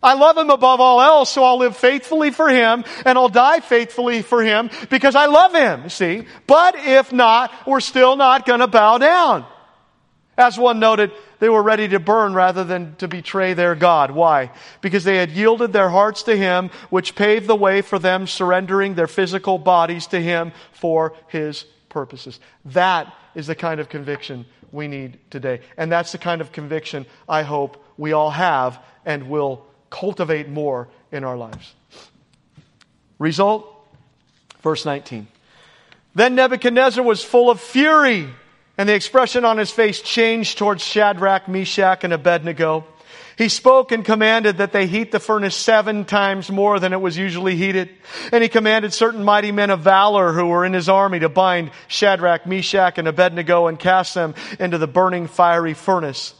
I 0.00 0.14
love 0.14 0.38
him 0.38 0.50
above 0.50 0.78
all 0.78 1.00
else, 1.00 1.30
so 1.30 1.42
I'll 1.42 1.58
live 1.58 1.76
faithfully 1.76 2.30
for 2.30 2.48
him 2.48 2.84
and 3.04 3.18
I'll 3.18 3.28
die 3.28 3.58
faithfully 3.58 4.22
for 4.22 4.40
him 4.40 4.70
because 4.88 5.16
I 5.16 5.26
love 5.26 5.52
him, 5.52 5.88
see? 5.88 6.24
But 6.46 6.76
if 6.76 7.12
not, 7.12 7.52
we're 7.66 7.80
still 7.80 8.14
not 8.14 8.46
gonna 8.46 8.68
bow 8.68 8.98
down. 8.98 9.46
As 10.38 10.56
one 10.56 10.78
noted, 10.78 11.10
they 11.38 11.48
were 11.48 11.62
ready 11.62 11.88
to 11.88 12.00
burn 12.00 12.34
rather 12.34 12.64
than 12.64 12.96
to 12.96 13.08
betray 13.08 13.54
their 13.54 13.74
God. 13.74 14.10
Why? 14.10 14.50
Because 14.80 15.04
they 15.04 15.16
had 15.16 15.30
yielded 15.30 15.72
their 15.72 15.90
hearts 15.90 16.22
to 16.24 16.36
Him, 16.36 16.70
which 16.90 17.14
paved 17.14 17.46
the 17.46 17.56
way 17.56 17.82
for 17.82 17.98
them 17.98 18.26
surrendering 18.26 18.94
their 18.94 19.06
physical 19.06 19.58
bodies 19.58 20.06
to 20.08 20.20
Him 20.20 20.52
for 20.72 21.14
His 21.28 21.64
purposes. 21.88 22.40
That 22.66 23.12
is 23.34 23.46
the 23.46 23.54
kind 23.54 23.80
of 23.80 23.88
conviction 23.88 24.46
we 24.72 24.88
need 24.88 25.18
today. 25.30 25.60
And 25.76 25.90
that's 25.90 26.12
the 26.12 26.18
kind 26.18 26.40
of 26.40 26.52
conviction 26.52 27.06
I 27.28 27.42
hope 27.42 27.82
we 27.96 28.12
all 28.12 28.30
have 28.30 28.82
and 29.04 29.28
will 29.28 29.66
cultivate 29.90 30.48
more 30.48 30.88
in 31.12 31.24
our 31.24 31.36
lives. 31.36 31.74
Result? 33.18 33.72
Verse 34.62 34.84
19. 34.84 35.28
Then 36.14 36.34
Nebuchadnezzar 36.34 37.04
was 37.04 37.22
full 37.22 37.50
of 37.50 37.60
fury 37.60 38.28
and 38.78 38.88
the 38.88 38.94
expression 38.94 39.44
on 39.44 39.58
his 39.58 39.70
face 39.70 40.00
changed 40.00 40.58
towards 40.58 40.82
Shadrach, 40.82 41.48
Meshach, 41.48 42.04
and 42.04 42.12
Abednego. 42.12 42.84
He 43.36 43.50
spoke 43.50 43.92
and 43.92 44.04
commanded 44.04 44.58
that 44.58 44.72
they 44.72 44.86
heat 44.86 45.12
the 45.12 45.20
furnace 45.20 45.54
seven 45.54 46.06
times 46.06 46.50
more 46.50 46.80
than 46.80 46.94
it 46.94 47.00
was 47.00 47.18
usually 47.18 47.54
heated. 47.54 47.90
And 48.32 48.42
he 48.42 48.48
commanded 48.48 48.94
certain 48.94 49.24
mighty 49.24 49.52
men 49.52 49.68
of 49.68 49.80
valor 49.80 50.32
who 50.32 50.46
were 50.46 50.64
in 50.64 50.72
his 50.72 50.88
army 50.88 51.18
to 51.18 51.28
bind 51.28 51.70
Shadrach, 51.86 52.46
Meshach, 52.46 52.96
and 52.96 53.06
Abednego 53.06 53.66
and 53.66 53.78
cast 53.78 54.14
them 54.14 54.34
into 54.58 54.78
the 54.78 54.86
burning 54.86 55.26
fiery 55.26 55.74
furnace. 55.74 56.34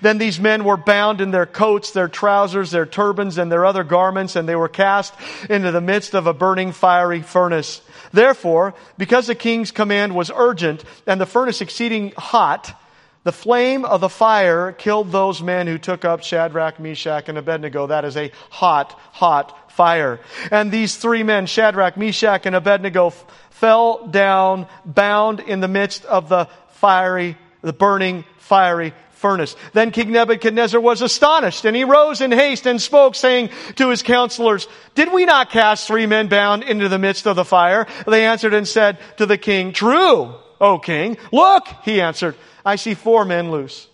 Then 0.00 0.18
these 0.18 0.40
men 0.40 0.64
were 0.64 0.76
bound 0.76 1.20
in 1.20 1.30
their 1.30 1.46
coats, 1.46 1.92
their 1.92 2.08
trousers, 2.08 2.70
their 2.70 2.86
turbans, 2.86 3.38
and 3.38 3.50
their 3.50 3.64
other 3.64 3.84
garments, 3.84 4.36
and 4.36 4.48
they 4.48 4.56
were 4.56 4.68
cast 4.68 5.14
into 5.48 5.72
the 5.72 5.80
midst 5.80 6.14
of 6.14 6.26
a 6.26 6.34
burning 6.34 6.72
fiery 6.72 7.22
furnace. 7.22 7.82
Therefore, 8.12 8.74
because 8.98 9.26
the 9.26 9.34
king's 9.34 9.70
command 9.70 10.14
was 10.14 10.30
urgent 10.34 10.84
and 11.06 11.20
the 11.20 11.26
furnace 11.26 11.60
exceeding 11.60 12.12
hot, 12.16 12.78
the 13.24 13.32
flame 13.32 13.84
of 13.84 14.00
the 14.00 14.08
fire 14.08 14.72
killed 14.72 15.12
those 15.12 15.42
men 15.42 15.68
who 15.68 15.78
took 15.78 16.04
up 16.04 16.24
Shadrach, 16.24 16.80
Meshach, 16.80 17.28
and 17.28 17.38
Abednego. 17.38 17.86
That 17.86 18.04
is 18.04 18.16
a 18.16 18.32
hot, 18.50 18.98
hot 19.12 19.70
fire. 19.70 20.18
And 20.50 20.72
these 20.72 20.96
three 20.96 21.22
men, 21.22 21.46
Shadrach, 21.46 21.96
Meshach, 21.96 22.46
and 22.46 22.56
Abednego, 22.56 23.08
f- 23.08 23.24
fell 23.50 24.08
down, 24.08 24.66
bound 24.84 25.38
in 25.38 25.60
the 25.60 25.68
midst 25.68 26.04
of 26.04 26.28
the 26.28 26.48
fiery, 26.70 27.36
the 27.62 27.72
burning, 27.72 28.24
fiery 28.38 28.92
furnace. 29.22 29.56
Then 29.72 29.92
King 29.92 30.12
Nebuchadnezzar 30.12 30.78
was 30.78 31.00
astonished, 31.00 31.64
and 31.64 31.74
he 31.74 31.84
rose 31.84 32.20
in 32.20 32.32
haste 32.32 32.66
and 32.66 32.82
spoke, 32.82 33.14
saying 33.14 33.48
to 33.76 33.88
his 33.88 34.02
counselors, 34.02 34.68
Did 34.94 35.10
we 35.12 35.24
not 35.24 35.48
cast 35.48 35.86
three 35.86 36.04
men 36.04 36.28
bound 36.28 36.64
into 36.64 36.90
the 36.90 36.98
midst 36.98 37.26
of 37.26 37.36
the 37.36 37.44
fire? 37.44 37.86
They 38.06 38.26
answered 38.26 38.52
and 38.52 38.68
said 38.68 38.98
to 39.16 39.24
the 39.24 39.38
king, 39.38 39.72
True, 39.72 40.34
O 40.60 40.78
king. 40.78 41.16
Look, 41.32 41.66
he 41.84 42.02
answered, 42.02 42.34
I 42.66 42.76
see 42.76 42.92
four 42.92 43.24
men 43.24 43.50
loose, 43.50 43.88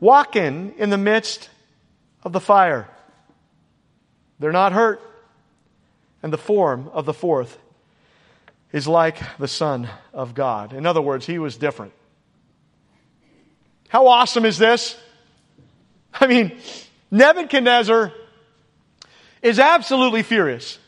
walking 0.00 0.74
in 0.78 0.88
the 0.88 0.98
midst 0.98 1.50
of 2.22 2.32
the 2.32 2.40
fire. 2.40 2.88
They're 4.38 4.52
not 4.52 4.72
hurt. 4.72 5.02
And 6.22 6.32
the 6.32 6.38
form 6.38 6.90
of 6.92 7.06
the 7.06 7.14
fourth 7.14 7.58
is 8.72 8.86
like 8.86 9.18
the 9.38 9.48
Son 9.48 9.88
of 10.12 10.34
God. 10.34 10.72
In 10.72 10.86
other 10.86 11.00
words, 11.00 11.26
he 11.26 11.38
was 11.38 11.56
different. 11.56 11.92
How 13.90 14.06
awesome 14.06 14.44
is 14.44 14.56
this? 14.56 14.96
I 16.14 16.28
mean, 16.28 16.56
Nebuchadnezzar 17.10 18.12
is 19.42 19.58
absolutely 19.58 20.22
furious. 20.22 20.78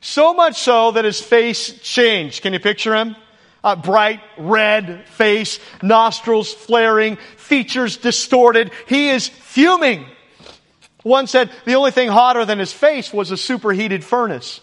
So 0.00 0.34
much 0.34 0.60
so 0.60 0.90
that 0.90 1.04
his 1.04 1.20
face 1.20 1.78
changed. 1.78 2.42
Can 2.42 2.52
you 2.52 2.58
picture 2.58 2.94
him? 2.94 3.14
A 3.62 3.76
bright 3.76 4.20
red 4.36 5.06
face, 5.10 5.60
nostrils 5.80 6.52
flaring, 6.52 7.18
features 7.36 7.98
distorted. 7.98 8.72
He 8.88 9.10
is 9.10 9.28
fuming. 9.28 10.06
One 11.04 11.28
said 11.28 11.50
the 11.66 11.74
only 11.74 11.92
thing 11.92 12.08
hotter 12.08 12.44
than 12.44 12.58
his 12.58 12.72
face 12.72 13.12
was 13.12 13.30
a 13.30 13.36
superheated 13.36 14.02
furnace. 14.02 14.60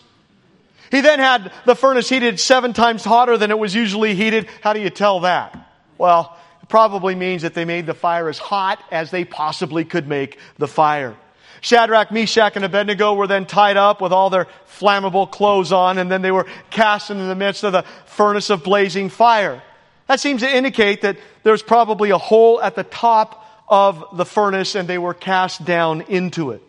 He 0.91 0.99
then 0.99 1.19
had 1.19 1.53
the 1.65 1.75
furnace 1.75 2.09
heated 2.09 2.37
seven 2.39 2.73
times 2.73 3.05
hotter 3.05 3.37
than 3.37 3.51
it 3.51 3.59
was 3.59 3.73
usually 3.73 4.13
heated. 4.13 4.47
How 4.61 4.73
do 4.73 4.81
you 4.81 4.89
tell 4.89 5.21
that? 5.21 5.69
Well, 5.97 6.37
probably 6.69 7.15
means 7.15 7.41
that 7.43 7.53
they 7.53 7.65
made 7.65 7.85
the 7.85 7.93
fire 7.93 8.29
as 8.29 8.37
hot 8.37 8.79
as 8.91 9.11
they 9.11 9.23
possibly 9.25 9.85
could 9.85 10.07
make 10.07 10.37
the 10.57 10.67
fire. 10.67 11.15
Shadrach, 11.61 12.11
Meshach, 12.11 12.55
and 12.55 12.65
Abednego 12.65 13.13
were 13.13 13.27
then 13.27 13.45
tied 13.45 13.77
up 13.77 14.01
with 14.01 14.11
all 14.11 14.29
their 14.29 14.47
flammable 14.79 15.29
clothes 15.29 15.71
on, 15.71 15.97
and 15.97 16.11
then 16.11 16.21
they 16.21 16.31
were 16.31 16.45
cast 16.69 17.09
into 17.09 17.23
the 17.23 17.35
midst 17.35 17.63
of 17.63 17.71
the 17.71 17.83
furnace 18.05 18.49
of 18.49 18.63
blazing 18.63 19.09
fire. 19.09 19.61
That 20.07 20.19
seems 20.19 20.41
to 20.41 20.55
indicate 20.55 21.01
that 21.01 21.17
there's 21.43 21.63
probably 21.63 22.11
a 22.11 22.17
hole 22.17 22.61
at 22.61 22.75
the 22.75 22.83
top 22.83 23.43
of 23.67 24.05
the 24.15 24.25
furnace, 24.25 24.75
and 24.75 24.87
they 24.87 24.97
were 24.97 25.13
cast 25.13 25.65
down 25.65 26.01
into 26.01 26.51
it. 26.51 26.61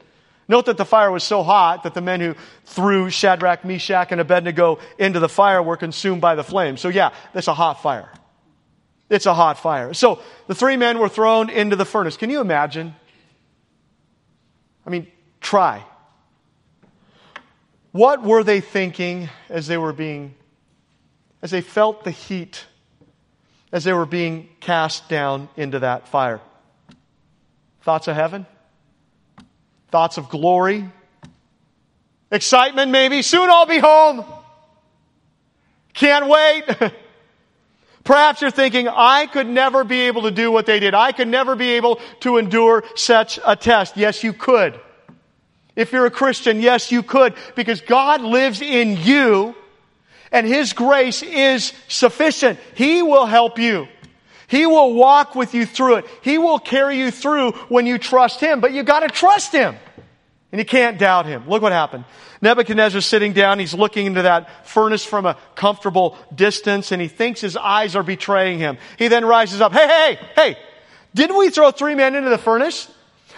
Note 0.48 0.66
that 0.66 0.78
the 0.78 0.86
fire 0.86 1.10
was 1.10 1.22
so 1.22 1.42
hot 1.42 1.82
that 1.82 1.92
the 1.92 2.00
men 2.00 2.20
who 2.20 2.34
threw 2.64 3.10
Shadrach, 3.10 3.66
Meshach, 3.66 4.10
and 4.10 4.20
Abednego 4.20 4.78
into 4.98 5.20
the 5.20 5.28
fire 5.28 5.62
were 5.62 5.76
consumed 5.76 6.22
by 6.22 6.34
the 6.34 6.42
flames. 6.42 6.80
So 6.80 6.88
yeah, 6.88 7.12
that's 7.34 7.48
a 7.48 7.54
hot 7.54 7.82
fire. 7.82 8.10
It's 9.10 9.26
a 9.26 9.34
hot 9.34 9.58
fire. 9.58 9.94
So 9.94 10.20
the 10.46 10.54
three 10.54 10.76
men 10.76 10.98
were 10.98 11.08
thrown 11.08 11.48
into 11.48 11.76
the 11.76 11.84
furnace. 11.84 12.16
Can 12.16 12.30
you 12.30 12.40
imagine? 12.40 12.94
I 14.86 14.90
mean, 14.90 15.06
try. 15.40 15.84
What 17.92 18.22
were 18.22 18.44
they 18.44 18.60
thinking 18.60 19.30
as 19.48 19.66
they 19.66 19.78
were 19.78 19.94
being, 19.94 20.34
as 21.40 21.50
they 21.50 21.62
felt 21.62 22.04
the 22.04 22.10
heat, 22.10 22.66
as 23.72 23.84
they 23.84 23.92
were 23.92 24.06
being 24.06 24.48
cast 24.60 25.08
down 25.08 25.48
into 25.56 25.78
that 25.80 26.08
fire? 26.08 26.40
Thoughts 27.82 28.08
of 28.08 28.16
heaven? 28.16 28.46
Thoughts 29.90 30.18
of 30.18 30.28
glory? 30.28 30.90
Excitement, 32.30 32.90
maybe? 32.90 33.22
Soon 33.22 33.48
I'll 33.48 33.64
be 33.64 33.78
home. 33.78 34.24
Can't 35.94 36.28
wait. 36.28 36.64
Perhaps 38.08 38.40
you're 38.40 38.50
thinking, 38.50 38.88
I 38.88 39.26
could 39.26 39.46
never 39.46 39.84
be 39.84 40.06
able 40.06 40.22
to 40.22 40.30
do 40.30 40.50
what 40.50 40.64
they 40.64 40.80
did. 40.80 40.94
I 40.94 41.12
could 41.12 41.28
never 41.28 41.54
be 41.54 41.72
able 41.72 41.96
to 42.20 42.38
endure 42.38 42.82
such 42.94 43.38
a 43.44 43.54
test. 43.54 43.98
Yes, 43.98 44.24
you 44.24 44.32
could. 44.32 44.80
If 45.76 45.92
you're 45.92 46.06
a 46.06 46.10
Christian, 46.10 46.62
yes, 46.62 46.90
you 46.90 47.02
could, 47.02 47.34
because 47.54 47.82
God 47.82 48.22
lives 48.22 48.62
in 48.62 48.96
you 48.96 49.54
and 50.32 50.46
His 50.46 50.72
grace 50.72 51.22
is 51.22 51.74
sufficient. 51.88 52.58
He 52.74 53.02
will 53.02 53.26
help 53.26 53.58
you. 53.58 53.88
He 54.46 54.64
will 54.64 54.94
walk 54.94 55.34
with 55.34 55.52
you 55.52 55.66
through 55.66 55.96
it. 55.96 56.06
He 56.22 56.38
will 56.38 56.58
carry 56.58 56.96
you 56.96 57.10
through 57.10 57.52
when 57.68 57.84
you 57.84 57.98
trust 57.98 58.40
Him, 58.40 58.60
but 58.60 58.72
you 58.72 58.84
gotta 58.84 59.08
trust 59.08 59.52
Him. 59.52 59.76
And 60.50 60.58
you 60.58 60.64
can't 60.64 60.98
doubt 60.98 61.26
him. 61.26 61.46
Look 61.46 61.60
what 61.60 61.72
happened. 61.72 62.04
Nebuchadnezzar's 62.40 63.04
sitting 63.04 63.34
down. 63.34 63.58
He's 63.58 63.74
looking 63.74 64.06
into 64.06 64.22
that 64.22 64.66
furnace 64.66 65.04
from 65.04 65.26
a 65.26 65.36
comfortable 65.54 66.16
distance 66.34 66.90
and 66.90 67.02
he 67.02 67.08
thinks 67.08 67.40
his 67.40 67.56
eyes 67.56 67.94
are 67.96 68.02
betraying 68.02 68.58
him. 68.58 68.78
He 68.98 69.08
then 69.08 69.24
rises 69.24 69.60
up. 69.60 69.72
Hey, 69.72 69.86
hey, 69.86 70.18
hey, 70.34 70.58
didn't 71.14 71.36
we 71.36 71.50
throw 71.50 71.70
three 71.70 71.94
men 71.94 72.14
into 72.14 72.30
the 72.30 72.38
furnace? 72.38 72.90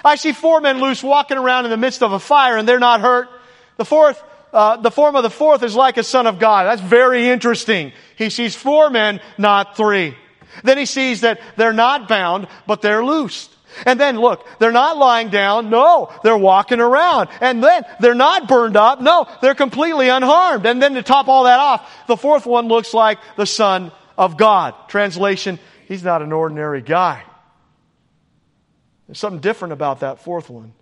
I 0.05 0.15
see 0.15 0.33
four 0.33 0.61
men 0.61 0.81
loose 0.81 1.03
walking 1.03 1.37
around 1.37 1.65
in 1.65 1.71
the 1.71 1.77
midst 1.77 2.03
of 2.03 2.13
a 2.13 2.21
fire 2.21 2.57
and 2.57 2.69
they're 2.69 2.79
not 2.79 3.01
hurt. 3.01 3.29
The 3.77 3.85
fourth, 3.85 4.23
uh, 4.53 4.77
the 4.77 4.91
form 4.91 5.17
of 5.17 5.25
the 5.25 5.31
fourth 5.31 5.65
is 5.65 5.75
like 5.75 5.97
a 5.97 6.05
son 6.05 6.29
of 6.29 6.39
God. 6.39 6.65
That's 6.65 6.81
very 6.81 7.29
interesting. 7.29 7.93
He 8.17 8.31
sees 8.31 8.55
four 8.55 8.89
men, 8.89 9.21
not 9.37 9.77
three. 9.77 10.17
Then 10.63 10.79
he 10.79 10.87
sees 10.87 11.23
that 11.23 11.41
they're 11.57 11.73
not 11.73 12.09
bound, 12.09 12.47
but 12.67 12.83
they're 12.83 13.05
loosed. 13.05 13.51
And 13.87 13.99
then 13.99 14.19
look, 14.19 14.47
they're 14.59 14.73
not 14.73 14.97
lying 14.97 15.31
down. 15.31 15.71
No, 15.71 16.13
they're 16.23 16.37
walking 16.37 16.81
around. 16.81 17.29
And 17.41 17.63
then 17.63 17.85
they're 18.01 18.15
not 18.15 18.49
burned 18.49 18.77
up. 18.77 19.01
No, 19.01 19.27
they're 19.41 19.55
completely 19.55 20.09
unharmed. 20.09 20.67
And 20.67 20.83
then 20.83 20.95
to 20.95 21.03
top 21.03 21.29
all 21.29 21.45
that 21.45 21.59
off, 21.59 22.07
the 22.07 22.17
fourth 22.17 22.47
one 22.47 22.69
looks 22.69 22.95
like 22.95 23.19
the 23.37 23.47
son 23.47 23.93
of 24.19 24.37
God. 24.37 24.75
Translation, 24.89 25.59
he's 25.89 26.03
not 26.03 26.23
an 26.23 26.33
ordinary 26.33 26.83
guy. 26.83 27.23
There's 29.07 29.19
something 29.19 29.41
different 29.41 29.73
about 29.73 30.01
that 30.01 30.21
fourth 30.21 30.51
one. 30.51 30.73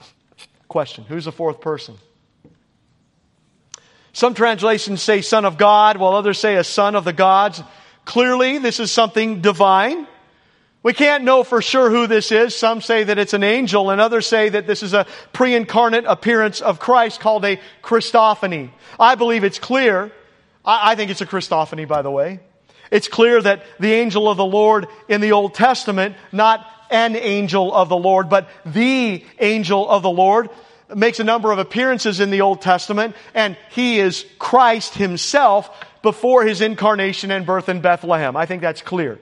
Question 0.68 1.04
Who's 1.04 1.26
the 1.26 1.32
fourth 1.32 1.60
person? 1.60 1.96
Some 4.12 4.34
translations 4.34 5.00
say 5.00 5.22
son 5.22 5.44
of 5.44 5.56
God, 5.56 5.96
while 5.96 6.12
others 6.12 6.38
say 6.38 6.56
a 6.56 6.64
son 6.64 6.96
of 6.96 7.04
the 7.04 7.12
gods. 7.12 7.62
Clearly, 8.04 8.58
this 8.58 8.80
is 8.80 8.90
something 8.90 9.40
divine. 9.40 10.06
We 10.82 10.92
can't 10.92 11.22
know 11.22 11.44
for 11.44 11.62
sure 11.62 11.90
who 11.90 12.08
this 12.08 12.32
is. 12.32 12.56
Some 12.56 12.80
say 12.80 13.04
that 13.04 13.18
it's 13.18 13.34
an 13.34 13.44
angel, 13.44 13.90
and 13.90 14.00
others 14.00 14.26
say 14.26 14.48
that 14.48 14.66
this 14.66 14.82
is 14.82 14.94
a 14.94 15.06
pre 15.32 15.54
incarnate 15.54 16.04
appearance 16.06 16.60
of 16.60 16.80
Christ 16.80 17.20
called 17.20 17.44
a 17.44 17.60
Christophany. 17.82 18.70
I 18.98 19.14
believe 19.14 19.44
it's 19.44 19.60
clear. 19.60 20.10
I, 20.64 20.94
think 20.94 21.10
it's 21.10 21.20
a 21.20 21.26
Christophany, 21.26 21.86
by 21.86 22.02
the 22.02 22.10
way. 22.10 22.40
It's 22.90 23.08
clear 23.08 23.40
that 23.40 23.64
the 23.80 23.92
angel 23.92 24.28
of 24.28 24.36
the 24.36 24.44
Lord 24.44 24.86
in 25.08 25.20
the 25.20 25.32
Old 25.32 25.54
Testament, 25.54 26.16
not 26.30 26.66
an 26.90 27.16
angel 27.16 27.72
of 27.72 27.88
the 27.88 27.96
Lord, 27.96 28.28
but 28.28 28.48
the 28.66 29.24
angel 29.40 29.88
of 29.88 30.02
the 30.02 30.10
Lord, 30.10 30.50
makes 30.94 31.18
a 31.20 31.24
number 31.24 31.50
of 31.50 31.58
appearances 31.58 32.20
in 32.20 32.30
the 32.30 32.42
Old 32.42 32.60
Testament, 32.60 33.16
and 33.34 33.56
he 33.70 33.98
is 33.98 34.26
Christ 34.38 34.94
himself 34.94 35.70
before 36.02 36.44
his 36.44 36.60
incarnation 36.60 37.30
and 37.30 37.46
birth 37.46 37.68
in 37.68 37.80
Bethlehem. 37.80 38.36
I 38.36 38.46
think 38.46 38.62
that's 38.62 38.82
clear. 38.82 39.18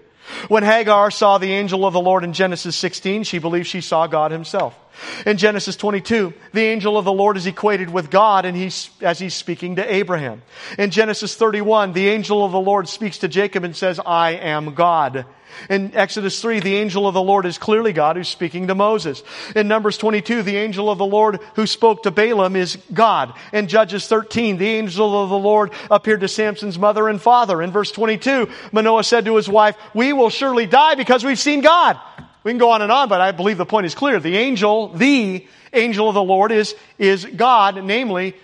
When 0.49 0.62
Hagar 0.62 1.11
saw 1.11 1.39
the 1.39 1.53
angel 1.53 1.87
of 1.87 1.93
the 1.93 2.01
Lord 2.01 2.24
in 2.24 2.33
Genesis 2.33 2.76
16, 2.76 3.24
she 3.24 3.39
believed 3.39 3.66
she 3.66 3.81
saw 3.81 4.07
God 4.07 4.31
himself. 4.31 4.78
In 5.26 5.36
Genesis 5.36 5.76
22, 5.76 6.32
the 6.53 6.62
angel 6.62 6.97
of 6.97 7.05
the 7.05 7.12
Lord 7.12 7.36
is 7.36 7.47
equated 7.47 7.91
with 7.91 8.11
God 8.11 8.45
and 8.45 8.57
he's, 8.57 8.91
as 9.01 9.18
he's 9.18 9.34
speaking 9.34 9.76
to 9.76 9.93
Abraham. 9.93 10.43
In 10.78 10.91
Genesis 10.91 11.34
31, 11.34 11.93
the 11.93 12.09
angel 12.09 12.45
of 12.45 12.53
the 12.53 12.61
Lord 12.61 12.88
speaks 12.88 13.18
to 13.18 13.28
Jacob 13.28 13.64
and 13.64 13.76
says, 13.76 14.01
I 14.05 14.32
am 14.32 14.74
God. 14.74 15.26
In 15.68 15.95
Exodus 15.95 16.41
3, 16.41 16.61
the 16.61 16.76
angel 16.76 17.07
of 17.07 17.14
the 17.14 17.22
Lord 17.22 17.47
is 17.47 17.59
clearly 17.59 17.93
God 17.93 18.16
who's 18.16 18.28
speaking 18.28 18.68
to 18.68 18.74
Moses. 18.74 19.22
In 19.55 19.68
Numbers 19.68 19.99
22, 19.99 20.43
the 20.43 20.57
angel 20.57 20.91
of 20.91 20.99
the 20.99 21.07
Lord 21.07 21.41
who 21.55 21.66
spoke 21.66 22.05
to 22.05 22.11
Balaam 22.11 22.57
is 22.57 22.78
God. 22.93 23.34
In 23.53 23.68
Judges 23.68 24.07
13, 24.07 24.59
the 24.59 24.68
angel 24.68 25.22
of 25.22 25.28
the 25.28 25.38
Lord 25.38 25.72
appeared 25.91 26.20
to 26.20 26.28
Samson's 26.28 26.78
mother 26.78 27.09
and 27.09 27.20
father. 27.20 27.62
In 27.62 27.70
verse 27.70 27.91
22, 27.91 28.49
Manoah 28.72 29.05
said 29.05 29.24
to 29.24 29.36
his 29.36 29.49
wife, 29.49 29.76
We 29.95 30.12
will 30.12 30.30
surely 30.30 30.66
die 30.66 30.95
because 30.95 31.24
we've 31.24 31.38
seen 31.38 31.61
God. 31.61 31.99
We 32.43 32.53
can 32.53 32.59
go 32.59 32.70
on 32.70 32.82
and 32.82 32.91
on, 32.91 33.09
but 33.09 33.20
I 33.20 33.32
believe 33.32 33.59
the 33.59 33.66
point 33.66 33.86
is 33.86 33.95
clear. 33.95 34.18
The 34.18 34.36
angel, 34.36 34.88
the 34.88 35.47
angel 35.72 36.09
of 36.09 36.14
the 36.14 36.22
Lord 36.22 36.53
is, 36.53 36.74
is 36.99 37.24
God, 37.24 37.82
namely 37.84 38.34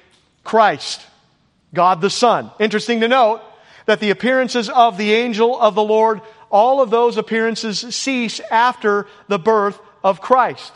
Christ. 0.44 1.04
God 1.72 2.00
the 2.00 2.10
Son. 2.10 2.50
Interesting 2.58 3.00
to 3.00 3.08
note 3.08 3.42
that 3.86 4.00
the 4.00 4.10
appearances 4.10 4.68
of 4.68 4.98
the 4.98 5.12
angel 5.14 5.58
of 5.58 5.74
the 5.74 5.82
Lord 5.82 6.20
all 6.50 6.80
of 6.80 6.90
those 6.90 7.16
appearances 7.16 7.80
cease 7.94 8.40
after 8.40 9.06
the 9.28 9.38
birth 9.38 9.78
of 10.04 10.20
Christ. 10.20 10.72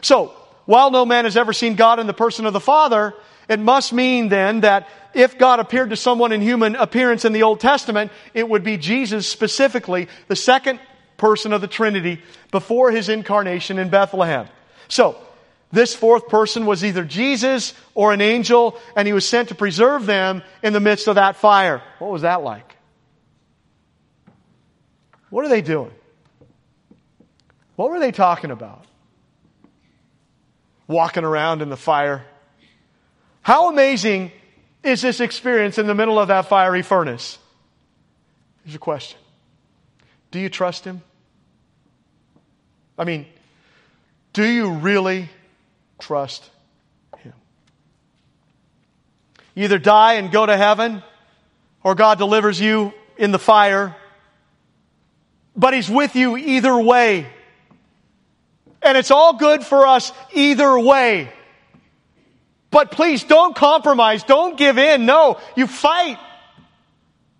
So, 0.00 0.32
while 0.64 0.90
no 0.90 1.04
man 1.04 1.24
has 1.24 1.36
ever 1.36 1.52
seen 1.52 1.74
God 1.74 1.98
in 1.98 2.06
the 2.06 2.14
person 2.14 2.46
of 2.46 2.52
the 2.52 2.60
Father, 2.60 3.14
it 3.48 3.58
must 3.58 3.92
mean 3.92 4.28
then 4.28 4.60
that 4.60 4.88
if 5.12 5.38
God 5.38 5.60
appeared 5.60 5.90
to 5.90 5.96
someone 5.96 6.32
in 6.32 6.40
human 6.40 6.76
appearance 6.76 7.24
in 7.24 7.32
the 7.32 7.42
Old 7.42 7.60
Testament, 7.60 8.10
it 8.32 8.48
would 8.48 8.64
be 8.64 8.76
Jesus 8.76 9.28
specifically, 9.28 10.08
the 10.28 10.36
second 10.36 10.80
person 11.16 11.52
of 11.52 11.60
the 11.60 11.68
Trinity 11.68 12.20
before 12.50 12.90
his 12.90 13.08
incarnation 13.08 13.78
in 13.78 13.88
Bethlehem. 13.88 14.48
So, 14.88 15.16
this 15.72 15.94
fourth 15.94 16.28
person 16.28 16.66
was 16.66 16.84
either 16.84 17.04
Jesus 17.04 17.74
or 17.94 18.12
an 18.12 18.20
angel, 18.20 18.78
and 18.94 19.08
he 19.08 19.12
was 19.12 19.28
sent 19.28 19.48
to 19.48 19.56
preserve 19.56 20.06
them 20.06 20.42
in 20.62 20.72
the 20.72 20.80
midst 20.80 21.08
of 21.08 21.16
that 21.16 21.36
fire. 21.36 21.82
What 21.98 22.12
was 22.12 22.22
that 22.22 22.42
like? 22.42 22.76
What 25.30 25.44
are 25.44 25.48
they 25.48 25.62
doing? 25.62 25.90
What 27.74 27.90
were 27.90 27.98
they 27.98 28.12
talking 28.12 28.52
about? 28.52 28.84
Walking 30.86 31.24
around 31.24 31.60
in 31.60 31.70
the 31.70 31.76
fire. 31.76 32.24
How 33.42 33.68
amazing 33.68 34.30
is 34.84 35.02
this 35.02 35.18
experience 35.18 35.76
in 35.78 35.88
the 35.88 35.94
middle 35.94 36.20
of 36.20 36.28
that 36.28 36.46
fiery 36.46 36.82
furnace? 36.82 37.38
Here's 38.64 38.76
a 38.76 38.78
question 38.78 39.18
Do 40.34 40.40
you 40.40 40.48
trust 40.48 40.84
Him? 40.84 41.00
I 42.98 43.04
mean, 43.04 43.24
do 44.32 44.44
you 44.44 44.72
really 44.72 45.30
trust 46.00 46.50
Him? 47.18 47.34
Either 49.54 49.78
die 49.78 50.14
and 50.14 50.32
go 50.32 50.44
to 50.44 50.56
heaven, 50.56 51.04
or 51.84 51.94
God 51.94 52.18
delivers 52.18 52.60
you 52.60 52.92
in 53.16 53.30
the 53.30 53.38
fire 53.38 53.94
but 55.54 55.72
He's 55.72 55.88
with 55.88 56.16
you 56.16 56.36
either 56.36 56.76
way. 56.76 57.28
And 58.82 58.98
it's 58.98 59.12
all 59.12 59.36
good 59.36 59.62
for 59.62 59.86
us 59.86 60.10
either 60.32 60.76
way. 60.76 61.32
But 62.72 62.90
please 62.90 63.22
don't 63.22 63.54
compromise. 63.54 64.24
Don't 64.24 64.58
give 64.58 64.78
in. 64.78 65.06
No, 65.06 65.38
you 65.54 65.68
fight. 65.68 66.18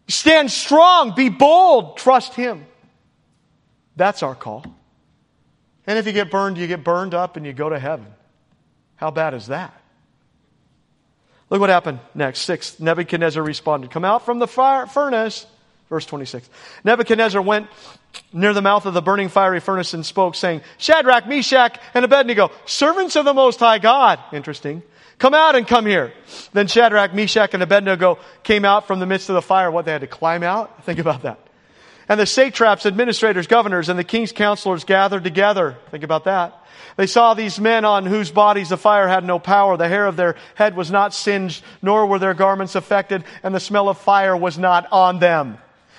Stand 0.06 0.52
strong. 0.52 1.16
Be 1.16 1.28
bold. 1.28 1.96
Trust 1.96 2.34
Him. 2.34 2.66
That's 3.96 4.22
our 4.22 4.34
call. 4.34 4.64
And 5.86 5.98
if 5.98 6.06
you 6.06 6.12
get 6.12 6.30
burned, 6.30 6.58
you 6.58 6.66
get 6.66 6.82
burned 6.82 7.14
up 7.14 7.36
and 7.36 7.44
you 7.44 7.52
go 7.52 7.68
to 7.68 7.78
heaven. 7.78 8.06
How 8.96 9.10
bad 9.10 9.34
is 9.34 9.48
that? 9.48 9.80
Look 11.50 11.60
what 11.60 11.70
happened 11.70 12.00
next. 12.14 12.40
Six, 12.40 12.80
Nebuchadnezzar 12.80 13.42
responded, 13.42 13.90
Come 13.90 14.04
out 14.04 14.24
from 14.24 14.38
the 14.38 14.48
fire, 14.48 14.86
furnace. 14.86 15.46
Verse 15.90 16.06
26. 16.06 16.48
Nebuchadnezzar 16.82 17.42
went 17.42 17.68
near 18.32 18.54
the 18.54 18.62
mouth 18.62 18.86
of 18.86 18.94
the 18.94 19.02
burning 19.02 19.28
fiery 19.28 19.60
furnace 19.60 19.92
and 19.92 20.04
spoke, 20.04 20.34
saying, 20.34 20.62
Shadrach, 20.78 21.28
Meshach, 21.28 21.78
and 21.92 22.04
Abednego, 22.04 22.50
servants 22.64 23.16
of 23.16 23.24
the 23.24 23.34
Most 23.34 23.60
High 23.60 23.78
God. 23.78 24.18
Interesting. 24.32 24.82
Come 25.18 25.34
out 25.34 25.54
and 25.54 25.66
come 25.66 25.86
here. 25.86 26.12
Then 26.52 26.66
Shadrach, 26.66 27.14
Meshach, 27.14 27.54
and 27.54 27.62
Abednego 27.62 28.18
came 28.42 28.64
out 28.64 28.86
from 28.86 28.98
the 28.98 29.06
midst 29.06 29.28
of 29.28 29.34
the 29.34 29.42
fire. 29.42 29.70
What, 29.70 29.84
they 29.84 29.92
had 29.92 30.00
to 30.00 30.06
climb 30.06 30.42
out? 30.42 30.84
Think 30.84 30.98
about 30.98 31.22
that. 31.22 31.38
And 32.08 32.20
the 32.20 32.26
satraps, 32.26 32.86
administrators, 32.86 33.46
governors, 33.46 33.88
and 33.88 33.98
the 33.98 34.04
king's 34.04 34.32
counselors 34.32 34.84
gathered 34.84 35.24
together. 35.24 35.76
Think 35.90 36.04
about 36.04 36.24
that. 36.24 36.60
They 36.96 37.06
saw 37.06 37.34
these 37.34 37.58
men 37.58 37.84
on 37.84 38.06
whose 38.06 38.30
bodies 38.30 38.68
the 38.68 38.76
fire 38.76 39.08
had 39.08 39.24
no 39.24 39.38
power. 39.38 39.76
The 39.76 39.88
hair 39.88 40.06
of 40.06 40.16
their 40.16 40.36
head 40.54 40.76
was 40.76 40.90
not 40.90 41.14
singed, 41.14 41.64
nor 41.82 42.06
were 42.06 42.18
their 42.18 42.34
garments 42.34 42.74
affected, 42.74 43.24
and 43.42 43.54
the 43.54 43.60
smell 43.60 43.88
of 43.88 43.98
fire 43.98 44.36
was 44.36 44.58
not 44.58 44.86
on 44.92 45.18
them. 45.18 45.58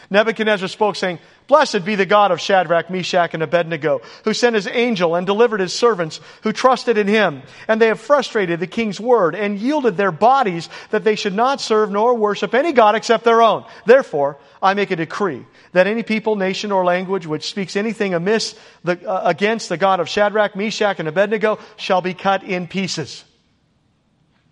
Nebuchadnezzar 0.09 0.67
spoke, 0.67 0.95
saying, 0.95 1.19
Blessed 1.47 1.85
be 1.85 1.93
the 1.93 2.07
God 2.07 2.31
of 2.31 2.41
Shadrach, 2.41 2.89
Meshach, 2.89 3.35
and 3.35 3.43
Abednego, 3.43 4.01
who 4.23 4.33
sent 4.33 4.55
his 4.55 4.67
angel 4.67 5.13
and 5.13 5.27
delivered 5.27 5.59
his 5.59 5.73
servants 5.73 6.19
who 6.41 6.51
trusted 6.51 6.97
in 6.97 7.07
him. 7.07 7.43
And 7.67 7.79
they 7.79 7.87
have 7.87 7.99
frustrated 7.99 8.59
the 8.59 8.67
king's 8.67 8.99
word 8.99 9.35
and 9.35 9.59
yielded 9.59 9.95
their 9.95 10.11
bodies 10.11 10.69
that 10.89 11.03
they 11.03 11.15
should 11.15 11.35
not 11.35 11.61
serve 11.61 11.91
nor 11.91 12.15
worship 12.15 12.55
any 12.55 12.71
God 12.71 12.95
except 12.95 13.23
their 13.23 13.43
own. 13.43 13.65
Therefore, 13.85 14.39
I 14.59 14.73
make 14.73 14.89
a 14.89 14.95
decree 14.95 15.45
that 15.73 15.85
any 15.85 16.01
people, 16.01 16.35
nation, 16.35 16.71
or 16.71 16.83
language 16.83 17.27
which 17.27 17.47
speaks 17.47 17.75
anything 17.75 18.13
amiss 18.13 18.57
the, 18.83 19.07
uh, 19.07 19.21
against 19.25 19.69
the 19.69 19.77
God 19.77 19.99
of 19.99 20.07
Shadrach, 20.07 20.55
Meshach, 20.55 20.99
and 20.99 21.07
Abednego 21.07 21.59
shall 21.75 22.01
be 22.01 22.13
cut 22.13 22.43
in 22.43 22.67
pieces. 22.67 23.23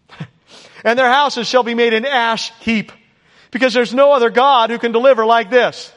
and 0.83 0.99
their 0.99 1.09
houses 1.09 1.47
shall 1.47 1.63
be 1.63 1.75
made 1.75 1.93
an 1.93 2.05
ash 2.05 2.51
heap 2.59 2.91
because 3.49 3.73
there's 3.73 3.93
no 3.93 4.11
other 4.11 4.29
God 4.29 4.69
who 4.69 4.79
can 4.79 4.91
deliver 4.91 5.25
like 5.25 5.49
this. 5.49 5.92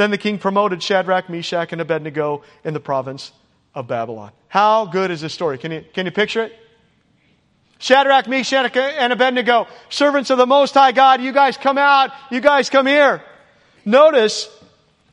Then 0.00 0.10
the 0.10 0.16
king 0.16 0.38
promoted 0.38 0.82
Shadrach, 0.82 1.28
Meshach, 1.28 1.72
and 1.72 1.80
Abednego 1.82 2.40
in 2.64 2.72
the 2.72 2.80
province 2.80 3.32
of 3.74 3.86
Babylon. 3.86 4.32
How 4.48 4.86
good 4.86 5.10
is 5.10 5.20
this 5.20 5.34
story? 5.34 5.58
Can 5.58 5.72
you, 5.72 5.84
can 5.92 6.06
you 6.06 6.10
picture 6.10 6.44
it? 6.44 6.58
Shadrach, 7.76 8.26
Meshach, 8.26 8.74
and 8.74 9.12
Abednego, 9.12 9.66
servants 9.90 10.30
of 10.30 10.38
the 10.38 10.46
Most 10.46 10.72
High 10.72 10.92
God, 10.92 11.20
you 11.20 11.32
guys 11.32 11.58
come 11.58 11.76
out, 11.76 12.12
you 12.30 12.40
guys 12.40 12.70
come 12.70 12.86
here. 12.86 13.22
Notice 13.84 14.48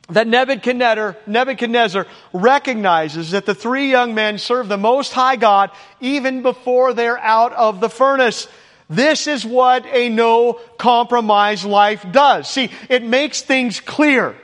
that 0.08 0.26
Nebuchadnezzar, 0.26 1.18
Nebuchadnezzar 1.26 2.06
recognizes 2.32 3.32
that 3.32 3.44
the 3.44 3.54
three 3.54 3.90
young 3.90 4.14
men 4.14 4.38
serve 4.38 4.68
the 4.68 4.78
Most 4.78 5.12
High 5.12 5.36
God 5.36 5.70
even 6.00 6.40
before 6.40 6.94
they're 6.94 7.18
out 7.18 7.52
of 7.52 7.80
the 7.80 7.90
furnace. 7.90 8.48
This 8.88 9.26
is 9.26 9.44
what 9.44 9.84
a 9.84 10.08
no 10.08 10.54
compromise 10.78 11.62
life 11.62 12.06
does. 12.10 12.48
See, 12.48 12.70
it 12.88 13.02
makes 13.02 13.42
things 13.42 13.80
clear. 13.80 14.34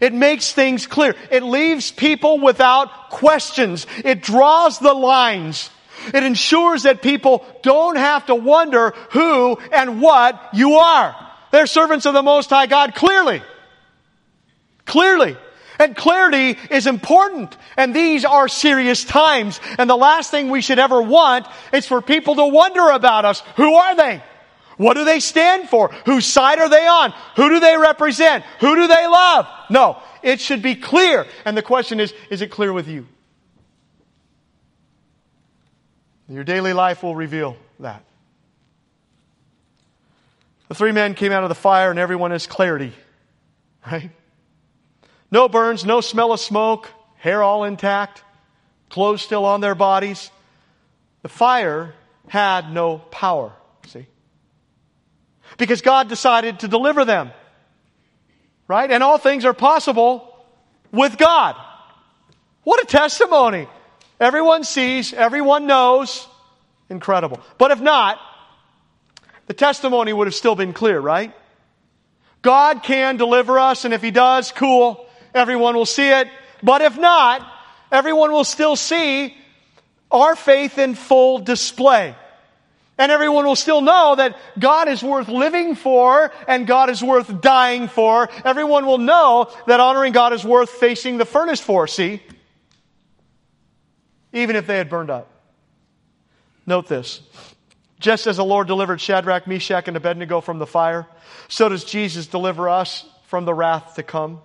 It 0.00 0.14
makes 0.14 0.52
things 0.52 0.86
clear. 0.86 1.14
It 1.30 1.42
leaves 1.42 1.90
people 1.90 2.40
without 2.40 3.10
questions. 3.10 3.86
It 4.02 4.22
draws 4.22 4.78
the 4.78 4.94
lines. 4.94 5.70
It 6.14 6.22
ensures 6.24 6.84
that 6.84 7.02
people 7.02 7.44
don't 7.62 7.96
have 7.96 8.26
to 8.26 8.34
wonder 8.34 8.94
who 9.10 9.58
and 9.72 10.00
what 10.00 10.50
you 10.54 10.76
are. 10.76 11.14
They're 11.50 11.66
servants 11.66 12.06
of 12.06 12.14
the 12.14 12.22
Most 12.22 12.48
High 12.48 12.66
God 12.66 12.94
clearly. 12.94 13.42
Clearly. 14.86 15.36
And 15.78 15.96
clarity 15.96 16.58
is 16.70 16.86
important. 16.86 17.56
And 17.76 17.94
these 17.94 18.24
are 18.24 18.48
serious 18.48 19.04
times. 19.04 19.60
And 19.78 19.88
the 19.88 19.96
last 19.96 20.30
thing 20.30 20.50
we 20.50 20.60
should 20.60 20.78
ever 20.78 21.00
want 21.00 21.46
is 21.72 21.86
for 21.86 22.00
people 22.00 22.36
to 22.36 22.46
wonder 22.46 22.88
about 22.90 23.24
us. 23.24 23.42
Who 23.56 23.74
are 23.74 23.96
they? 23.96 24.22
What 24.80 24.94
do 24.94 25.04
they 25.04 25.20
stand 25.20 25.68
for? 25.68 25.88
Whose 26.06 26.24
side 26.24 26.58
are 26.58 26.70
they 26.70 26.86
on? 26.86 27.12
Who 27.36 27.50
do 27.50 27.60
they 27.60 27.76
represent? 27.76 28.46
Who 28.60 28.76
do 28.76 28.86
they 28.86 29.06
love? 29.06 29.46
No. 29.68 29.98
It 30.22 30.40
should 30.40 30.62
be 30.62 30.74
clear. 30.74 31.26
And 31.44 31.54
the 31.54 31.60
question 31.60 32.00
is, 32.00 32.14
is 32.30 32.40
it 32.40 32.50
clear 32.50 32.72
with 32.72 32.88
you? 32.88 33.06
Your 36.30 36.44
daily 36.44 36.72
life 36.72 37.02
will 37.02 37.14
reveal 37.14 37.58
that. 37.80 38.02
The 40.68 40.74
three 40.74 40.92
men 40.92 41.12
came 41.12 41.30
out 41.30 41.42
of 41.42 41.50
the 41.50 41.54
fire 41.54 41.90
and 41.90 41.98
everyone 41.98 42.30
has 42.30 42.46
clarity, 42.46 42.94
right? 43.86 44.10
No 45.30 45.50
burns, 45.50 45.84
no 45.84 46.00
smell 46.00 46.32
of 46.32 46.40
smoke, 46.40 46.88
hair 47.16 47.42
all 47.42 47.64
intact, 47.64 48.24
clothes 48.88 49.20
still 49.20 49.44
on 49.44 49.60
their 49.60 49.74
bodies. 49.74 50.30
The 51.20 51.28
fire 51.28 51.94
had 52.28 52.72
no 52.72 52.96
power, 52.96 53.52
see? 53.86 54.06
Because 55.58 55.82
God 55.82 56.08
decided 56.08 56.60
to 56.60 56.68
deliver 56.68 57.04
them. 57.04 57.32
Right? 58.68 58.90
And 58.90 59.02
all 59.02 59.18
things 59.18 59.44
are 59.44 59.54
possible 59.54 60.26
with 60.92 61.18
God. 61.18 61.56
What 62.62 62.82
a 62.82 62.86
testimony. 62.86 63.66
Everyone 64.20 64.64
sees, 64.64 65.12
everyone 65.12 65.66
knows. 65.66 66.26
Incredible. 66.88 67.40
But 67.58 67.70
if 67.70 67.80
not, 67.80 68.18
the 69.46 69.54
testimony 69.54 70.12
would 70.12 70.26
have 70.26 70.34
still 70.34 70.54
been 70.54 70.72
clear, 70.72 71.00
right? 71.00 71.34
God 72.42 72.82
can 72.82 73.16
deliver 73.16 73.58
us, 73.58 73.84
and 73.84 73.92
if 73.92 74.02
He 74.02 74.10
does, 74.10 74.52
cool. 74.52 75.06
Everyone 75.34 75.74
will 75.74 75.86
see 75.86 76.08
it. 76.08 76.28
But 76.62 76.82
if 76.82 76.98
not, 76.98 77.46
everyone 77.90 78.32
will 78.32 78.44
still 78.44 78.76
see 78.76 79.36
our 80.10 80.36
faith 80.36 80.78
in 80.78 80.94
full 80.94 81.38
display. 81.38 82.14
And 83.00 83.10
everyone 83.10 83.46
will 83.46 83.56
still 83.56 83.80
know 83.80 84.14
that 84.16 84.36
God 84.58 84.86
is 84.86 85.02
worth 85.02 85.26
living 85.26 85.74
for 85.74 86.30
and 86.46 86.66
God 86.66 86.90
is 86.90 87.02
worth 87.02 87.40
dying 87.40 87.88
for. 87.88 88.28
Everyone 88.44 88.84
will 88.84 88.98
know 88.98 89.50
that 89.66 89.80
honoring 89.80 90.12
God 90.12 90.34
is 90.34 90.44
worth 90.44 90.68
facing 90.68 91.16
the 91.16 91.24
furnace 91.24 91.60
for, 91.60 91.86
see? 91.86 92.22
Even 94.34 94.54
if 94.54 94.66
they 94.66 94.76
had 94.76 94.90
burned 94.90 95.08
up. 95.08 95.30
Note 96.66 96.88
this. 96.88 97.22
Just 98.00 98.26
as 98.26 98.36
the 98.36 98.44
Lord 98.44 98.66
delivered 98.66 99.00
Shadrach, 99.00 99.46
Meshach, 99.46 99.88
and 99.88 99.96
Abednego 99.96 100.42
from 100.42 100.58
the 100.58 100.66
fire, 100.66 101.06
so 101.48 101.70
does 101.70 101.84
Jesus 101.84 102.26
deliver 102.26 102.68
us 102.68 103.06
from 103.28 103.46
the 103.46 103.54
wrath 103.54 103.94
to 103.94 104.02
come. 104.02 104.42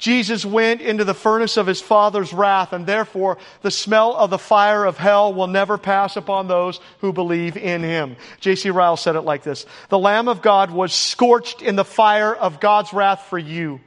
Jesus 0.00 0.46
went 0.46 0.80
into 0.80 1.04
the 1.04 1.14
furnace 1.14 1.58
of 1.58 1.66
his 1.66 1.80
Father's 1.80 2.32
wrath, 2.32 2.72
and 2.72 2.86
therefore 2.86 3.36
the 3.60 3.70
smell 3.70 4.16
of 4.16 4.30
the 4.30 4.38
fire 4.38 4.86
of 4.86 4.96
hell 4.96 5.34
will 5.34 5.46
never 5.46 5.76
pass 5.76 6.16
upon 6.16 6.48
those 6.48 6.80
who 7.00 7.12
believe 7.12 7.56
in 7.56 7.82
him. 7.82 8.16
J.C. 8.40 8.70
Ryle 8.70 8.96
said 8.96 9.14
it 9.14 9.20
like 9.20 9.42
this 9.42 9.66
The 9.90 9.98
Lamb 9.98 10.26
of 10.26 10.40
God 10.40 10.70
was 10.70 10.94
scorched 10.94 11.60
in 11.60 11.76
the 11.76 11.84
fire 11.84 12.34
of 12.34 12.60
God's 12.60 12.94
wrath 12.94 13.26
for 13.28 13.38
you. 13.38 13.80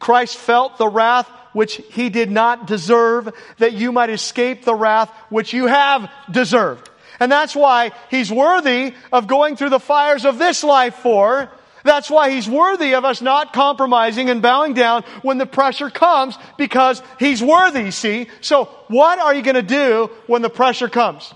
Christ 0.00 0.36
felt 0.36 0.76
the 0.76 0.88
wrath 0.88 1.30
which 1.52 1.76
he 1.92 2.08
did 2.10 2.30
not 2.30 2.66
deserve, 2.66 3.32
that 3.58 3.72
you 3.72 3.92
might 3.92 4.10
escape 4.10 4.64
the 4.64 4.74
wrath 4.74 5.10
which 5.28 5.52
you 5.52 5.66
have 5.66 6.10
deserved. 6.30 6.90
And 7.20 7.30
that's 7.30 7.54
why 7.54 7.92
he's 8.10 8.30
worthy 8.30 8.94
of 9.12 9.28
going 9.28 9.56
through 9.56 9.70
the 9.70 9.80
fires 9.80 10.24
of 10.24 10.38
this 10.38 10.64
life 10.64 10.96
for, 10.96 11.50
that's 11.84 12.10
why 12.10 12.30
he's 12.30 12.48
worthy 12.48 12.94
of 12.94 13.04
us 13.04 13.22
not 13.22 13.52
compromising 13.52 14.30
and 14.30 14.42
bowing 14.42 14.74
down 14.74 15.04
when 15.22 15.38
the 15.38 15.46
pressure 15.46 15.90
comes 15.90 16.36
because 16.56 17.02
he's 17.18 17.42
worthy, 17.42 17.90
see? 17.90 18.28
So 18.40 18.66
what 18.88 19.18
are 19.18 19.34
you 19.34 19.42
going 19.42 19.54
to 19.54 19.62
do 19.62 20.10
when 20.26 20.42
the 20.42 20.50
pressure 20.50 20.88
comes? 20.88 21.32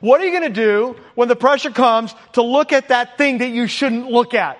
What 0.00 0.20
are 0.20 0.24
you 0.24 0.30
going 0.30 0.52
to 0.52 0.60
do 0.62 0.96
when 1.14 1.28
the 1.28 1.36
pressure 1.36 1.70
comes 1.70 2.14
to 2.32 2.42
look 2.42 2.72
at 2.72 2.88
that 2.88 3.18
thing 3.18 3.38
that 3.38 3.48
you 3.48 3.66
shouldn't 3.66 4.10
look 4.10 4.32
at? 4.34 4.58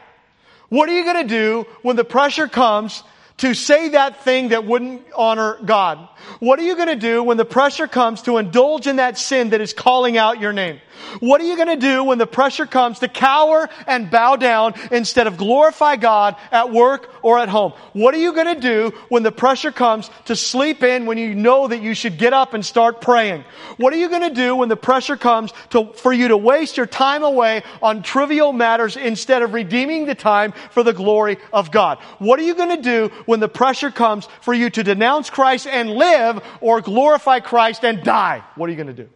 What 0.69 0.89
are 0.89 0.97
you 0.97 1.05
going 1.05 1.27
to 1.27 1.35
do 1.35 1.67
when 1.83 1.97
the 1.97 2.05
pressure 2.05 2.49
comes 2.49 3.03
to 3.39 3.55
say 3.55 3.91
that 3.91 4.25
thing 4.25 4.49
that 4.49 4.67
wouldn't 4.67 5.03
honor 5.17 5.59
God? 5.65 6.09
What 6.41 6.59
are 6.59 6.63
you 6.63 6.75
going 6.75 6.89
to 6.89 6.97
do 6.97 7.23
when 7.23 7.37
the 7.37 7.45
pressure 7.45 7.87
comes 7.87 8.23
to 8.23 8.37
indulge 8.37 8.87
in 8.87 8.97
that 8.97 9.17
sin 9.17 9.51
that 9.51 9.61
is 9.61 9.73
calling 9.73 10.19
out 10.19 10.41
your 10.41 10.53
name? 10.53 10.81
What 11.21 11.41
are 11.41 11.45
you 11.45 11.57
going 11.57 11.69
to 11.69 11.77
do 11.77 12.05
when 12.05 12.19
the 12.19 12.27
pressure 12.27 12.67
comes 12.67 13.01
to 13.01 13.09
cower 13.09 13.69
and 13.87 14.11
bow 14.11 14.37
down 14.37 14.75
instead 14.91 15.27
of 15.27 15.37
glorify 15.37 15.97
God 15.97 16.37
at 16.51 16.73
work 16.73 17.11
or 17.23 17.39
at 17.39 17.49
home? 17.49 17.73
What 17.93 18.15
are 18.15 18.19
you 18.19 18.33
going 18.33 18.55
to 18.55 18.61
do 18.61 18.97
when 19.09 19.23
the 19.23 19.33
pressure 19.33 19.73
comes 19.73 20.11
to 20.27 20.37
sleep 20.37 20.83
in 20.83 21.07
when 21.07 21.19
you 21.19 21.35
know 21.35 21.69
that 21.69 21.83
you 21.83 21.95
should 21.95 22.19
get 22.19 22.33
up 22.33 22.55
and 22.55 22.65
start 22.65 23.01
praying? 23.01 23.45
What 23.77 23.93
are 23.93 23.97
you 23.97 24.09
going 24.09 24.29
to 24.29 24.35
do 24.35 24.57
when 24.57 24.69
the 24.69 24.77
pressure 24.77 25.17
comes 25.17 25.53
to, 25.71 25.93
for 25.95 26.13
you 26.13 26.29
to 26.29 26.37
waste 26.37 26.77
your 26.77 26.87
time 26.87 27.23
away 27.23 27.63
on 27.83 28.03
trivial 28.03 28.53
matters 28.53 28.97
instead 28.97 29.43
of 29.43 29.55
redeeming 29.55 30.07
the 30.07 30.15
time 30.15 30.53
for 30.71 30.83
the 30.83 30.93
glory 30.93 31.39
of 31.53 31.71
God? 31.71 31.99
What 32.19 32.39
are 32.39 32.45
you 32.45 32.55
going 32.55 32.77
to 32.77 32.83
do 32.83 33.15
when 33.27 33.41
the 33.41 33.49
pressure 33.49 33.91
comes 33.91 34.29
for 34.41 34.55
you 34.55 34.71
to 34.71 34.83
denounce 34.83 35.31
Christ 35.31 35.67
and 35.67 35.91
live 35.91 36.43
or 36.61 36.81
glorify 36.81 37.41
Christ 37.41 37.85
and 37.85 38.03
die? 38.03 38.43
What 38.57 38.69
are 38.69 38.73
you 38.73 38.77
going 38.77 38.95
to 38.95 39.05
do? 39.05 39.09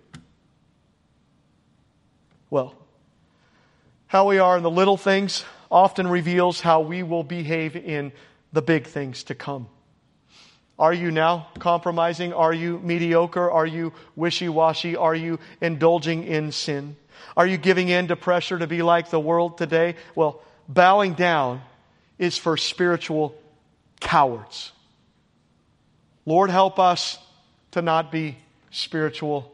Well, 2.52 2.74
how 4.08 4.28
we 4.28 4.38
are 4.38 4.58
in 4.58 4.62
the 4.62 4.70
little 4.70 4.98
things 4.98 5.42
often 5.70 6.06
reveals 6.06 6.60
how 6.60 6.82
we 6.82 7.02
will 7.02 7.24
behave 7.24 7.76
in 7.76 8.12
the 8.52 8.60
big 8.60 8.86
things 8.86 9.24
to 9.24 9.34
come. 9.34 9.68
Are 10.78 10.92
you 10.92 11.10
now 11.10 11.46
compromising? 11.58 12.34
Are 12.34 12.52
you 12.52 12.78
mediocre? 12.80 13.50
Are 13.50 13.64
you 13.64 13.94
wishy 14.16 14.50
washy? 14.50 14.96
Are 14.96 15.14
you 15.14 15.38
indulging 15.62 16.24
in 16.24 16.52
sin? 16.52 16.96
Are 17.38 17.46
you 17.46 17.56
giving 17.56 17.88
in 17.88 18.08
to 18.08 18.16
pressure 18.16 18.58
to 18.58 18.66
be 18.66 18.82
like 18.82 19.08
the 19.08 19.18
world 19.18 19.56
today? 19.56 19.94
Well, 20.14 20.42
bowing 20.68 21.14
down 21.14 21.62
is 22.18 22.36
for 22.36 22.58
spiritual 22.58 23.34
cowards. 23.98 24.72
Lord, 26.26 26.50
help 26.50 26.78
us 26.78 27.18
to 27.70 27.80
not 27.80 28.12
be 28.12 28.36
spiritual 28.70 29.50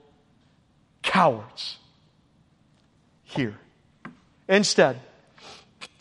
cowards 1.04 1.78
here. 3.28 3.58
Instead, 4.48 4.98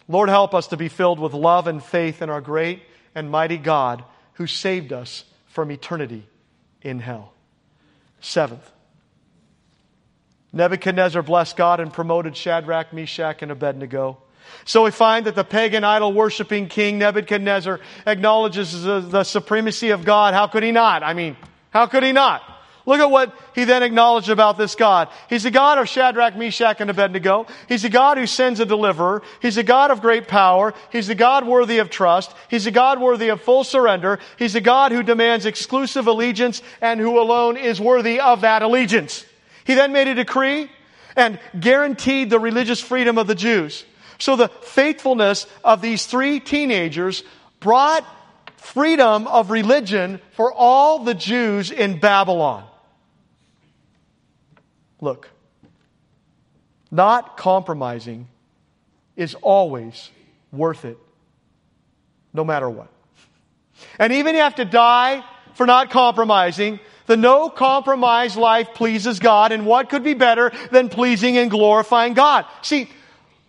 Lord, 0.08 0.30
help 0.30 0.54
us 0.54 0.68
to 0.68 0.78
be 0.78 0.88
filled 0.88 1.20
with 1.20 1.34
love 1.34 1.68
and 1.68 1.84
faith 1.84 2.22
in 2.22 2.30
our 2.30 2.42
great 2.42 2.82
and 3.14 3.30
mighty 3.30 3.58
God 3.58 4.04
who 4.34 4.48
saved 4.48 4.94
us 4.94 5.26
from 5.48 5.72
eternity 5.72 6.26
in 6.82 7.00
hell. 7.00 7.34
Seventh, 8.22 8.72
Nebuchadnezzar 10.54 11.22
blessed 11.22 11.58
God 11.58 11.80
and 11.80 11.92
promoted 11.92 12.38
Shadrach, 12.38 12.94
Meshach, 12.94 13.42
and 13.42 13.52
Abednego. 13.52 14.18
So 14.64 14.86
we 14.86 14.92
find 14.92 15.26
that 15.26 15.36
the 15.36 15.44
pagan 15.44 15.84
idol 15.84 16.14
worshiping 16.14 16.68
king 16.68 17.00
Nebuchadnezzar 17.00 17.82
acknowledges 18.06 18.84
the, 18.84 19.02
the, 19.02 19.24
supremacy 19.26 19.90
of 19.90 20.06
God. 20.06 20.34
How 20.34 20.48
could 20.48 20.64
he 20.64 20.72
not? 20.72 21.04
I 21.04 21.14
mean, 21.14 21.36
how 21.70 21.86
could 21.88 22.04
he 22.04 22.14
not? 22.14 22.42
Look 22.88 23.02
at 23.02 23.12
what 23.12 23.36
he 23.54 23.66
then 23.66 23.84
acknowledged 23.84 24.30
about 24.30 24.58
this 24.58 24.76
God. 24.76 25.10
He's 25.30 25.44
the 25.44 25.52
God 25.52 25.78
of 25.78 25.90
Shadrach, 25.90 26.38
Meshach, 26.38 26.80
and 26.80 26.90
Abednego. 26.90 27.46
He's 27.68 27.82
the 27.82 27.90
God 27.90 28.18
who 28.18 28.26
sends 28.26 28.62
a 28.62 28.66
deliverer. 28.66 29.24
He's 29.42 29.58
a 29.58 29.64
God 29.64 29.92
of 29.92 30.00
great 30.00 30.30
power. 30.30 30.74
He's 30.90 31.08
the 31.08 31.14
God 31.14 31.46
worthy 31.46 31.80
of 31.80 31.90
trust. 31.90 32.34
He's 32.50 32.66
a 32.66 32.72
God 32.72 33.02
worthy 33.02 33.28
of 33.28 33.42
full 33.42 33.66
surrender. 33.66 34.20
He's 34.40 34.56
a 34.56 34.62
God 34.62 34.94
who 34.94 35.04
demands 35.04 35.46
exclusive 35.46 36.08
allegiance 36.08 36.62
and 36.80 37.02
who 37.02 37.20
alone 37.20 37.58
is 37.58 37.82
worthy 37.82 38.22
of 38.22 38.42
that 38.42 38.62
allegiance. 38.62 39.26
He 39.66 39.74
then 39.74 39.92
made 39.92 40.08
a 40.08 40.16
decree 40.16 40.72
and 41.18 41.42
guaranteed 41.60 42.30
the 42.30 42.40
religious 42.40 42.80
freedom 42.80 43.18
of 43.18 43.28
the 43.28 43.36
Jews. 43.36 43.84
So 44.18 44.38
the 44.38 44.48
faithfulness 44.48 45.46
of 45.62 45.82
these 45.82 46.06
three 46.06 46.40
teenagers 46.40 47.26
brought 47.60 48.06
freedom 48.56 49.28
of 49.28 49.52
religion 49.52 50.22
for 50.38 50.54
all 50.54 51.00
the 51.04 51.14
Jews 51.14 51.70
in 51.70 52.00
Babylon. 52.00 52.64
Look, 55.02 55.30
not 56.92 57.38
compromising 57.38 58.28
is 59.16 59.36
always 59.36 60.10
worth 60.52 60.86
it. 60.86 60.98
no 62.34 62.46
matter 62.46 62.70
what. 62.70 62.88
And 64.00 64.14
even 64.14 64.36
you 64.36 64.42
have 64.42 64.56
to 64.56 64.66
die 64.66 65.24
for 65.56 65.66
not 65.66 65.90
compromising, 65.90 66.80
the 67.08 67.18
no 67.18 67.50
compromise 67.50 68.38
life 68.38 68.70
pleases 68.76 69.20
God, 69.20 69.52
and 69.52 69.66
what 69.66 69.90
could 69.90 70.04
be 70.04 70.14
better 70.14 70.52
than 70.72 70.90
pleasing 70.90 71.38
and 71.38 71.50
glorifying 71.50 72.14
God? 72.14 72.46
See, 72.62 72.90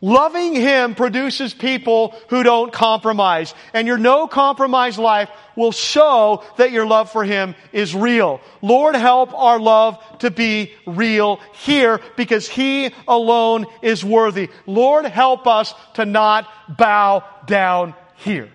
loving 0.00 0.54
Him 0.54 0.94
produces 0.94 1.54
people 1.54 2.14
who 2.28 2.42
don't 2.42 2.72
compromise, 2.72 3.54
and 3.72 3.86
your 3.86 3.98
no 3.98 4.26
compromise 4.26 4.98
life 4.98 5.30
will 5.56 5.72
show 5.72 6.44
that 6.56 6.72
your 6.72 6.86
love 6.86 7.10
for 7.10 7.24
Him 7.24 7.54
is 7.72 7.94
real. 7.94 8.40
Lord, 8.62 8.94
help 8.94 9.34
our 9.34 9.58
love 9.58 9.98
to 10.20 10.30
be 10.30 10.72
real 10.86 11.40
here 11.52 12.00
because 12.16 12.48
He 12.48 12.94
alone 13.06 13.66
is 13.82 14.04
worthy. 14.04 14.50
Lord, 14.66 15.04
help 15.06 15.46
us 15.46 15.74
to 15.94 16.04
not 16.04 16.48
bow 16.76 17.24
down 17.46 17.94
here. 18.16 18.50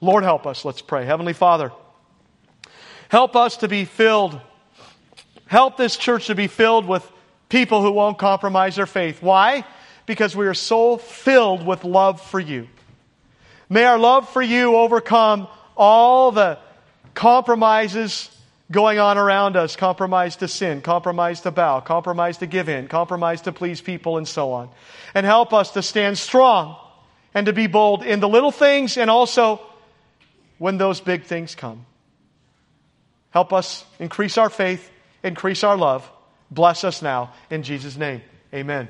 Lord, 0.00 0.24
help 0.24 0.46
us. 0.46 0.64
Let's 0.64 0.82
pray. 0.82 1.04
Heavenly 1.04 1.32
Father, 1.32 1.72
Help 3.08 3.36
us 3.36 3.58
to 3.58 3.68
be 3.68 3.84
filled. 3.84 4.40
Help 5.46 5.76
this 5.76 5.96
church 5.96 6.26
to 6.26 6.34
be 6.34 6.48
filled 6.48 6.86
with 6.86 7.08
people 7.48 7.82
who 7.82 7.92
won't 7.92 8.18
compromise 8.18 8.76
their 8.76 8.86
faith. 8.86 9.22
Why? 9.22 9.64
Because 10.06 10.34
we 10.34 10.46
are 10.46 10.54
so 10.54 10.96
filled 10.96 11.66
with 11.66 11.84
love 11.84 12.20
for 12.20 12.40
you. 12.40 12.68
May 13.68 13.84
our 13.84 13.98
love 13.98 14.28
for 14.28 14.42
you 14.42 14.76
overcome 14.76 15.48
all 15.76 16.30
the 16.30 16.58
compromises 17.14 18.30
going 18.70 18.98
on 18.98 19.18
around 19.18 19.56
us 19.56 19.76
compromise 19.76 20.36
to 20.36 20.48
sin, 20.48 20.80
compromise 20.80 21.40
to 21.42 21.50
bow, 21.50 21.80
compromise 21.80 22.38
to 22.38 22.46
give 22.46 22.68
in, 22.68 22.88
compromise 22.88 23.42
to 23.42 23.52
please 23.52 23.80
people, 23.80 24.16
and 24.16 24.26
so 24.26 24.52
on. 24.52 24.68
And 25.14 25.26
help 25.26 25.52
us 25.52 25.72
to 25.72 25.82
stand 25.82 26.18
strong 26.18 26.76
and 27.34 27.46
to 27.46 27.52
be 27.52 27.66
bold 27.66 28.02
in 28.02 28.20
the 28.20 28.28
little 28.28 28.52
things 28.52 28.96
and 28.96 29.10
also 29.10 29.60
when 30.58 30.78
those 30.78 31.00
big 31.00 31.24
things 31.24 31.54
come. 31.54 31.86
Help 33.30 33.52
us 33.52 33.84
increase 33.98 34.38
our 34.38 34.50
faith, 34.50 34.90
increase 35.22 35.62
our 35.62 35.76
love. 35.76 36.10
Bless 36.50 36.84
us 36.84 37.02
now. 37.02 37.32
In 37.50 37.62
Jesus' 37.62 37.96
name, 37.96 38.22
amen. 38.54 38.88